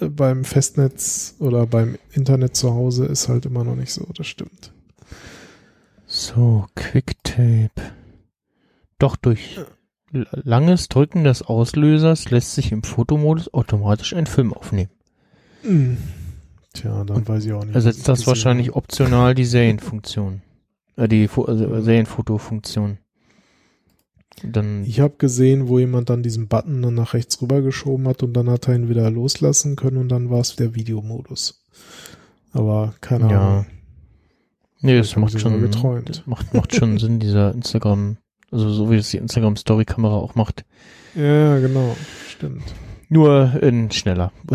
[0.00, 4.06] äh, beim Festnetz oder beim Internet zu Hause, ist halt immer noch nicht so.
[4.16, 4.72] Das stimmt.
[6.06, 7.70] So, Quicktake.
[8.98, 9.66] Doch durch l-
[10.12, 14.90] langes Drücken des Auslösers lässt sich im Fotomodus automatisch ein Film aufnehmen.
[16.74, 17.74] Tja, dann Und weiß ich auch nicht.
[17.74, 18.76] Ersetzt das wahrscheinlich habe.
[18.76, 20.42] optional die Serienfunktion.
[20.96, 22.98] Äh, die Fo also Serienfotofunktion.
[24.42, 28.32] Dann, Ich habe gesehen, wo jemand dann diesen Button dann nach rechts rübergeschoben hat und
[28.32, 31.62] dann hat er ihn wieder loslassen können und dann war es der Videomodus.
[32.52, 33.48] Aber keine Ja.
[33.48, 33.66] Ahnung.
[34.80, 36.24] nee, das macht schon, geträumt.
[36.26, 38.16] macht schon Sinn, dieser Instagram,
[38.52, 40.64] also so wie es die Instagram-Story-Kamera auch macht.
[41.14, 41.96] Ja, genau.
[42.28, 42.62] Stimmt.
[43.08, 44.32] Nur in schneller.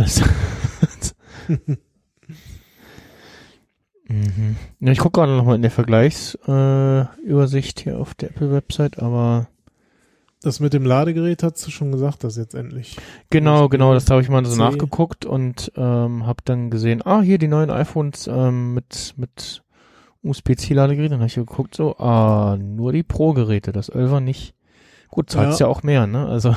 [4.07, 4.55] mhm.
[4.79, 9.47] Ja, ich gucke gerade nochmal in der Vergleichsübersicht äh, hier auf der Apple-Website, aber
[10.41, 12.97] Das mit dem Ladegerät hast du schon gesagt, das jetzt endlich.
[13.29, 17.37] genau, genau, das habe ich mal so nachgeguckt und ähm, habe dann gesehen, ah, hier
[17.37, 19.63] die neuen iPhones ähm, mit, mit
[20.27, 21.11] USB-C-Ladegerät.
[21.11, 24.53] Dann habe ich geguckt, so, ah, nur die Pro-Geräte, das 11er nicht.
[25.09, 25.67] Gut, zahlst ja.
[25.67, 25.71] Ja.
[25.71, 26.27] auch mehr, ne?
[26.27, 26.55] Also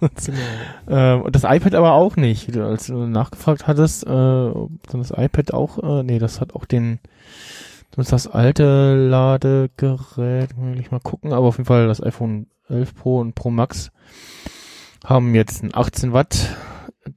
[0.00, 0.38] Genau.
[0.88, 4.52] Ähm, und das iPad aber auch nicht, als du nachgefragt hattest, äh,
[4.90, 6.98] das iPad auch, äh, nee, das hat auch den,
[7.92, 12.94] zumindest das alte Ladegerät, will ich mal gucken, aber auf jeden Fall das iPhone 11
[12.94, 13.92] Pro und Pro Max
[15.04, 16.56] haben jetzt einen 18 Watt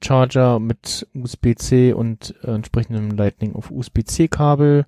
[0.02, 4.86] Charger mit USB-C und äh, entsprechendem Lightning auf USB-C Kabel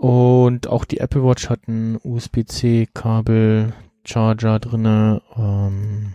[0.00, 3.72] und auch die Apple Watch hat einen USB-C Kabel
[4.04, 6.12] Charger drinne, ähm,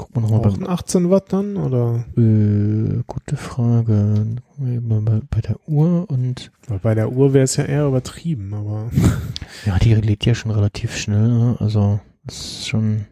[0.00, 2.06] Guck mal nochmal Auch ein 18 Watt dann, oder?
[2.16, 4.36] Äh, gute Frage.
[4.56, 8.90] Bei, bei der Uhr und Weil bei der Uhr wäre es ja eher übertrieben, aber
[9.66, 11.28] ja, die lädt ja schon relativ schnell.
[11.28, 11.56] Ne?
[11.58, 13.04] Also das ist schon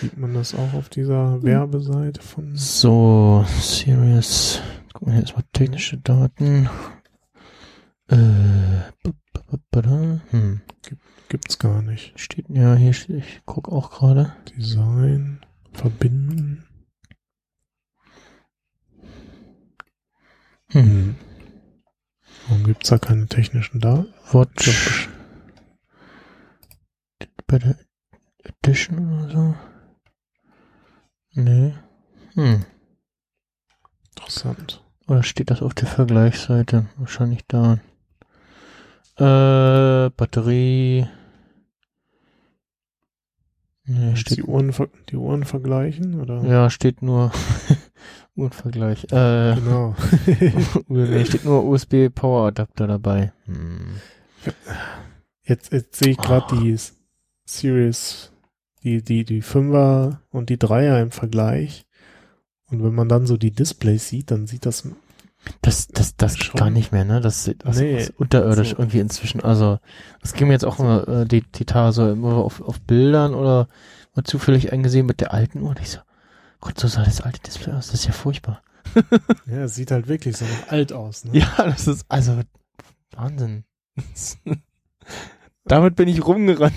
[0.00, 2.52] sieht man das auch auf dieser Werbeseite von.
[2.54, 4.60] so serious.
[4.92, 6.68] Guck mal hier erstmal technische Daten.
[8.08, 8.16] Äh,
[10.30, 10.60] hm.
[11.28, 12.18] Gibt's gar nicht.
[12.18, 12.92] steht ja hier.
[12.92, 14.34] steht- Ich guck auch gerade.
[14.56, 16.66] Design, verbinden.
[20.70, 21.16] Hm.
[22.48, 24.12] Warum gibt's da keine technischen Daten?
[24.32, 25.08] Watch.
[27.46, 27.78] Bei der
[28.42, 29.54] Edition oder so?
[31.32, 31.74] Nee.
[32.34, 32.64] Hm.
[34.16, 34.82] Interessant.
[35.06, 36.88] Oder steht das auf der Vergleichsseite?
[36.96, 37.78] Wahrscheinlich da.
[39.16, 41.06] Äh, Batterie.
[43.86, 44.72] Jetzt steht, die Uhren,
[45.10, 46.42] die Uhren vergleichen, oder?
[46.44, 47.30] ja, steht nur
[48.34, 49.04] Uhrenvergleich.
[49.12, 49.94] Äh, Genau.
[50.88, 53.32] nee, steht nur USB Power Adapter dabei.
[53.44, 53.96] Hm.
[55.42, 56.60] Jetzt, jetzt sehe ich gerade Ah.
[56.60, 56.96] die S-
[57.44, 58.32] Series,
[58.82, 61.86] die, die, die Fünfer und die Dreier im Vergleich.
[62.70, 64.88] Und wenn man dann so die Displays sieht, dann sieht das,
[65.62, 66.58] Das, das, das geht Schon.
[66.58, 67.20] gar nicht mehr, ne?
[67.20, 68.08] Das ist das Nee.
[68.16, 68.78] unterirdisch So.
[68.78, 69.40] irgendwie inzwischen.
[69.42, 69.78] Also,
[70.20, 73.34] das ging mir jetzt auch immer, äh, die, die Tage so immer auf, auf Bildern
[73.34, 73.68] oder
[74.14, 75.70] mal zufällig eingesehen mit der alten Uhr.
[75.70, 75.98] Und ich so,
[76.60, 77.86] Gott, so sah das alte Display aus.
[77.88, 78.62] Das ist ja furchtbar.
[79.46, 81.38] ja, es sieht halt wirklich so noch alt aus, ne?
[81.38, 82.40] Ja, das ist, also,
[83.14, 83.64] Wahnsinn.
[85.64, 86.74] Damit bin ich rumgerannt.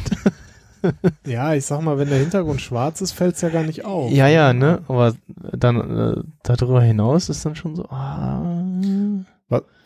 [1.25, 4.11] Ja, ich sag mal, wenn der Hintergrund schwarz ist, fällt's ja gar nicht auf.
[4.11, 4.81] Ja, ja, ne?
[4.87, 5.13] Aber
[5.51, 8.43] dann, äh, darüber hinaus ist dann schon so, ah.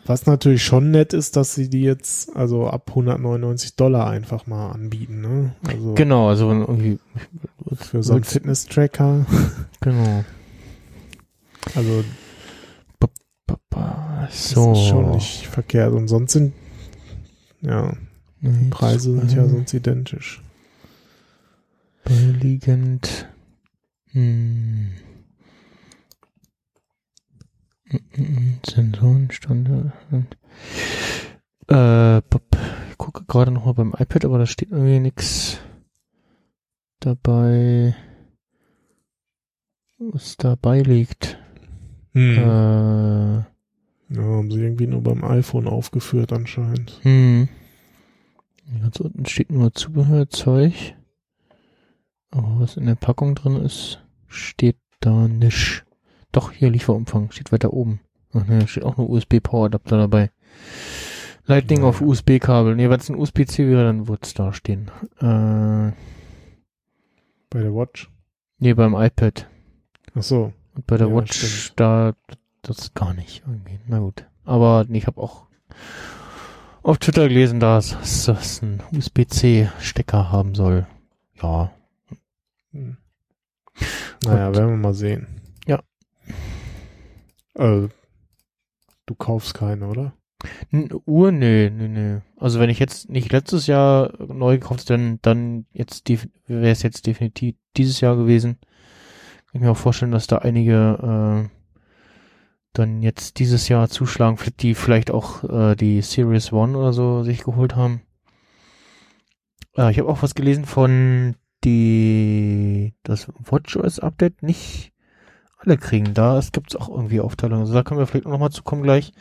[0.06, 4.72] Was natürlich schon nett ist, dass sie die jetzt also ab 199 Dollar einfach mal
[4.72, 5.54] anbieten, ne?
[5.68, 6.98] Also Genau, also irgendwie,
[7.76, 9.26] für so einen Fitness-Tracker.
[9.80, 10.26] genau.
[11.76, 12.04] Also
[13.46, 14.72] Papa, das so.
[14.72, 15.94] ist schon nicht verkehrt.
[15.94, 16.54] Und sonst sind
[17.62, 17.94] ja,
[18.40, 20.42] Nee, Preise sind ja sonst identisch.
[22.04, 23.30] Beiliegend.
[24.12, 24.92] Hm.
[28.68, 29.94] Sensorenstunde.
[30.12, 30.38] und-
[31.68, 32.44] Äh, pop.
[32.90, 35.60] ich gucke gerade noch mal beim iPad, aber da steht irgendwie nichts
[37.00, 37.96] dabei,
[39.98, 41.38] was dabei liegt.
[42.14, 42.38] Hm.
[42.38, 43.44] Äh,
[44.14, 47.00] Ja, haben sie irgendwie nur beim iPhone aufgeführt anscheinend.
[47.04, 47.48] hm.
[48.82, 50.74] Ganz unten steht nur Zubehörzeug.
[52.32, 55.84] Aber was in der Packung drin ist, steht da nicht.
[56.32, 58.00] Doch, hier Lieferumfang, steht weiter oben.
[58.34, 60.32] Ach ne, steht auch nur USB-Power-Adapter dabei.
[61.46, 62.00] Lightning Ja, auf.
[62.02, 62.76] USB-Kabel.
[62.76, 64.90] Ne, wenn es ein USB-C wäre, dann würde es da stehen.
[65.20, 65.92] Äh,
[67.50, 68.10] Bei der Watch.
[68.60, 69.48] ne, beim iPad.
[70.16, 70.54] Ach so.
[70.76, 71.80] Und bei der Ja, Watch, stimmt.
[71.80, 72.14] da,
[72.62, 73.80] das gar nicht irgendwie.
[73.88, 74.26] Na gut.
[74.46, 75.48] Aber nee, ich habe auch
[76.84, 80.88] auf Twitter gelesen, dass dass das ein USB-C-Stecker haben soll.
[81.42, 81.72] Ja.
[82.72, 82.98] Hm.
[84.24, 85.28] Naja, Und- werden wir mal sehen.
[85.68, 85.82] Ja.
[87.56, 87.88] Äh,
[89.06, 90.14] du kaufst keine, oder?
[90.72, 92.22] N Uhr, nee, nee, nee.
[92.38, 96.82] Also wenn ich jetzt nicht letztes Jahr neu gekauft hätte, dann, dann jetzt wäre es
[96.82, 98.58] jetzt definitiv dieses Jahr gewesen.
[98.60, 101.58] Kann ich mir auch vorstellen, dass da einige äh,
[102.74, 107.44] dann jetzt dieses Jahr zuschlagen, die vielleicht auch äh, die Series One oder so sich
[107.44, 108.02] geholt haben.
[109.76, 114.92] Äh, ich habe auch was gelesen von die das WatchOS Update nicht
[115.58, 116.14] alle kriegen.
[116.14, 117.62] Da gibt es auch irgendwie Aufteilungen.
[117.62, 119.14] Also da können wir vielleicht noch mal zu kommen gleich.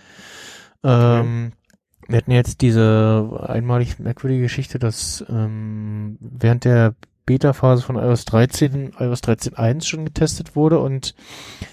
[0.82, 1.52] Ähm,
[2.08, 6.94] wir hatten jetzt diese einmalig merkwürdige Geschichte, dass ähm, während der
[7.26, 11.14] Beta-Phase von iOS 13 iOS 13.1 schon getestet wurde und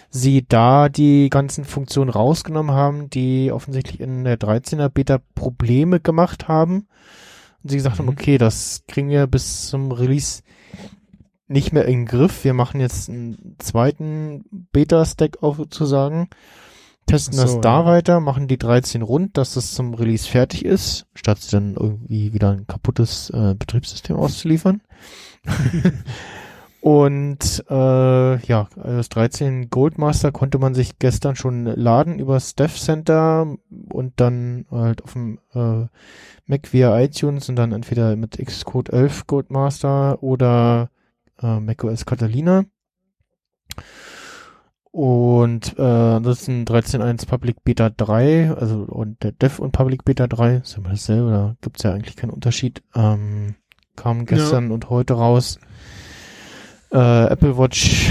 [0.10, 6.48] sie da die ganzen Funktionen rausgenommen haben, die offensichtlich in der 13er Beta Probleme gemacht
[6.48, 6.88] haben.
[7.64, 8.12] Und sie gesagt haben, Mhm.
[8.12, 10.44] okay, das kriegen wir bis zum Release
[11.48, 12.44] nicht mehr in Griff.
[12.44, 16.30] Wir machen jetzt einen zweiten Beta-Stack auf sozusagen,
[17.06, 17.86] testen so, das da ja.
[17.86, 22.52] weiter, machen die 13 rund, dass das zum Release fertig ist, statt dann irgendwie wieder
[22.52, 24.82] ein kaputtes äh, Betriebssystem auszuliefern.
[26.88, 32.80] Und äh, ja, iOS 13 Goldmaster konnte man sich gestern schon laden über das Dev
[32.80, 33.58] Center
[33.92, 35.88] und dann halt auf dem äh,
[36.46, 40.90] Mac via iTunes und dann entweder mit Xcode 11 Goldmaster oder
[41.42, 42.66] äh, macOS Catalina.
[44.92, 50.06] Und äh, das ist ein 13.1 Public Beta 3, also und der Dev und Public
[50.06, 52.82] Beta 3, ist ja immer dasselbe, da gibt's ja eigentlich keinen Unterschied.
[52.96, 53.56] Ähm,
[53.96, 55.60] kam gestern und heute raus.
[56.92, 58.10] Äh, Apple Watch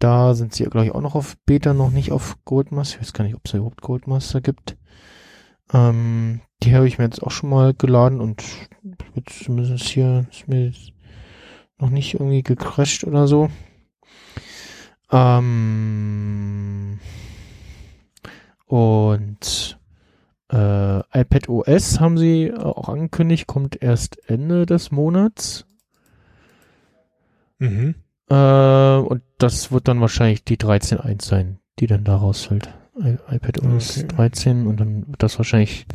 [0.00, 2.96] da sind sie, glaube ich, auch noch auf Beta, noch nicht auf Goldmaster.
[2.96, 4.76] Ich weiß gar nicht, ob es überhaupt Goldmaster gibt.
[5.72, 8.42] Ähm, die habe ich mir jetzt auch schon mal geladen und
[9.14, 10.72] jetzt zumindest hier ist mir
[11.80, 13.50] noch nicht irgendwie gecrashed oder so.
[15.10, 17.00] Ähm,
[18.66, 19.78] und
[20.52, 25.66] äh, iPad OS haben sie auch angekündigt, kommt erst Ende des Monats.
[27.58, 27.94] Mhm.
[28.28, 32.72] Äh, und das wird dann wahrscheinlich die 13.1 sein, die dann da rausfällt.
[32.98, 34.08] I iPad OS Okay.
[34.08, 35.86] 13 und dann wird das wahrscheinlich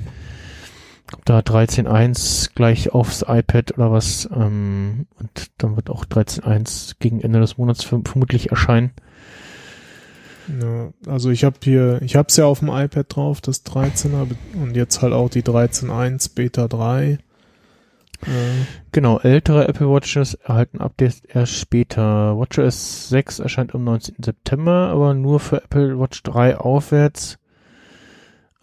[1.24, 4.28] da 13.1 gleich aufs iPad oder was.
[4.36, 8.92] Ähm, und dann wird auch 13.1 gegen Ende des Monats verm- vermutlich erscheinen.
[10.62, 14.28] Ja, also ich habe hier, ich habe es ja auf dem iPad drauf, das 13er
[14.62, 17.12] und jetzt halt auch die 13.1 Beta 3.
[17.12, 17.18] Äh,
[18.92, 22.38] Genau, ältere Apple Watches erhalten Updates erst später.
[22.38, 24.18] WatchOS 6 erscheint am 19.
[24.24, 27.38] September, aber nur für Apple Watch 3 aufwärts.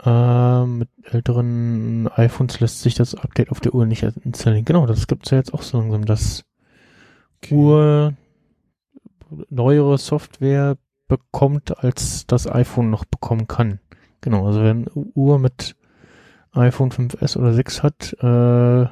[0.04, 4.64] Ähm, mit älteren iPhones lässt sich das Update auf der Uhr nicht installieren.
[4.64, 6.44] Genau, das gibt's ja jetzt auch so langsam, dass
[7.38, 7.54] okay.
[7.54, 8.14] Uhr
[9.48, 10.76] neuere Software
[11.06, 13.78] bekommt, als das iPhone noch bekommen kann.
[14.20, 15.76] Genau, also wenn Uhr mit
[16.52, 18.86] iPhone 5S oder 6 hat, äh,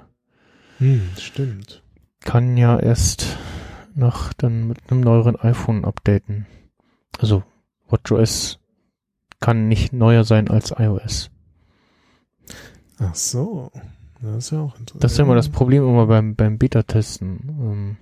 [0.79, 1.83] Hm, stimmt.
[2.21, 3.37] kann ja erst
[3.95, 6.47] nach dann mit einem neueren iPhone updaten.
[7.19, 7.43] Also
[7.89, 8.60] WatchOS
[9.41, 11.31] kann nicht neuer sein als iOS.
[12.99, 13.71] Ach so.
[14.23, 15.03] Das ist ja auch interessant.
[15.05, 17.97] Das ist ja immer das Problem immer beim, beim Beta-Testen.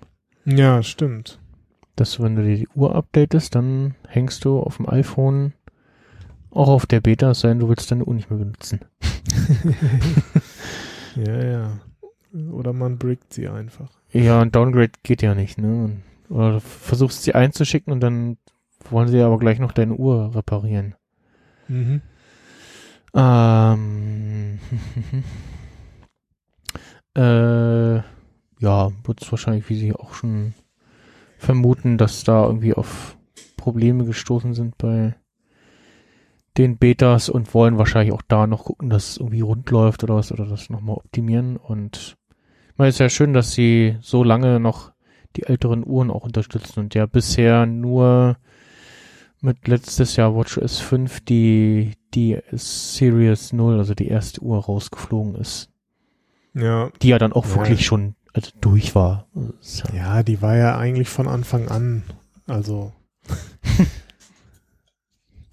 [0.46, 1.38] Ähm, Ja, stimmt.
[1.96, 5.52] dass wenn du dir die Uhr updatest, dann hängst du auf dem iPhone
[6.50, 8.80] auch auf der Beta, es sei denn, du willst deine Uhr nicht mehr benutzen.
[11.16, 11.80] Ja, ja.
[12.52, 13.90] Oder man brickt sie einfach.
[14.12, 15.96] Ja, ein Downgrade geht ja nicht, ne?
[16.28, 18.36] Oder du versuchst sie einzuschicken und dann
[18.90, 20.94] wollen sie aber gleich noch deine Uhr reparieren.
[21.68, 22.02] Mhm.
[23.14, 24.58] Ähm,
[27.16, 27.96] äh,
[28.60, 30.54] ja, wird es wahrscheinlich, wie Sie auch schon
[31.38, 33.16] vermuten, dass da irgendwie auf
[33.56, 35.14] Probleme gestoßen sind bei
[36.56, 40.16] den Betas und wollen wahrscheinlich auch da noch gucken, dass es irgendwie rund läuft oder
[40.16, 42.16] was oder das nochmal optimieren und
[42.70, 44.92] ich meine, es ist ja schön, dass sie so lange noch
[45.36, 48.36] die älteren Uhren auch unterstützen und ja bisher nur
[49.40, 55.70] mit letztes Jahr WatchOS 5 die, die Series 0, also die erste Uhr rausgeflogen ist.
[56.54, 56.90] Ja.
[57.02, 57.56] Die ja dann auch Ja.
[57.56, 59.26] wirklich schon also durch war.
[59.34, 62.02] Also, ja- Ja, die war ja eigentlich von Anfang an,
[62.46, 62.92] also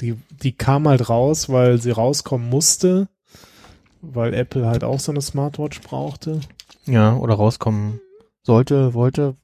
[0.01, 3.07] die, die kam halt raus, weil sie rauskommen musste,
[4.01, 6.41] weil Apple halt auch so eine Smartwatch brauchte.
[6.85, 8.01] ja, oder rauskommen
[8.43, 9.35] sollte, wollte,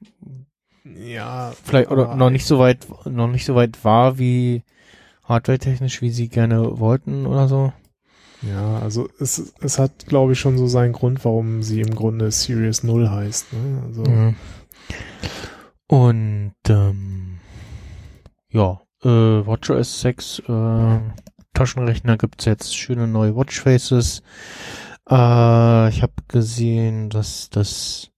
[0.84, 4.64] Ja, vielleicht oder noch nicht so weit, noch nicht so weit war, wie
[5.24, 7.72] hardware-technisch, wie sie gerne wollten oder so.
[8.41, 12.32] Ja, also es, es hat, glaube ich, schon so seinen Grund, warum sie im Grunde
[12.32, 13.53] Series 0 heißt.
[13.53, 13.84] Ne?
[13.88, 14.34] Also, Ja.
[15.88, 17.40] Und ähm,
[18.49, 20.99] ja, äh, WatchOS 6 äh,
[21.53, 24.24] Taschenrechner gibt's jetzt schöne neue Watchfaces.
[25.10, 28.10] Äh, ich habe gesehen, dass das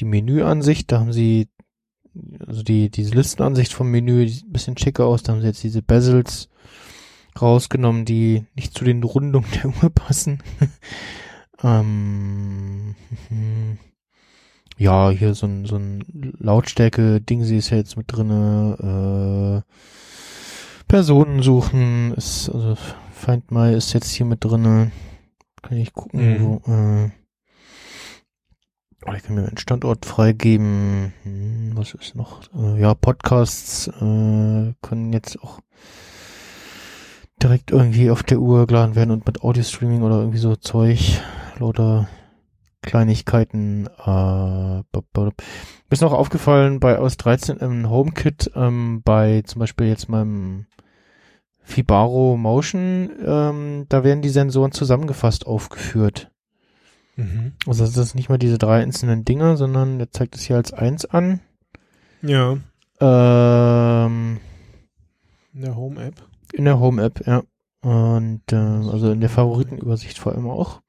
[0.00, 1.48] die Menüansicht, da haben sie
[2.46, 5.22] also die diese Listenansicht vom Menü die sieht ein bisschen schicker aus.
[5.22, 6.48] Da haben sie jetzt diese Bezels
[7.40, 10.42] rausgenommen, die nicht zu den Rundungen der Uhr passen.
[11.62, 12.94] ähm,
[14.76, 16.04] ja, hier so ein, so ein
[16.38, 19.64] Lautstärke-Ding, sie ist ja jetzt mit drinne.
[19.64, 19.72] Äh,
[20.86, 22.76] Personen suchen ist, also
[23.12, 24.90] Find My ist jetzt hier mit drinne.
[25.62, 26.40] Kann ich gucken, Mhm.
[26.40, 27.10] wo, äh,
[29.06, 31.12] oh, ich kann mir einen Standort freigeben.
[31.22, 32.42] Hm, was ist noch?
[32.54, 35.60] Äh, ja, Podcasts äh, können jetzt auch
[37.42, 41.20] direkt irgendwie auf der Uhr geladen werden und mit Audio-Streaming oder irgendwie so Zeug,
[41.58, 42.08] lauter
[42.82, 43.86] Kleinigkeiten.
[44.04, 45.32] Äh, mir
[45.90, 50.66] ist noch aufgefallen bei aus 13 im HomeKit, ähm, bei zum Beispiel jetzt meinem
[51.62, 56.30] Fibaro Motion, ähm, da werden die Sensoren zusammengefasst aufgeführt.
[57.18, 57.52] Mhm.
[57.66, 60.72] Also das ist nicht mal diese drei einzelnen Dinger, sondern der zeigt es hier als
[60.72, 61.40] eins an.
[62.22, 62.58] Ja,
[63.00, 64.38] Ähm,
[65.52, 66.14] in der Home-App.
[66.52, 67.42] in der Home-App, ja.
[67.82, 70.80] Und äh, also in der Favoritenübersicht vor allem auch.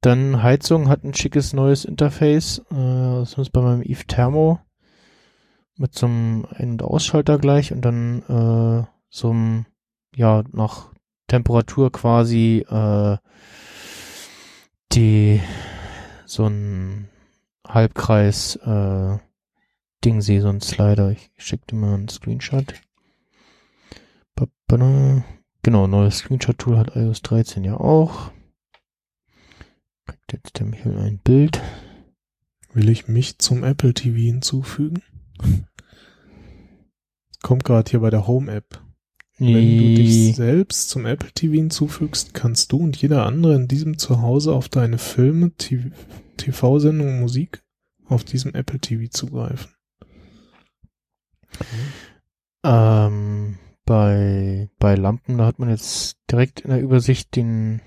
[0.00, 2.58] Dann Heizung hat ein schickes neues Interface.
[2.70, 2.74] Äh,
[3.20, 4.60] das ist bei meinem Eve Thermo
[5.76, 9.66] mit so einem Ein- und Ausschalter gleich und dann äh, so einem,
[10.14, 10.92] ja, nach
[11.28, 13.16] Temperatur quasi äh,
[14.92, 15.40] die
[16.26, 17.08] so ein
[17.66, 19.18] Halbkreis äh,
[20.04, 21.10] Ding sehe, so ein Slider.
[21.10, 22.74] Ich schick dir mal einen Screenshot.
[25.62, 28.32] Genau, neues Screenshot-Tool hat iOS 13 ja auch.
[30.06, 31.60] Kriegt jetzt der Michael ein Bild.
[32.72, 35.02] Will ich mich zum Apple TV hinzufügen?
[37.42, 38.82] Kommt gerade hier bei der Home-App.
[39.40, 43.96] Wenn du dich selbst zum Apple TV hinzufügst, kannst du und jeder andere in diesem
[43.96, 45.52] Zuhause auf deine Filme,
[46.36, 47.62] TV-Sendungen, Musik
[48.06, 49.72] auf diesem Apple TV zugreifen.
[52.64, 53.56] Ähm,
[53.86, 57.80] bei, bei Lampen, da hat man jetzt direkt in der Übersicht den,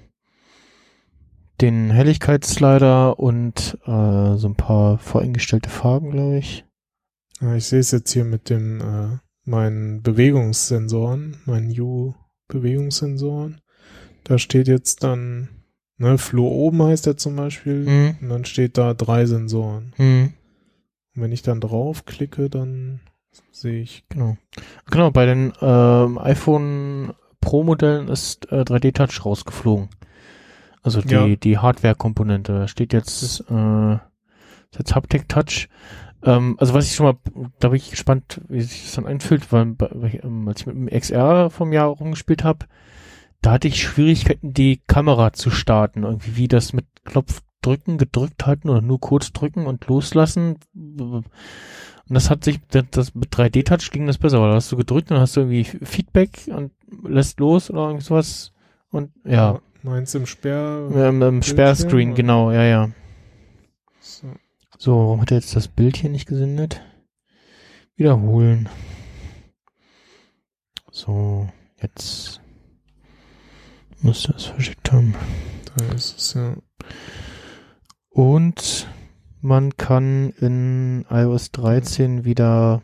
[1.61, 6.65] den Helligkeitsslider und äh, so ein paar voreingestellte Farben, glaube ich.
[7.55, 13.61] Ich sehe es jetzt hier mit dem äh, meinen Bewegungssensoren, meinen U-Bewegungssensoren.
[14.23, 15.49] Da steht jetzt dann,
[15.97, 18.17] ne, Flow oben heißt der zum Beispiel, Mhm.
[18.21, 19.93] und dann steht da drei Sensoren.
[19.97, 20.33] Mhm.
[21.15, 23.01] Und wenn ich dann draufklicke, dann
[23.51, 24.37] sehe ich, Genau.
[24.89, 29.89] Genau, bei den ähm, iPhone Pro Modellen ist äh, 3D Touch rausgeflogen.
[30.81, 31.27] Also die, Ja.
[31.35, 32.53] die Hardware-Komponente.
[32.53, 35.67] Da steht jetzt, äh, ist jetzt Haptic Touch.
[36.25, 39.51] Ähm, also was ich schon mal, da bin ich gespannt, wie sich das dann einfühlt,
[39.51, 39.75] weil,
[40.23, 42.65] ähm, als ich mit dem XR vom Jahr rumgespielt habe,
[43.41, 46.03] da hatte ich Schwierigkeiten, die Kamera zu starten.
[46.03, 50.57] Irgendwie wie das mit Knopf drücken, gedrückt halten oder nur kurz drücken und loslassen.
[50.73, 51.25] Und
[52.07, 55.11] das hat sich, das, das mit 3D-Touch ging das besser, weil da hast du gedrückt
[55.11, 56.71] und dann hast du irgendwie Feedback und
[57.07, 58.53] lässt los oder irgend sowas.
[58.91, 60.89] Und ja, meinst du im Sperr?
[60.93, 62.15] ähm, im Sperrscreen, oder?
[62.15, 62.89] genau, ja, ja.
[64.83, 64.97] So.
[64.97, 66.81] Warum hat er jetzt das Bild hier nicht gesendet?
[67.95, 68.67] Wiederholen.
[70.91, 71.47] So,
[71.81, 72.41] jetzt
[74.01, 75.15] müsste es verschickt haben.
[75.73, 76.57] Da ist es ja.
[78.09, 78.89] Und
[79.39, 82.81] man kann in iOS 13 wieder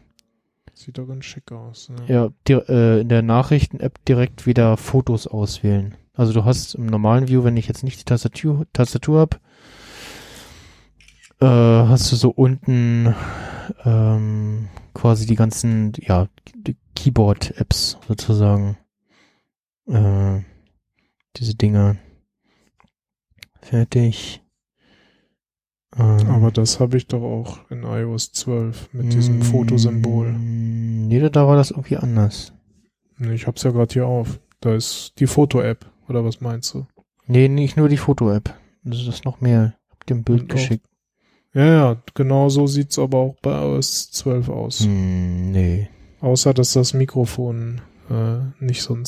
[0.74, 1.90] Sieht doch ganz schick aus.
[1.90, 1.98] Ne?
[2.08, 5.96] ja, di äh, in der Nachrichten-App direkt wieder Fotos auswählen.
[6.14, 9.38] Also du hast im normalen View, wenn ich jetzt nicht die Tastatur, Tastatur habe,
[11.40, 13.14] äh, hast du so unten
[13.86, 16.28] ähm, quasi die ganzen, ja,
[16.96, 18.78] Keyboard-Apps sozusagen.
[19.88, 20.42] Äh,
[21.38, 21.98] diese Dinger.
[23.62, 24.42] Fertig.
[25.96, 30.34] Ähm, Aber das habe ich doch auch in iOS 12 mit diesem mm, Fotosymbol.
[30.34, 32.54] Nee, da war das irgendwie anders.
[33.20, 34.40] Ich hab's ja gerade hier auf.
[34.60, 35.86] Da ist die Foto-App.
[36.08, 36.88] Oder was meinst du?
[37.28, 38.54] Nee, nicht nur die Foto-App.
[38.84, 39.76] Das ist noch mehr.
[39.90, 40.89] Hab dir ein Bild Und geschickt.
[41.54, 44.80] Ja, ja, genau so sieht's aber auch bei iOS 12 aus.
[44.82, 45.90] Hm, nee.
[46.22, 49.04] Außer, dass das Mikrofon äh, nicht so ein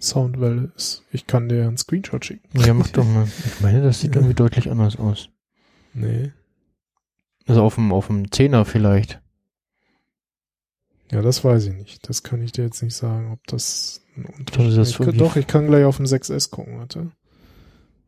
[0.00, 1.04] Soundwelle ist.
[1.12, 2.48] Ich kann dir einen Screenshot schicken.
[2.58, 3.26] Ja, mach doch mal.
[3.46, 4.20] Ich meine, das sieht Ja.
[4.20, 5.28] irgendwie deutlich anders aus.
[5.92, 6.32] Nee.
[7.46, 9.20] Also auf dem, auf dem Zehner vielleicht.
[11.12, 12.08] Ja, das weiß ich nicht.
[12.08, 15.46] Das kann ich dir jetzt nicht sagen, ob das ein glaube, das ist Doch, ich
[15.46, 17.10] kann gleich auf dem 6S gucken, warte.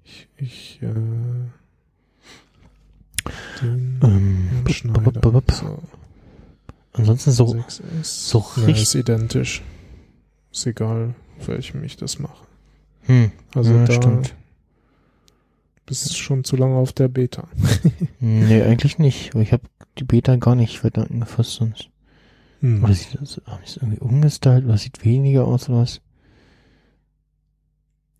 [0.04, 0.94] Ich, ich, äh,
[3.62, 4.62] Ähm.
[5.50, 5.78] So,
[6.94, 8.04] Ansonsten so, 6S.
[8.04, 9.62] so Ja, richtig- ist identisch.
[10.52, 11.14] Ist egal,
[11.46, 12.46] welchem ich das mache.
[13.06, 14.34] hm, Also ja, da stimmt.
[15.86, 17.48] bist schon zu lange auf der Beta.
[18.20, 19.34] Nee, eigentlich nicht.
[19.34, 19.62] Ich habe
[19.98, 21.88] die Beta gar nicht weiter angefasst sonst.
[22.60, 22.84] Hm.
[22.84, 26.00] Oder sieht das, hab ich es irgendwie umgestylt oder sieht weniger aus oder was?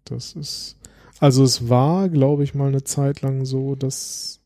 [0.04, 0.76] Das ist,
[1.20, 4.40] also es war, glaube ich, mal eine Zeit lang so, dass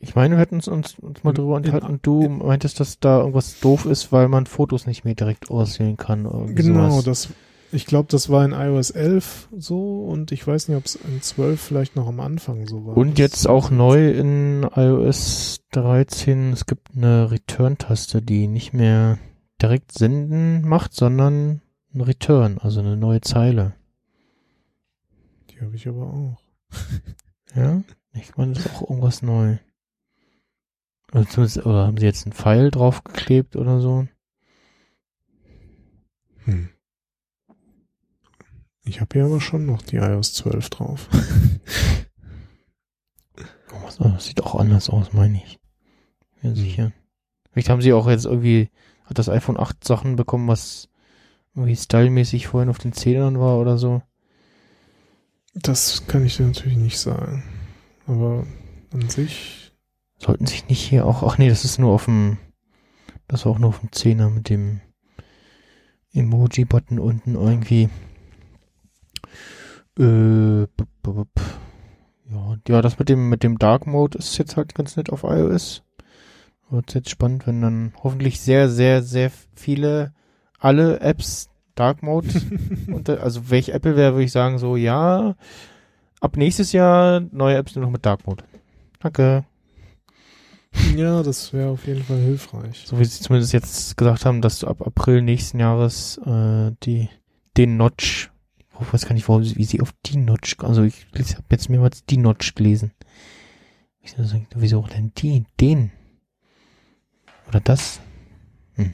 [0.00, 3.00] Ich meine, wir hätten uns, uns, uns mal In- drüber unterhalten und du meintest, dass
[3.00, 6.22] da irgendwas doof ist, weil man Fotos nicht mehr direkt auswählen kann.
[6.54, 7.04] Genau, sowas.
[7.04, 7.28] das,
[7.72, 11.20] ich glaube, das war in iOS 11 so und ich weiß nicht, ob es in
[11.20, 12.96] 12 vielleicht noch am Anfang so war.
[12.96, 19.18] Und jetzt auch neu in iOS 13, es gibt eine Return-Taste, die nicht mehr
[19.60, 21.60] direkt senden macht, sondern
[21.92, 23.74] ein Return, also eine neue Zeile.
[25.50, 26.38] Die habe ich aber auch.
[27.56, 27.82] Ja?
[28.14, 29.56] Ich meine, das ist auch irgendwas neu.
[31.12, 34.06] Oder, zumindest, oder haben sie jetzt einen Pfeil draufgeklebt oder so?
[36.44, 36.68] Hm.
[38.84, 41.08] Ich habe hier aber schon noch die iOS 12 drauf.
[44.00, 45.58] Oh, das sieht auch anders aus, meine ich.
[46.42, 46.92] Ja, sicher.
[47.50, 48.70] Vielleicht haben sie auch jetzt irgendwie,
[49.04, 50.88] hat das iPhone 8 Sachen bekommen, was
[51.54, 54.02] irgendwie stylmäßig vorhin auf den Zählern war oder so.
[55.54, 57.42] Das kann ich dir natürlich nicht sagen.
[58.06, 58.46] Aber
[58.92, 59.67] an sich,
[60.18, 62.38] Sollten sich nicht hier auch, ach nee, das ist nur auf dem,
[63.28, 64.80] das war auch nur auf dem Zehner mit dem
[66.12, 67.88] Emoji-Button unten irgendwie.
[69.98, 71.28] Äh, bup, bup, bup.
[72.30, 75.22] ja, ja, das mit dem, mit dem Dark Mode ist jetzt halt ganz nett auf
[75.22, 75.82] iOS.
[76.70, 80.12] Wird jetzt spannend, wenn dann hoffentlich sehr, sehr, sehr viele,
[80.58, 82.28] alle Apps Dark Mode.
[82.88, 85.36] und, also ich Apple wäre, würde ich sagen so, ja,
[86.20, 88.44] ab nächstes Jahr neue Apps nur noch mit Dark Mode.
[89.00, 89.44] Danke.
[90.96, 92.84] Ja, das wäre auf jeden Fall hilfreich.
[92.86, 97.08] So wie sie zumindest jetzt gesagt haben, dass du ab April nächsten Jahres äh, die
[97.56, 98.30] den Notch,
[98.80, 101.68] ich weiß gar nicht, warum, wie sie auf die Notch, also ich, ich habe jetzt
[101.68, 102.92] mehrmals die Notch gelesen.
[104.00, 105.90] Wieso, wieso denn die, den?
[107.48, 108.00] Oder das?
[108.74, 108.92] Hm.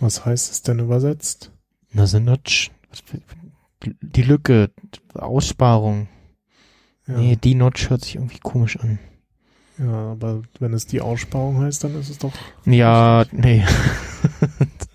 [0.00, 1.52] Was heißt es denn übersetzt?
[1.92, 2.70] Na, the Notch.
[4.00, 4.70] Die Lücke,
[5.14, 6.08] Aussparung.
[7.06, 7.18] Ja.
[7.18, 8.98] Nee, die Notch hört sich irgendwie komisch an.
[9.78, 12.32] Ja, aber wenn es die Aussparung heißt, dann ist es doch.
[12.64, 13.64] Ja, nee.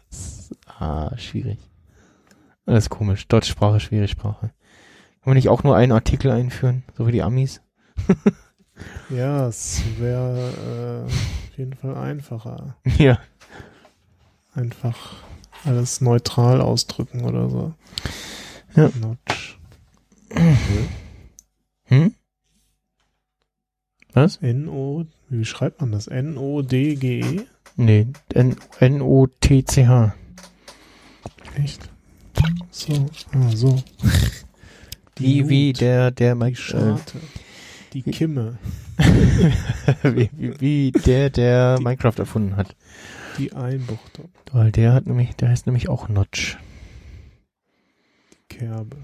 [0.10, 1.60] das, ah, schwierig.
[2.66, 3.28] Das ist komisch.
[3.28, 4.52] Deutschsprache, schwierige Sprache.
[5.22, 7.62] Kann man nicht auch nur einen Artikel einführen, so wie die Amis?
[9.10, 12.76] ja, es wäre äh, auf jeden Fall einfacher.
[12.98, 13.20] Ja.
[14.54, 15.24] Einfach
[15.64, 17.74] alles neutral ausdrücken oder so.
[18.76, 18.90] Ja.
[19.00, 19.60] Notch.
[21.86, 22.16] Hm?
[24.14, 24.38] Was?
[24.38, 26.08] N-O, wie schreibt man das?
[26.08, 27.42] N-O-D-G-E?
[27.76, 28.08] Nee,
[28.80, 30.16] N-O-T-C-H.
[31.56, 31.90] Echt?
[32.72, 33.82] So, ah, so.
[35.18, 37.20] Die Nut, wie der, der Mike, die Scharte,
[37.92, 38.58] die Kimme,
[40.04, 42.74] wie, wie, wie der, der Minecraft erfunden hat.
[43.38, 46.58] die Einbuchtung, Weil der hat nämlich, der heißt nämlich auch Notch.
[48.32, 48.96] die Kerbe.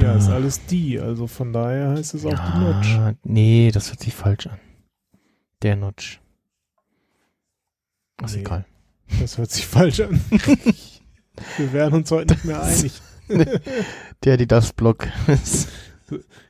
[0.00, 2.88] Ja, ist alles die, also von daher heißt es auch die Notch.
[2.94, 4.58] Ja, nee, das hört sich falsch an.
[5.62, 6.20] Der Notch.
[8.24, 8.40] Ist Nee.
[8.40, 8.64] egal.
[9.20, 10.20] Das hört sich falsch an.
[11.56, 13.00] Wir werden uns heute nicht mehr einig.
[14.24, 15.06] Der, die das Block.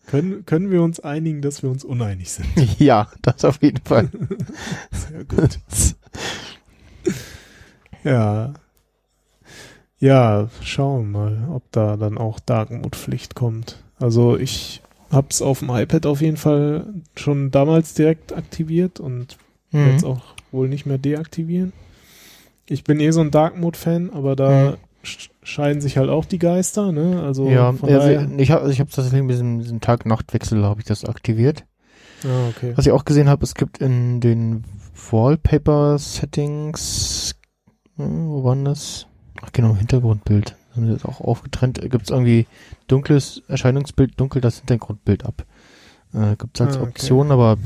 [0.06, 2.46] Können, können wir uns einigen, dass wir uns uneinig sind?
[2.80, 4.08] ja, das auf jeden Fall.
[4.90, 5.60] Sehr gut.
[8.02, 8.54] Ja.
[10.00, 13.82] Ja, schauen wir mal, ob da dann auch Dark Mode Pflicht kommt.
[13.98, 14.80] Also ich
[15.12, 16.86] hab's auf dem iPad auf jeden Fall
[17.16, 19.36] schon damals direkt aktiviert und
[19.72, 19.86] Mhm.
[19.88, 20.22] jetzt auch
[20.52, 21.72] wohl nicht mehr deaktivieren.
[22.66, 24.76] Ich bin eh so ein Dark Mode Fan, aber da Mhm.
[25.04, 27.20] sch- scheiden sich halt auch die Geister, ne?
[27.22, 30.86] Also ja, von also ich habe ich hab tatsächlich mit diesem, diesem Tag-Nacht-Wechsel habe ich
[30.86, 31.64] das aktiviert.
[32.24, 32.72] Ah, okay.
[32.76, 34.64] Was ich auch gesehen habe, es gibt in den
[35.10, 37.34] Wallpaper-Settings,
[37.98, 39.06] äh, wo waren das?
[39.42, 40.56] Ach genau, Hintergrundbild.
[40.74, 41.80] Haben sie das auch aufgetrennt.
[41.80, 42.46] Gibt es irgendwie
[42.86, 45.44] dunkles Erscheinungsbild, dunkel das Hintergrundbild ab.
[46.14, 46.88] Äh, gibt es als Ah, okay.
[46.90, 47.58] Option, aber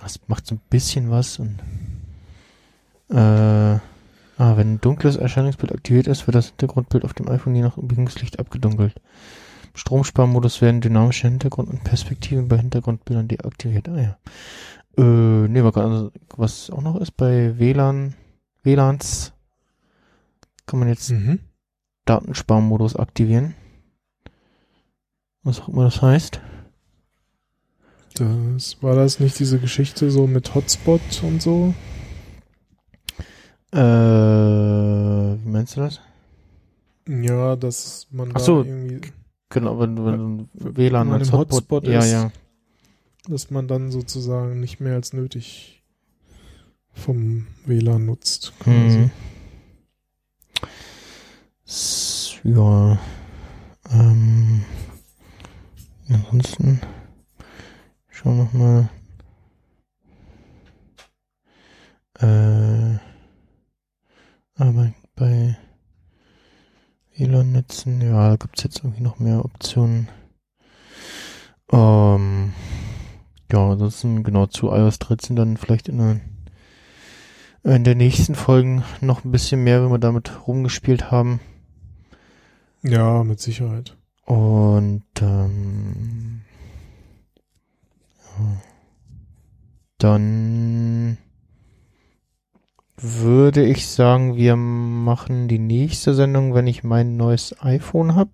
[0.00, 1.58] das macht so ein bisschen was und
[3.10, 3.80] äh, ah,
[4.36, 8.38] wenn ein dunkles Erscheinungsbild aktiviert ist, wird das Hintergrundbild auf dem iPhone je nach Umgebungslicht
[8.38, 8.94] abgedunkelt.
[8.96, 13.88] Im Stromsparmodus werden dynamische Hintergrund- und Perspektiven bei Hintergrundbildern deaktiviert.
[13.88, 14.18] Ah ja.
[14.98, 18.14] Äh, nee, was auch noch ist bei WLAN,
[18.62, 19.32] WLANs
[20.66, 21.38] kann man jetzt Mhm.
[22.04, 23.54] Datensparmodus aktivieren.
[25.42, 26.40] Was auch immer das heißt.
[28.14, 31.74] Das war das nicht diese Geschichte so mit Hotspot und so?
[33.72, 36.00] Äh, wie meinst du das?
[37.08, 38.62] Ja, dass man Ach so.
[38.62, 39.00] irgendwie,
[39.48, 42.10] Genau, wenn, wenn ein wenn WLAN man als Hotspot, Hotspot ja, ist.
[42.12, 42.32] ja.
[43.28, 45.84] dass man dann sozusagen nicht mehr als nötig
[46.92, 48.52] vom WLAN nutzt.
[48.58, 48.98] quasi.
[48.98, 49.10] Mhm.
[52.46, 52.96] Ja.
[53.90, 54.64] Ähm,
[56.08, 56.80] ansonsten
[58.08, 58.88] schauen wir noch mal.
[62.20, 62.98] Äh,
[64.54, 65.56] aber bei
[67.16, 70.08] WLAN-Netzen, ja, gibt's jetzt irgendwie noch mehr Optionen.
[71.72, 72.52] Ähm,
[73.50, 76.20] ja, ansonsten genau zu iOS 13 dann vielleicht in der
[77.64, 81.40] in der nächsten Folgen noch ein bisschen mehr, wenn wir damit rumgespielt haben.
[82.82, 83.96] Ja, mit Sicherheit.
[84.24, 86.42] Und ähm,
[88.38, 88.62] ja.
[89.98, 91.18] dann
[92.96, 98.30] würde ich sagen, wir machen die nächste Sendung, wenn ich mein neues iPhone habe.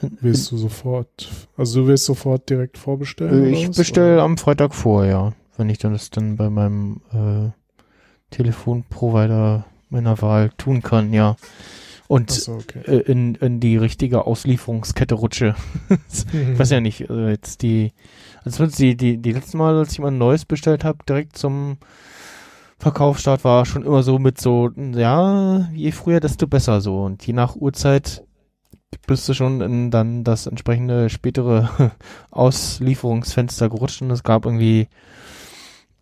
[0.00, 3.46] Willst du sofort, also du willst sofort direkt vorbestellen?
[3.46, 5.32] Ich bestelle am Freitag vor, ja.
[5.56, 7.50] Wenn ich dann das dann bei meinem äh,
[8.34, 11.36] Telefonprovider meiner Wahl tun kann, ja.
[12.08, 12.80] Und so, okay.
[12.86, 15.54] äh, in, in die richtige Auslieferungskette rutsche.
[16.08, 17.92] Ich weiß ja nicht, äh, jetzt die,
[18.44, 21.78] also die, die, die letzten Mal, als ich mal ein neues bestellt habe, direkt zum
[22.78, 27.02] Verkaufsstart war schon immer so mit so, ja, je früher, desto besser so.
[27.04, 28.22] Und je nach Uhrzeit
[29.06, 31.92] bist du schon in dann das entsprechende spätere
[32.30, 34.88] Auslieferungsfenster gerutscht und es gab irgendwie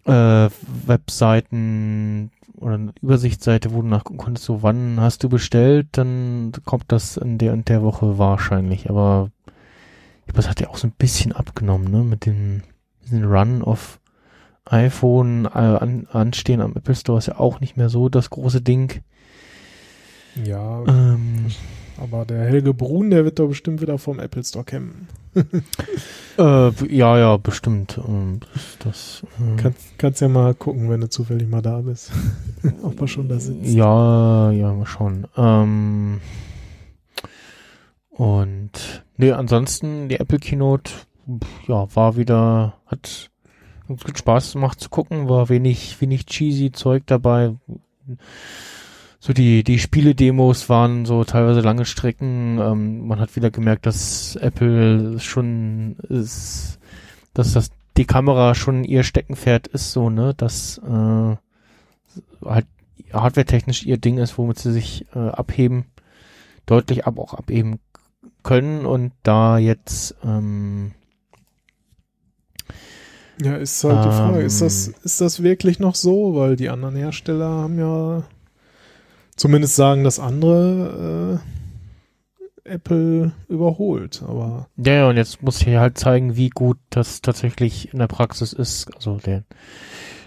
[0.05, 0.48] äh,
[0.86, 6.84] Webseiten oder eine Übersichtsseite, wo du nachgucken konntest, so wann hast du bestellt, dann kommt
[6.88, 8.88] das in der und der Woche wahrscheinlich.
[8.90, 12.02] Aber ich glaube, das hat ja auch so ein bisschen abgenommen, ne?
[12.04, 12.62] Mit dem,
[13.04, 14.00] diesem Run auf
[14.66, 18.62] iPhone äh, an, anstehen am Apple Store ist ja auch nicht mehr so das große
[18.62, 19.02] Ding.
[20.42, 21.46] Ja, Ähm,
[21.96, 25.08] aber der Helge Brun, der wird doch bestimmt wieder vom Apple Store campen.
[26.39, 27.98] äh, ja, ja, bestimmt.
[28.06, 28.40] Ähm,
[28.81, 32.12] das, äh, Kann, kannst ja mal gucken, wenn du zufällig mal da bist.
[32.82, 33.73] Ob er schon da sitzt.
[33.73, 35.27] Ja, ja, mal schauen.
[35.36, 36.20] Ähm,
[38.11, 40.93] und nee, ansonsten die Apple Keynote,
[41.66, 43.31] ja, war wieder, hat
[43.89, 47.55] hat gut Spaß gemacht zu gucken, war wenig, wenig cheesy Zeug dabei.
[49.26, 52.59] So die, die Spiele-Demos waren so teilweise lange Strecken.
[52.59, 56.78] Ähm, man hat wieder gemerkt, dass Apple schon ist,
[57.32, 61.36] dass das die Kamera schon ihr Steckenpferd ist, so, ne, dass äh,
[62.44, 62.66] halt
[63.14, 65.86] hardware-technisch ihr Ding ist, womit sie sich äh, abheben,
[66.66, 67.78] deutlich ab auch abheben
[68.42, 70.92] können und da jetzt ähm,
[73.42, 74.94] Ja, ist halt die Frage, ist das, Ähm.
[75.02, 76.34] ist das wirklich noch so?
[76.34, 78.24] Weil die anderen Hersteller haben ja
[79.36, 81.40] zumindest sagen, dass andere
[82.66, 84.23] äh, Apple überholt.
[84.27, 88.06] Aber Ja, ja, und jetzt muss ich halt zeigen, wie gut das tatsächlich in der
[88.06, 88.94] Praxis ist.
[88.97, 89.44] Also der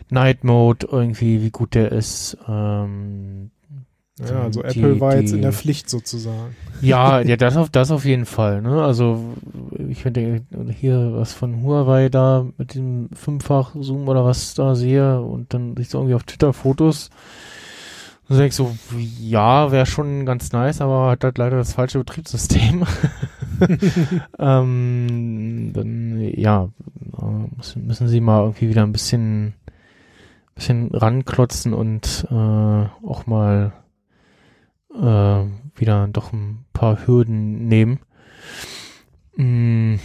[0.10, 2.38] Night Mode irgendwie, wie gut der ist.
[2.48, 3.52] Ähm,
[4.20, 6.56] ja, also Die- Apple war jetzt in die- der Pflicht sozusagen.
[6.82, 8.62] ja, ja, das auf, das auf jeden Fall.
[8.62, 8.84] Ne?
[8.84, 9.20] Also
[9.90, 10.42] ich finde
[10.80, 15.76] hier was von Huawei da mit dem fünffach Zoom oder was da sehe und dann
[15.76, 17.10] sich so irgendwie auf Twitter Fotos.
[18.30, 18.76] Denk ich so,
[19.20, 22.86] ja, wäre schon ganz nice, aber hat halt leider das falsche Betriebssystem.
[24.40, 26.70] ähm, dann, ja,
[27.56, 29.54] müssen, müssen sie mal irgendwie wieder ein bisschen,
[30.56, 33.72] bisschen ranklotzen und äh, auch mal
[34.94, 35.46] äh,
[35.76, 38.00] wieder doch ein paar Hürden nehmen
[39.38, 39.96] mm,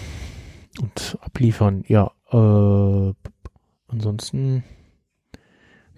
[0.80, 1.84] und abliefern.
[1.88, 3.12] Ja, äh,
[3.88, 4.62] ansonsten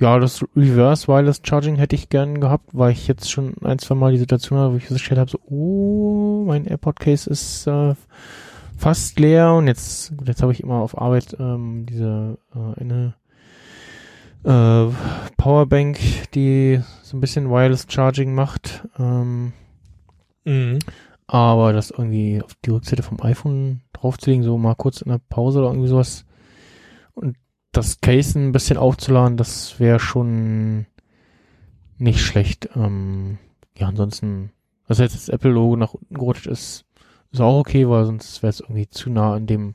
[0.04, 3.94] ja, das Reverse Wireless Charging hätte ich gern gehabt, weil ich jetzt schon ein, zwei
[3.94, 7.94] Mal die Situation habe, wo ich festgestellt habe, so, oh, mein AirPod Case ist äh,
[8.76, 13.14] fast leer und jetzt, jetzt habe ich immer auf Arbeit ähm, diese äh, eine
[14.44, 14.92] äh,
[15.38, 15.98] Powerbank,
[16.34, 18.86] die so ein bisschen Wireless Charging macht.
[18.98, 19.54] Ähm,
[20.46, 20.80] Mhm.
[21.26, 25.60] aber das irgendwie auf die Rückseite vom iPhone draufzulegen, so mal kurz in der Pause
[25.60, 26.26] oder irgendwie sowas
[27.14, 27.38] und
[27.76, 30.86] das Case ein bisschen aufzuladen, das wäre schon
[31.98, 32.70] nicht schlecht.
[32.76, 33.38] Ähm,
[33.76, 34.50] ja, ansonsten,
[34.86, 36.84] was jetzt das Apple-Logo nach unten gerutscht ist,
[37.32, 39.74] ist auch okay, weil sonst wäre es irgendwie zu nah an dem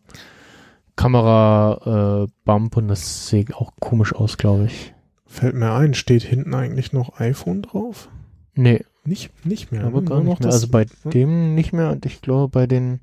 [0.96, 4.94] Kamera-Bump und das sieht auch komisch aus, glaube ich.
[5.26, 8.10] Fällt mir ein, steht hinten eigentlich noch iPhone drauf?
[8.56, 9.86] Nee, Nicht, nicht mehr.
[9.86, 10.08] aber ne?
[10.08, 10.52] gar nicht mehr.
[10.52, 11.12] Also bei hm?
[11.12, 13.00] dem nicht mehr und ich glaube bei den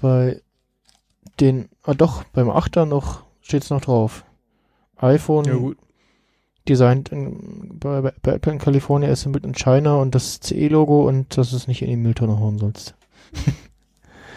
[0.00, 0.40] bei
[1.40, 4.24] den ah doch beim Achter noch steht's noch drauf.
[4.96, 5.76] iPhone Ja gut.
[6.68, 11.52] designed in, bei, bei, Apple in Kalifornien assembled in China und das CE-Logo und dass
[11.52, 12.94] es nicht in die Mülltonne hauen sollst.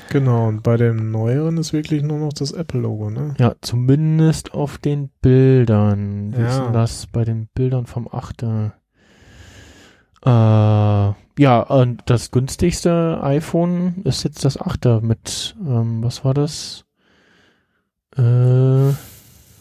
[0.10, 3.36] Genau, und bei dem neueren ist wirklich nur noch das Apple-Logo, ne?
[3.40, 6.32] Ja, zumindest auf den Bildern.
[6.34, 6.64] Wie ist Ja.
[6.64, 8.72] denn das bei den Bildern vom Achter?
[10.26, 16.86] Äh, ja, und das günstigste iPhone ist jetzt das Achter mit, ähm, was war das?
[18.18, 18.94] Äh,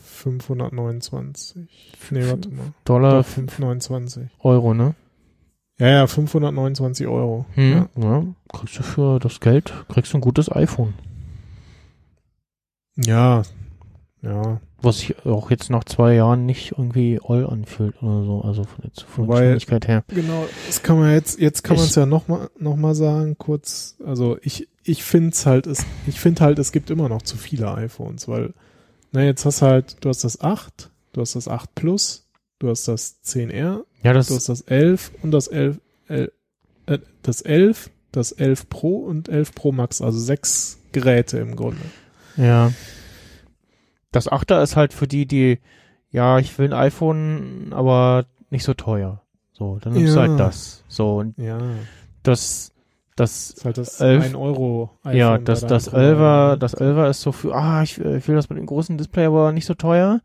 [0.05, 1.69] 529.
[2.11, 2.73] Nee, warte mal.
[2.85, 4.29] Dollar, Doch, 529.
[4.41, 4.95] Euro, ne?
[5.79, 7.45] Ja, ja, 529 Euro.
[7.55, 7.89] Hm, Ja.
[8.03, 8.25] ja.
[8.53, 10.95] Kriegst du für das Geld, kriegst du ein gutes iPhone.
[12.97, 13.43] ja,
[14.23, 14.61] ja.
[14.83, 18.83] Was sich auch jetzt nach zwei Jahren nicht irgendwie all anfühlt oder so, also von
[18.85, 20.05] der von der Wobei- Geschwindigkeit her.
[20.09, 23.97] Genau, das kann man jetzt, jetzt kann man es ja nochmal noch mal sagen, kurz,
[24.05, 27.37] also ich, ich finde es halt, es, ich finde halt, es gibt immer noch zu
[27.37, 28.55] viele iPhones, weil,
[29.13, 32.69] na, jetzt hast du halt, du hast das 8, du hast das 8 Plus, du
[32.69, 36.29] hast das 10R, Ja, das du hast das 11 und das 11, äh,
[36.87, 41.83] äh, das 11, das 11 Pro und 11 Pro Max, also sechs Geräte im Grunde.
[42.37, 42.73] Ja.
[44.13, 45.59] Das Achter ist halt für die, die,
[46.11, 49.23] ja, ich will ein iPhone, aber nicht so teuer.
[49.53, 50.29] So, dann nimmst du Ja.
[50.29, 50.85] halt das.
[50.89, 51.59] So, und Ja,
[52.23, 52.73] das,
[53.17, 56.09] das, ist halt das Elf- 1 Euro ja, iPhone das, bei das deinem Provider.
[56.11, 58.97] Elfer, das Elfer ist so für, ah, ich, äh, ich will das mit dem großen
[58.99, 60.21] Display, aber nicht so teuer.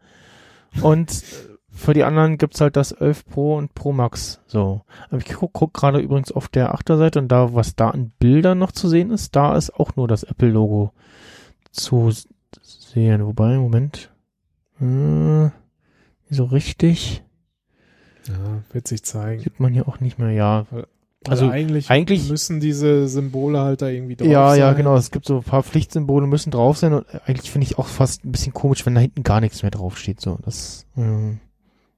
[0.81, 1.23] Und
[1.69, 4.41] für die anderen gibt's halt das 11 Pro und Pro Max.
[4.45, 4.81] So.
[5.09, 8.59] Aber ich guck, guck gerade übrigens auf der Achterseite und da, was da an Bildern
[8.59, 10.91] noch zu sehen ist, da ist auch nur das Apple-Logo
[11.72, 12.11] zu
[12.61, 13.26] sehen.
[13.26, 14.11] Wobei, Moment.
[14.81, 15.49] Äh,
[16.30, 17.23] so richtig.
[18.27, 19.41] Ja, wird sich zeigen.
[19.41, 20.65] Sieht man hier auch nicht mehr, ja.
[21.27, 24.60] Also, Also eigentlich, eigentlich- müssen diese Symbole halt da irgendwie drauf ja, sein.
[24.60, 24.95] ja, genau.
[24.95, 28.26] Es gibt so ein paar Pflichtsymbole, müssen drauf sein und eigentlich finde ich auch fast
[28.26, 30.19] ein bisschen komisch, wenn da hinten gar nichts mehr draufsteht.
[30.19, 31.39] So, das äh, ein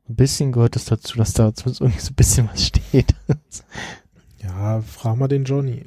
[0.09, 3.15] bisschen gehört das dazu, dass da zumindest irgendwie so ein bisschen was steht.
[4.43, 5.85] Ja, frag mal den Johnny.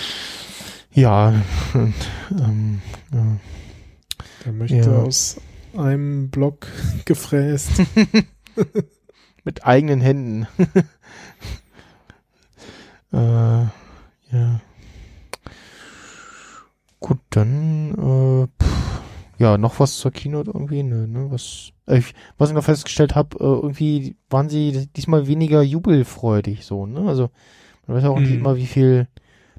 [0.92, 1.34] ja,
[1.74, 1.94] und,
[2.30, 2.80] ähm,
[3.12, 3.26] ja.
[4.44, 5.02] Der möchte Ja.
[5.02, 5.40] aus
[5.76, 6.68] einem Block
[7.06, 7.72] gefräst.
[9.42, 10.46] mit eigenen Händen.
[13.16, 14.60] Äh, ja.
[17.00, 19.00] Gut, dann äh, pff,
[19.38, 23.14] ja, noch was zur Keynote irgendwie, ne, ne, was äh, ich, was ich noch festgestellt
[23.14, 27.00] habe, äh, irgendwie waren sie diesmal weniger jubelfreudig so, ne?
[27.08, 27.30] Also
[27.86, 28.36] man weiß ja auch nicht Mhm.
[28.36, 29.08] immer, wie viel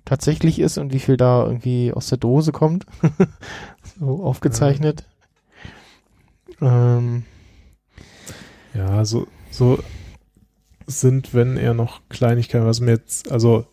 [0.04, 2.86] tatsächlich ist und wie viel da irgendwie aus der Dose kommt.
[4.00, 5.06] so aufgezeichnet.
[6.62, 7.24] Ähm,
[8.74, 9.80] Ja, so, so
[10.88, 13.66] sind, wenn er noch Kleinigkeiten, was mir jetzt, also,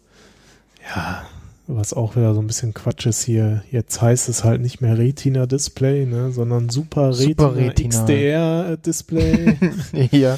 [0.94, 1.24] ja,
[1.66, 3.62] was auch wieder so ein bisschen Quatsch ist hier.
[3.70, 7.88] Jetzt heißt es halt nicht mehr Retina Display, ne, sondern Super Retina, Super Retina.
[7.88, 9.56] XDR Display.
[10.10, 10.36] ja.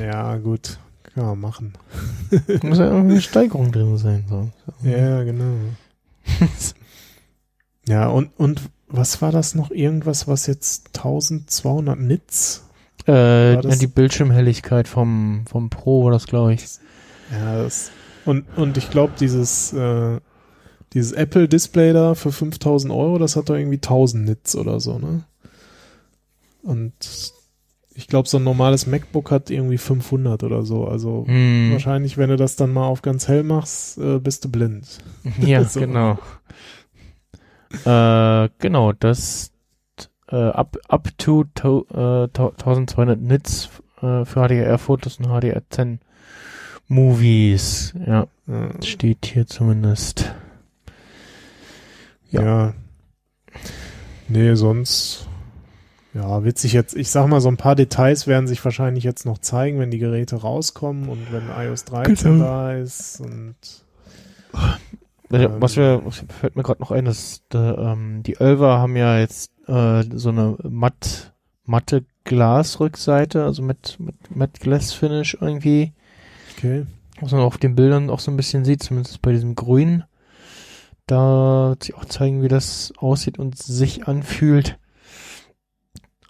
[0.00, 0.78] ja, gut,
[1.14, 1.72] kann man machen.
[2.62, 4.24] Muss ja irgendwie eine Steigerung drin sein.
[4.28, 4.48] So.
[4.88, 5.54] Ja, genau.
[7.86, 9.70] Ja, und, und was war das noch?
[9.70, 12.62] Irgendwas, was jetzt 1200 Nits?
[13.08, 16.64] Äh, ja, die Bildschirmhelligkeit vom, vom Pro war das, glaube ich.
[17.30, 17.90] Ja, das,
[18.24, 20.20] und, und ich glaube, dieses, äh,
[20.92, 25.24] dieses Apple-Display da für 5000 Euro, das hat doch irgendwie 1000 Nits oder so, ne?
[26.62, 26.92] Und
[27.94, 30.86] ich glaube, so ein normales MacBook hat irgendwie 500 oder so.
[30.86, 31.70] Also Hm.
[31.72, 34.98] wahrscheinlich, wenn du das dann mal auf ganz hell machst, äh, bist du blind.
[35.40, 35.80] Ja, So.
[35.80, 36.18] genau.
[37.84, 39.51] Äh, genau, das
[40.32, 43.68] äh, up, up to, to äh, 1200 Nits
[44.00, 45.98] äh, für HDR-Fotos und HDR10
[46.88, 47.94] Movies.
[48.06, 50.34] Ja, Äh, steht hier zumindest.
[52.30, 52.42] ja.
[52.42, 52.74] Ja.
[54.28, 55.28] Nee, sonst.
[56.14, 59.24] Ja, wird sich jetzt, ich sag mal, so ein paar Details werden sich wahrscheinlich jetzt
[59.24, 62.44] noch zeigen, wenn die Geräte rauskommen und wenn iOS 13 Genau.
[62.44, 63.54] da ist und
[65.30, 65.52] Äh, Ähm.
[65.60, 69.18] Was wir, was fällt mir gerade noch ein, dass der, ähm, die Ölver haben ja
[69.18, 71.32] jetzt äh, so eine matt,
[71.64, 75.92] matte Glasrückseite, also mit, mit Matte Glass Finish irgendwie,
[76.56, 76.86] okay.
[77.20, 80.04] was man auf den Bildern auch so ein bisschen sieht, zumindest bei diesem Grün.
[81.06, 84.78] Da wird sich auch zeigen, wie das aussieht und sich anfühlt.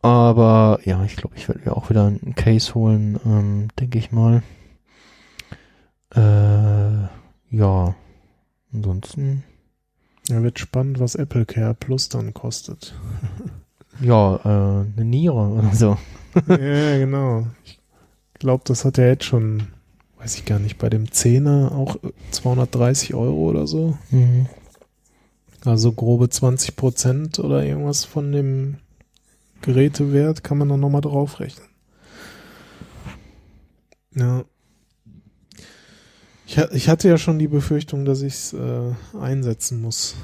[0.01, 4.11] Aber ja, ich glaube, ich werde mir auch wieder einen Case holen, ähm, denke ich
[4.11, 4.43] mal.
[6.15, 7.09] Äh,
[7.57, 7.95] ja.
[8.75, 9.45] Ansonsten,
[10.33, 12.95] Ja, wird spannend, was Apple Care Plus dann kostet.
[14.01, 15.99] ja, äh, eine Niere oder so.
[16.49, 17.47] ja, genau.
[17.65, 17.79] Ich
[18.39, 19.65] glaube, das hat er jetzt schon,
[20.19, 21.97] weiß ich gar nicht, bei dem 10er auch
[22.31, 23.99] 230 Euro oder so.
[24.11, 24.47] Mhm.
[25.67, 28.79] Also grobe 20 Prozent oder irgendwas von dem
[29.61, 31.69] Gerätewert kann man dann nochmal draufrechnen.
[34.15, 34.45] Ja.
[36.53, 40.15] Ich, ich hatte ja schon die Befürchtung, dass ich es äh, einsetzen muss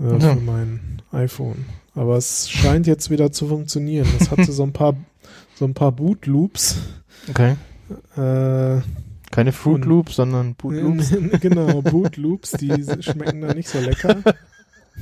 [0.00, 0.34] äh, Ja.
[0.34, 1.66] für mein iPhone.
[1.94, 4.06] Aber es scheint jetzt wieder zu funktionieren.
[4.18, 4.94] Es hatte so ein paar
[5.56, 6.76] so ein paar Boot Loops.
[7.28, 7.56] Okay.
[8.16, 8.80] Äh,
[9.30, 11.12] Keine Fruit Loops, sondern Boot Loops.
[11.40, 12.72] genau, Boot Loops, die
[13.02, 14.16] schmecken da nicht so lecker.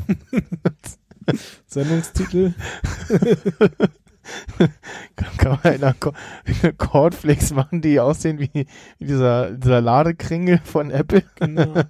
[1.68, 2.55] Sendungstitel.
[5.16, 6.12] Kann man einer Co
[6.78, 8.66] Cornflakes machen, die aussehen wie,
[8.98, 11.22] dieser, dieser Ladekringel von Apple?
[11.36, 11.84] Genau, ja,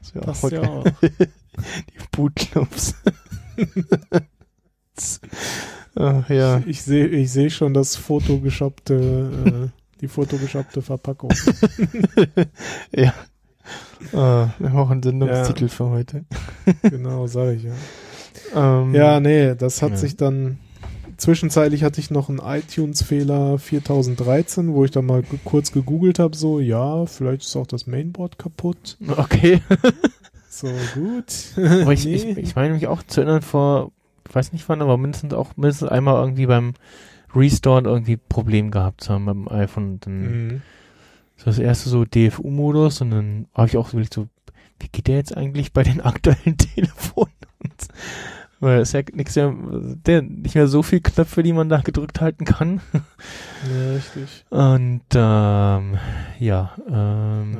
[0.00, 0.84] Das wäre auch ja auch.
[1.02, 2.94] Die Boot Loops.
[5.94, 6.62] Ach, ja.
[6.66, 9.68] Ich sehe ich seh schon das fotogeshoppte, äh,
[10.00, 11.30] die fotogeshoppte Verpackung.
[12.92, 13.12] ja.
[14.12, 15.68] Ah, auch einen Sendungstitel Ja.
[15.70, 16.24] für heute.
[16.82, 17.72] genau, sage ich ja.
[18.54, 19.96] Ähm, Ja, nee, das hat Ja.
[19.96, 20.58] sich dann.
[21.22, 26.58] Zwischenzeitlich hatte ich noch einen iTunes-Fehler 4013, wo ich dann mal kurz gegoogelt habe, so,
[26.58, 28.96] ja, vielleicht ist auch das Mainboard kaputt.
[29.16, 29.60] Okay.
[30.54, 31.32] So, gut.
[31.56, 32.14] Aber ich, Nee.
[32.14, 33.90] ich, ich meine mich auch zu erinnern vor,
[34.28, 36.74] ich weiß nicht wann, aber mindestens auch mindestens einmal irgendwie beim
[37.34, 39.98] Restore irgendwie Problem gehabt zu haben beim iPhone.
[40.00, 40.62] Dann Mhm.
[41.36, 44.28] so das erste so DFU-Modus und dann habe ich auch so so,
[44.78, 47.32] wie geht der jetzt eigentlich bei den aktuellen Telefonen?
[47.62, 47.88] Und,
[48.62, 49.52] weil es ja nichts mehr,
[50.06, 52.80] der, nicht mehr so viel Knöpfe, die man da gedrückt halten kann.
[53.72, 54.44] Ja, richtig.
[54.50, 55.98] Und ähm,
[56.40, 57.58] ja, ähm, Ja.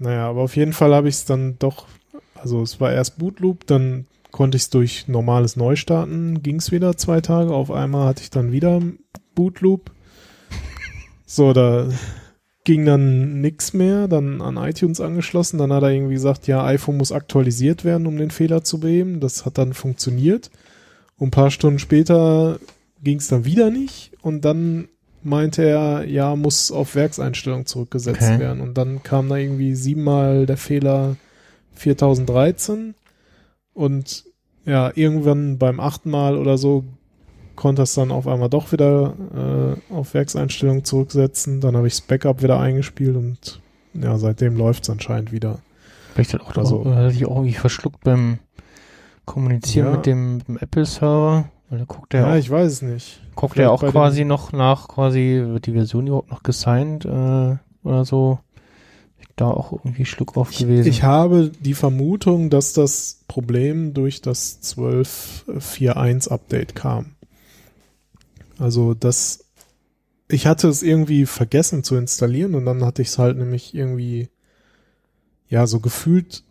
[0.00, 1.86] Naja, aber auf jeden Fall habe ich es dann doch,
[2.34, 6.96] also es war erst Bootloop, dann konnte ich es durch normales Neustarten, ging es wieder
[6.96, 7.52] zwei Tage.
[7.52, 8.80] Auf einmal hatte ich dann wieder
[9.34, 9.90] Bootloop.
[11.30, 11.88] So, da
[12.68, 15.56] ging dann nix mehr, dann an iTunes angeschlossen.
[15.56, 19.20] Dann hat er irgendwie gesagt, ja, iPhone muss aktualisiert werden, um den Fehler zu beheben.
[19.20, 20.50] Das hat dann funktioniert.
[21.16, 22.58] Und ein paar Stunden später
[23.02, 24.12] ging es dann wieder nicht.
[24.20, 24.88] Und dann
[25.22, 28.38] meinte er, ja, muss auf Werkseinstellung zurückgesetzt Okay.
[28.38, 28.60] werden.
[28.60, 31.16] Und dann kam da irgendwie siebenmal der Fehler
[31.72, 32.94] 4013.
[33.72, 34.24] Und
[34.66, 36.84] ja, irgendwann beim achten Mal oder so
[37.58, 39.14] konnte es dann auf einmal doch wieder
[39.90, 41.60] äh, auf Werkseinstellung zurücksetzen.
[41.60, 43.60] Dann habe ich das Backup wieder eingespielt und
[43.94, 45.58] ja, seitdem läuft es anscheinend wieder.
[46.14, 48.38] Vielleicht hat auch, Also- hat sich auch irgendwie verschluckt beim
[49.26, 49.96] Kommunizieren Ja.
[49.96, 51.50] mit dem, dem Apple-Server.
[51.70, 53.20] Weil da guckt er Ja, auch, ich weiß es nicht.
[53.34, 57.56] guckt vielleicht er auch quasi noch nach, quasi wird die Version überhaupt noch gesigned äh,
[57.84, 58.38] oder so.
[59.36, 60.88] Da auch irgendwie Schluck auf Ich, gewesen.
[60.88, 67.14] ich habe die Vermutung, dass das Problem durch das 12.4.1 Update kam.
[68.58, 69.44] Also das,
[70.28, 74.28] ich hatte es irgendwie vergessen zu installieren und dann hatte ich es halt nämlich irgendwie,
[75.48, 76.42] ja, so gefühlt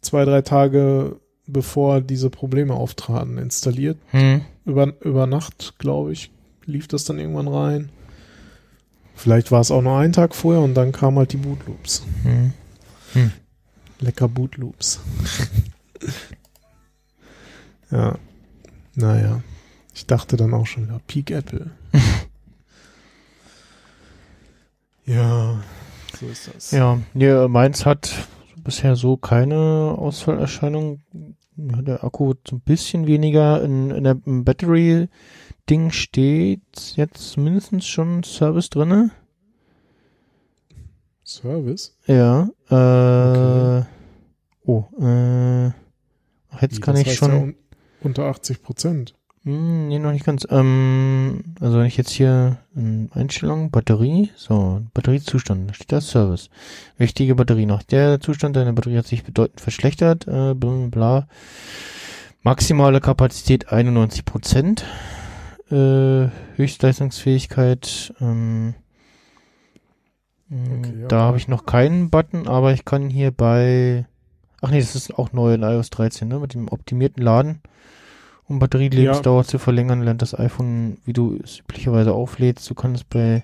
[0.00, 3.98] zwei, drei Tage bevor diese Probleme auftraten, installiert.
[4.10, 4.42] hm.
[4.64, 6.30] Über, über Nacht, glaube ich,
[6.64, 7.90] lief das dann irgendwann rein.
[9.14, 12.02] Vielleicht war es auch nur einen Tag vorher und dann kamen halt die Bootloops.
[12.22, 12.52] Hm.
[14.00, 15.00] Lecker Bootloops.
[17.90, 18.18] ja.
[18.94, 19.42] Naja.
[19.94, 21.70] Ich dachte dann auch schon wieder, Peak Apple.
[25.06, 25.62] ja,
[26.18, 26.70] so ist das.
[26.72, 28.12] Ja, nee, meins hat
[28.56, 31.00] bisher so keine Ausfallerscheinung.
[31.56, 33.62] Der Akku wird so ein bisschen weniger.
[33.62, 36.60] In, in der Battery-Ding steht
[36.96, 39.12] jetzt mindestens schon Service drinne.
[41.22, 41.96] Service?
[42.06, 42.48] Ja.
[42.68, 43.84] Äh,
[44.64, 44.66] Okay.
[44.66, 45.66] Oh, äh,
[46.60, 47.30] jetzt Wie, kann ich schon.
[47.30, 47.56] Ja un
[48.02, 49.14] unter 80 Prozent.
[49.44, 50.46] Hm, nee, noch nicht ganz.
[50.50, 56.48] Ähm, also wenn ich jetzt hier in Einstellungen, Batterie, so, Batteriezustand, da steht da Service.
[56.96, 57.82] Wichtige Batterie noch.
[57.82, 61.28] Der Zustand deiner Batterie hat sich bedeutend verschlechtert, äh, bla, bla.
[62.42, 64.84] Maximale Kapazität 91 Prozent.
[65.70, 68.74] Äh, Höchstleistungsfähigkeit, ähm,
[70.48, 71.08] mh, Okay, ja.
[71.08, 74.06] da habe ich noch keinen Button, aber ich kann hier bei,
[74.60, 77.60] ach nee, das ist auch neu in iOS 13, ne, mit dem optimierten Laden.
[78.46, 82.68] Um Batterielebensdauer zu verlängern, lernt das iPhone, wie du es üblicherweise auflädst.
[82.68, 83.42] Du kannst bei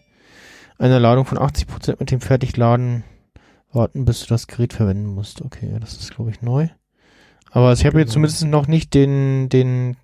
[0.78, 3.04] einer Ladung von 80% mit dem Fertigladen
[3.72, 5.42] warten, bis du das Gerät verwenden musst.
[5.42, 6.68] Okay, das ist, glaube ich, neu.
[7.50, 8.26] Aber ich habe jetzt Genau.
[8.28, 9.96] zumindest noch nicht den, den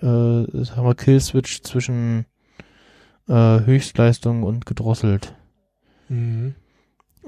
[0.00, 2.24] äh, sagen wir, Kill-Switch zwischen
[3.28, 5.34] äh, Höchstleistung und gedrosselt.
[6.08, 6.54] Mhm.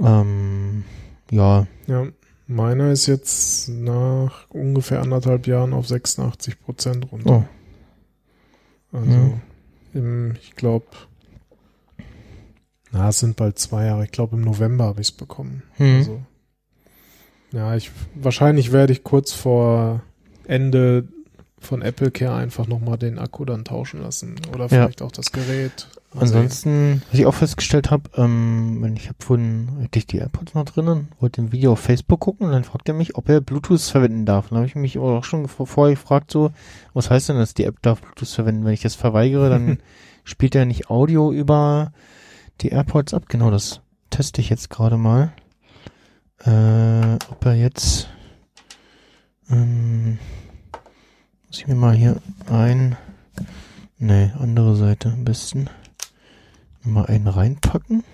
[0.01, 0.85] Ähm,
[1.31, 2.07] ja, Ja,
[2.47, 7.47] meiner ist jetzt nach ungefähr anderthalb Jahren auf 86 Prozent runter.
[8.93, 9.41] oh, Also, Mhm.
[9.95, 10.87] im, ich glaube,
[12.93, 14.05] na, es sind bald zwei Jahre.
[14.05, 15.63] Ich glaube, im November habe ich es bekommen.
[15.75, 15.97] hm.
[15.97, 16.23] Also,
[17.53, 20.03] ja, ich, wahrscheinlich werde ich kurz vor
[20.47, 21.09] Ende
[21.59, 24.37] von Apple Care einfach nochmal den Akku dann tauschen lassen.
[24.55, 25.89] Oder vielleicht auch das Gerät.
[26.15, 26.37] Mal sehen.
[26.37, 30.55] Ansonsten, was ich auch festgestellt habe, ähm, wenn ich habe vorhin hatte ich die AirPods
[30.55, 33.41] noch drinnen, wollte ein Video auf Facebook gucken und dann fragt er mich, ob er
[33.41, 34.49] Bluetooth verwenden darf.
[34.49, 36.53] Dann habe ich mich auch schon vor- vorher gefragt, so,
[36.95, 38.65] was heißt denn, dass die App darf Bluetooth verwenden?
[38.65, 39.79] Wenn ich das verweigere, dann
[40.25, 41.93] spielt er nicht Audio über
[42.61, 43.25] die AirPods ab.
[43.29, 43.81] Genau, das
[44.11, 45.33] teste ich jetzt gerade mal.
[46.45, 48.09] Äh, ob er jetzt
[49.51, 50.19] ähm,
[51.59, 52.21] ich mir mal hier
[52.51, 52.97] ein
[53.99, 55.71] Nee, andere Seite am besten.
[56.83, 58.05] Mal einen reinpacken.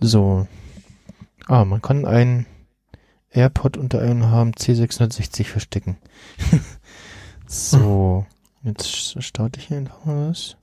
[0.00, 0.48] So.
[1.46, 2.46] Ah, man kann einen
[3.30, 5.98] AirPod unter einem HMC 660 verstecken.
[7.46, 8.24] so.
[8.62, 10.56] Jetzt starte ich hier einfach mal was.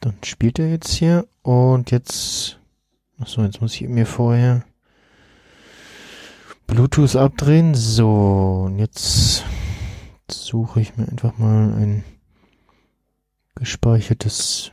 [0.00, 2.55] Dann spielt er jetzt hier und jetzt.
[3.18, 4.64] Achso, jetzt muss ich mir vorher
[6.66, 7.74] Bluetooth abdrehen.
[7.74, 9.44] So, und jetzt
[10.30, 12.04] suche ich mir einfach mal ein
[13.54, 14.72] gespeichertes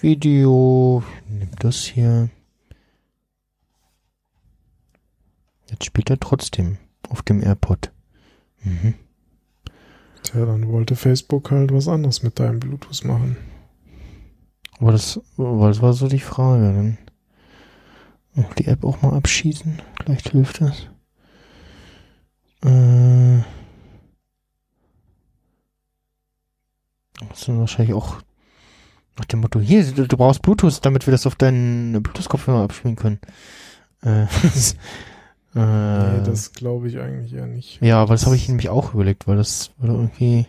[0.00, 1.02] Video.
[1.24, 2.30] Ich nehme das hier.
[5.68, 6.78] Jetzt spielt er trotzdem
[7.08, 7.90] auf dem AirPod.
[8.62, 8.94] Mhm.
[10.22, 13.36] Tja, dann wollte Facebook halt was anderes mit deinem Bluetooth machen.
[14.78, 16.62] Aber das, aber das war so die Frage.
[16.62, 16.98] Dann
[18.36, 19.80] auch die App auch mal abschießen.
[20.02, 20.88] Vielleicht hilft das.
[22.64, 23.42] Äh,
[27.28, 28.16] das sind wahrscheinlich auch
[29.18, 32.96] Nach dem Motto, hier, du, du brauchst Bluetooth, damit wir das auf deinen Bluetooth-Kopfhörer abspielen
[32.96, 33.20] können.
[34.02, 34.26] Äh,
[35.54, 37.78] Nee, äh, das glaube ich eigentlich eher nicht.
[37.82, 40.46] ja, aber das habe ich nämlich auch überlegt, weil das würde irgendwie.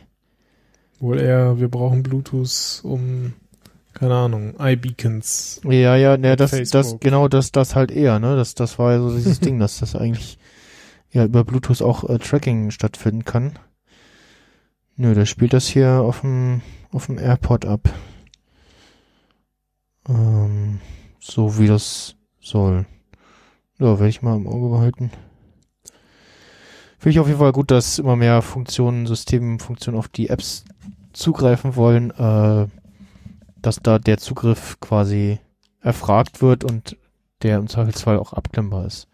[1.02, 3.34] Wohl eher, wir brauchen Bluetooth, um,
[3.94, 5.62] keine Ahnung, iBeacons.
[5.64, 8.36] Ja, ja, ne, das, das, genau, das, das halt eher, ne?
[8.36, 10.38] Das, das war ja so dieses Ding, dass das eigentlich
[11.12, 13.60] ja über Bluetooth auch äh, Tracking stattfinden kann.
[14.96, 16.62] Nö, der spielt das hier auf dem,
[16.92, 17.90] auf dem AirPod ab.
[20.08, 20.80] Ähm,
[21.20, 22.86] so wie das soll.
[23.80, 25.12] Ja, werde ich mal im Auge behalten.
[27.00, 30.64] Finde ich auf jeden Fall gut, dass immer mehr Funktionen, Systemfunktionen auf die Apps
[31.12, 32.68] zugreifen wollen, äh,
[33.64, 35.40] dass da der Zugriff quasi
[35.82, 36.98] erfragt wird und
[37.42, 39.08] der im Zweifelsfall auch abklemmbar ist.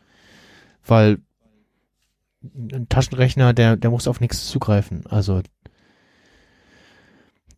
[0.85, 1.19] Weil
[2.43, 5.05] ein Taschenrechner, der, der muss auf nichts zugreifen.
[5.07, 5.41] Also,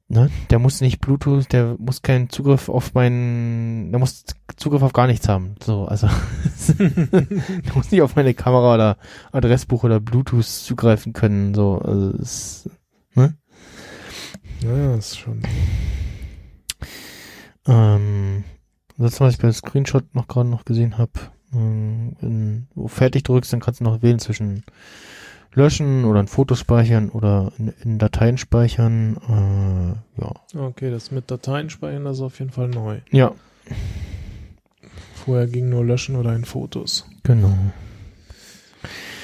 [0.08, 4.26] ne, der muss nicht Bluetooth, der muss keinen Zugriff auf meinen, der muss
[4.58, 5.56] Zugriff auf gar nichts haben.
[5.64, 6.08] So, also,
[6.80, 8.98] der muss nicht auf meine Kamera oder
[9.32, 11.54] Adressbuch oder Bluetooth zugreifen können.
[11.54, 12.70] So, also, es,
[14.64, 15.42] Ja, ist schon.
[17.68, 18.44] Ähm,
[18.98, 21.12] das, was ich bei Screenshot noch gerade noch gesehen habe,
[21.54, 24.64] ähm, du fertig drückst, dann kannst du noch wählen zwischen
[25.54, 29.18] löschen oder ein Foto speichern oder in, in Dateien speichern.
[30.18, 30.32] Äh, ja.
[30.68, 33.00] Okay, das mit Dateien speichern, das ist auf jeden Fall neu.
[33.12, 33.34] Ja,
[35.14, 37.06] Vorher ging nur löschen oder in Fotos.
[37.24, 37.56] genau.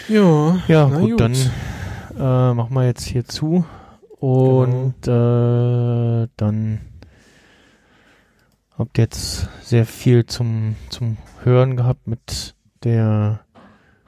[0.07, 1.19] Ja, Ja, gut, gut.
[1.19, 3.65] dann äh, machen wir jetzt hier zu
[4.19, 6.79] und äh, dann
[8.77, 13.41] habt jetzt sehr viel zum, zum Hören gehabt mit der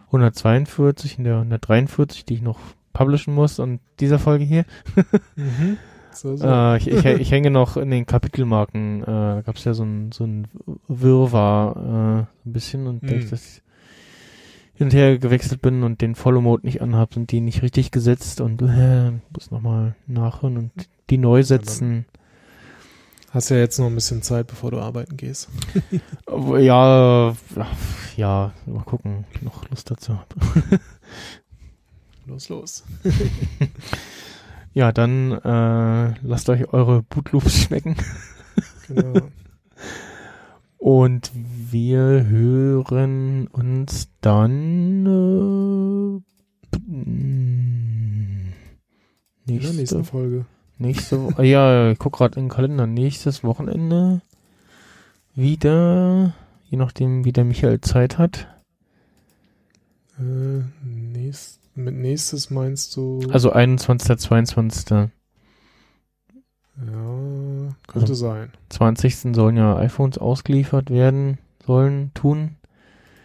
[0.07, 2.59] 142 und der 143, die ich noch
[2.93, 4.65] publishen muss und dieser Folge hier.
[5.35, 5.77] Mhm.
[6.11, 6.47] So, so.
[6.47, 10.11] Äh, ich, ich, ich hänge noch in den Kapitelmarken, äh, gab es ja so ein,
[10.11, 10.47] so ein
[10.87, 13.09] Wirrwarr äh, so ein bisschen und Hm.
[13.09, 13.61] dadurch, dass ich
[14.73, 18.41] hin und her gewechselt bin und den Follow-Mode nicht anhab, sind die nicht richtig gesetzt
[18.41, 20.71] und äh, muss nochmal nachhören und
[21.09, 22.05] die neu setzen.
[23.31, 25.49] Hast ja jetzt noch ein bisschen Zeit, bevor du arbeiten gehst.
[26.59, 27.35] Ja,
[28.15, 30.35] ja, mal gucken, ob ich noch Lust dazu habe.
[32.25, 32.83] Los, los.
[34.73, 37.95] Ja, dann äh, lasst euch eure Bootloops schmecken.
[38.87, 39.29] Genau.
[40.77, 46.21] Und wir hören uns dann äh,
[46.87, 48.53] In
[49.47, 50.45] der nächsten nächste, Folge.
[50.79, 52.87] Nächste Wo- ah, ja, ich guck gerade in den Kalender.
[52.87, 54.21] Nächstes Wochenende
[55.35, 56.33] wieder,
[56.69, 58.47] je nachdem, wie der Michael Zeit hat.
[60.19, 63.21] Äh, nächst, mit nächstes meinst du?
[63.31, 65.09] Also 21., 22.,
[66.77, 68.51] ja, könnte Also- sein.
[68.69, 69.35] 20.
[69.35, 72.55] sollen ja iPhones ausgeliefert werden, sollen, tun.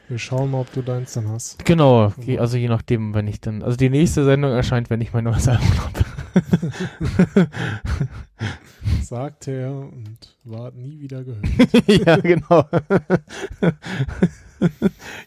[0.09, 1.65] Wir schauen mal, ob du deins dann hast.
[1.65, 5.25] Genau, also je nachdem, wenn ich dann, also die nächste Sendung erscheint, wenn ich mein
[5.25, 6.05] neues Album habe.
[9.03, 11.47] Sagt er und ward nie wieder gehört.
[12.07, 12.65] ja, genau.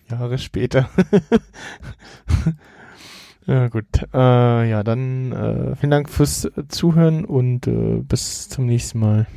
[0.09, 0.89] Jahre später.
[3.45, 3.85] ja, gut.
[4.13, 9.27] Äh, ja, dann äh, vielen Dank fürs Zuhören und äh, bis zum nächsten Mal.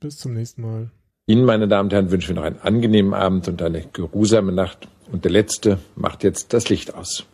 [0.00, 0.90] Bis zum nächsten Mal.
[1.26, 4.88] Ihnen, meine Damen und Herren, wünschen wir noch einen angenehmen Abend und eine geruhsame Nacht.
[5.12, 7.26] Und der Letzte macht jetzt das Licht aus.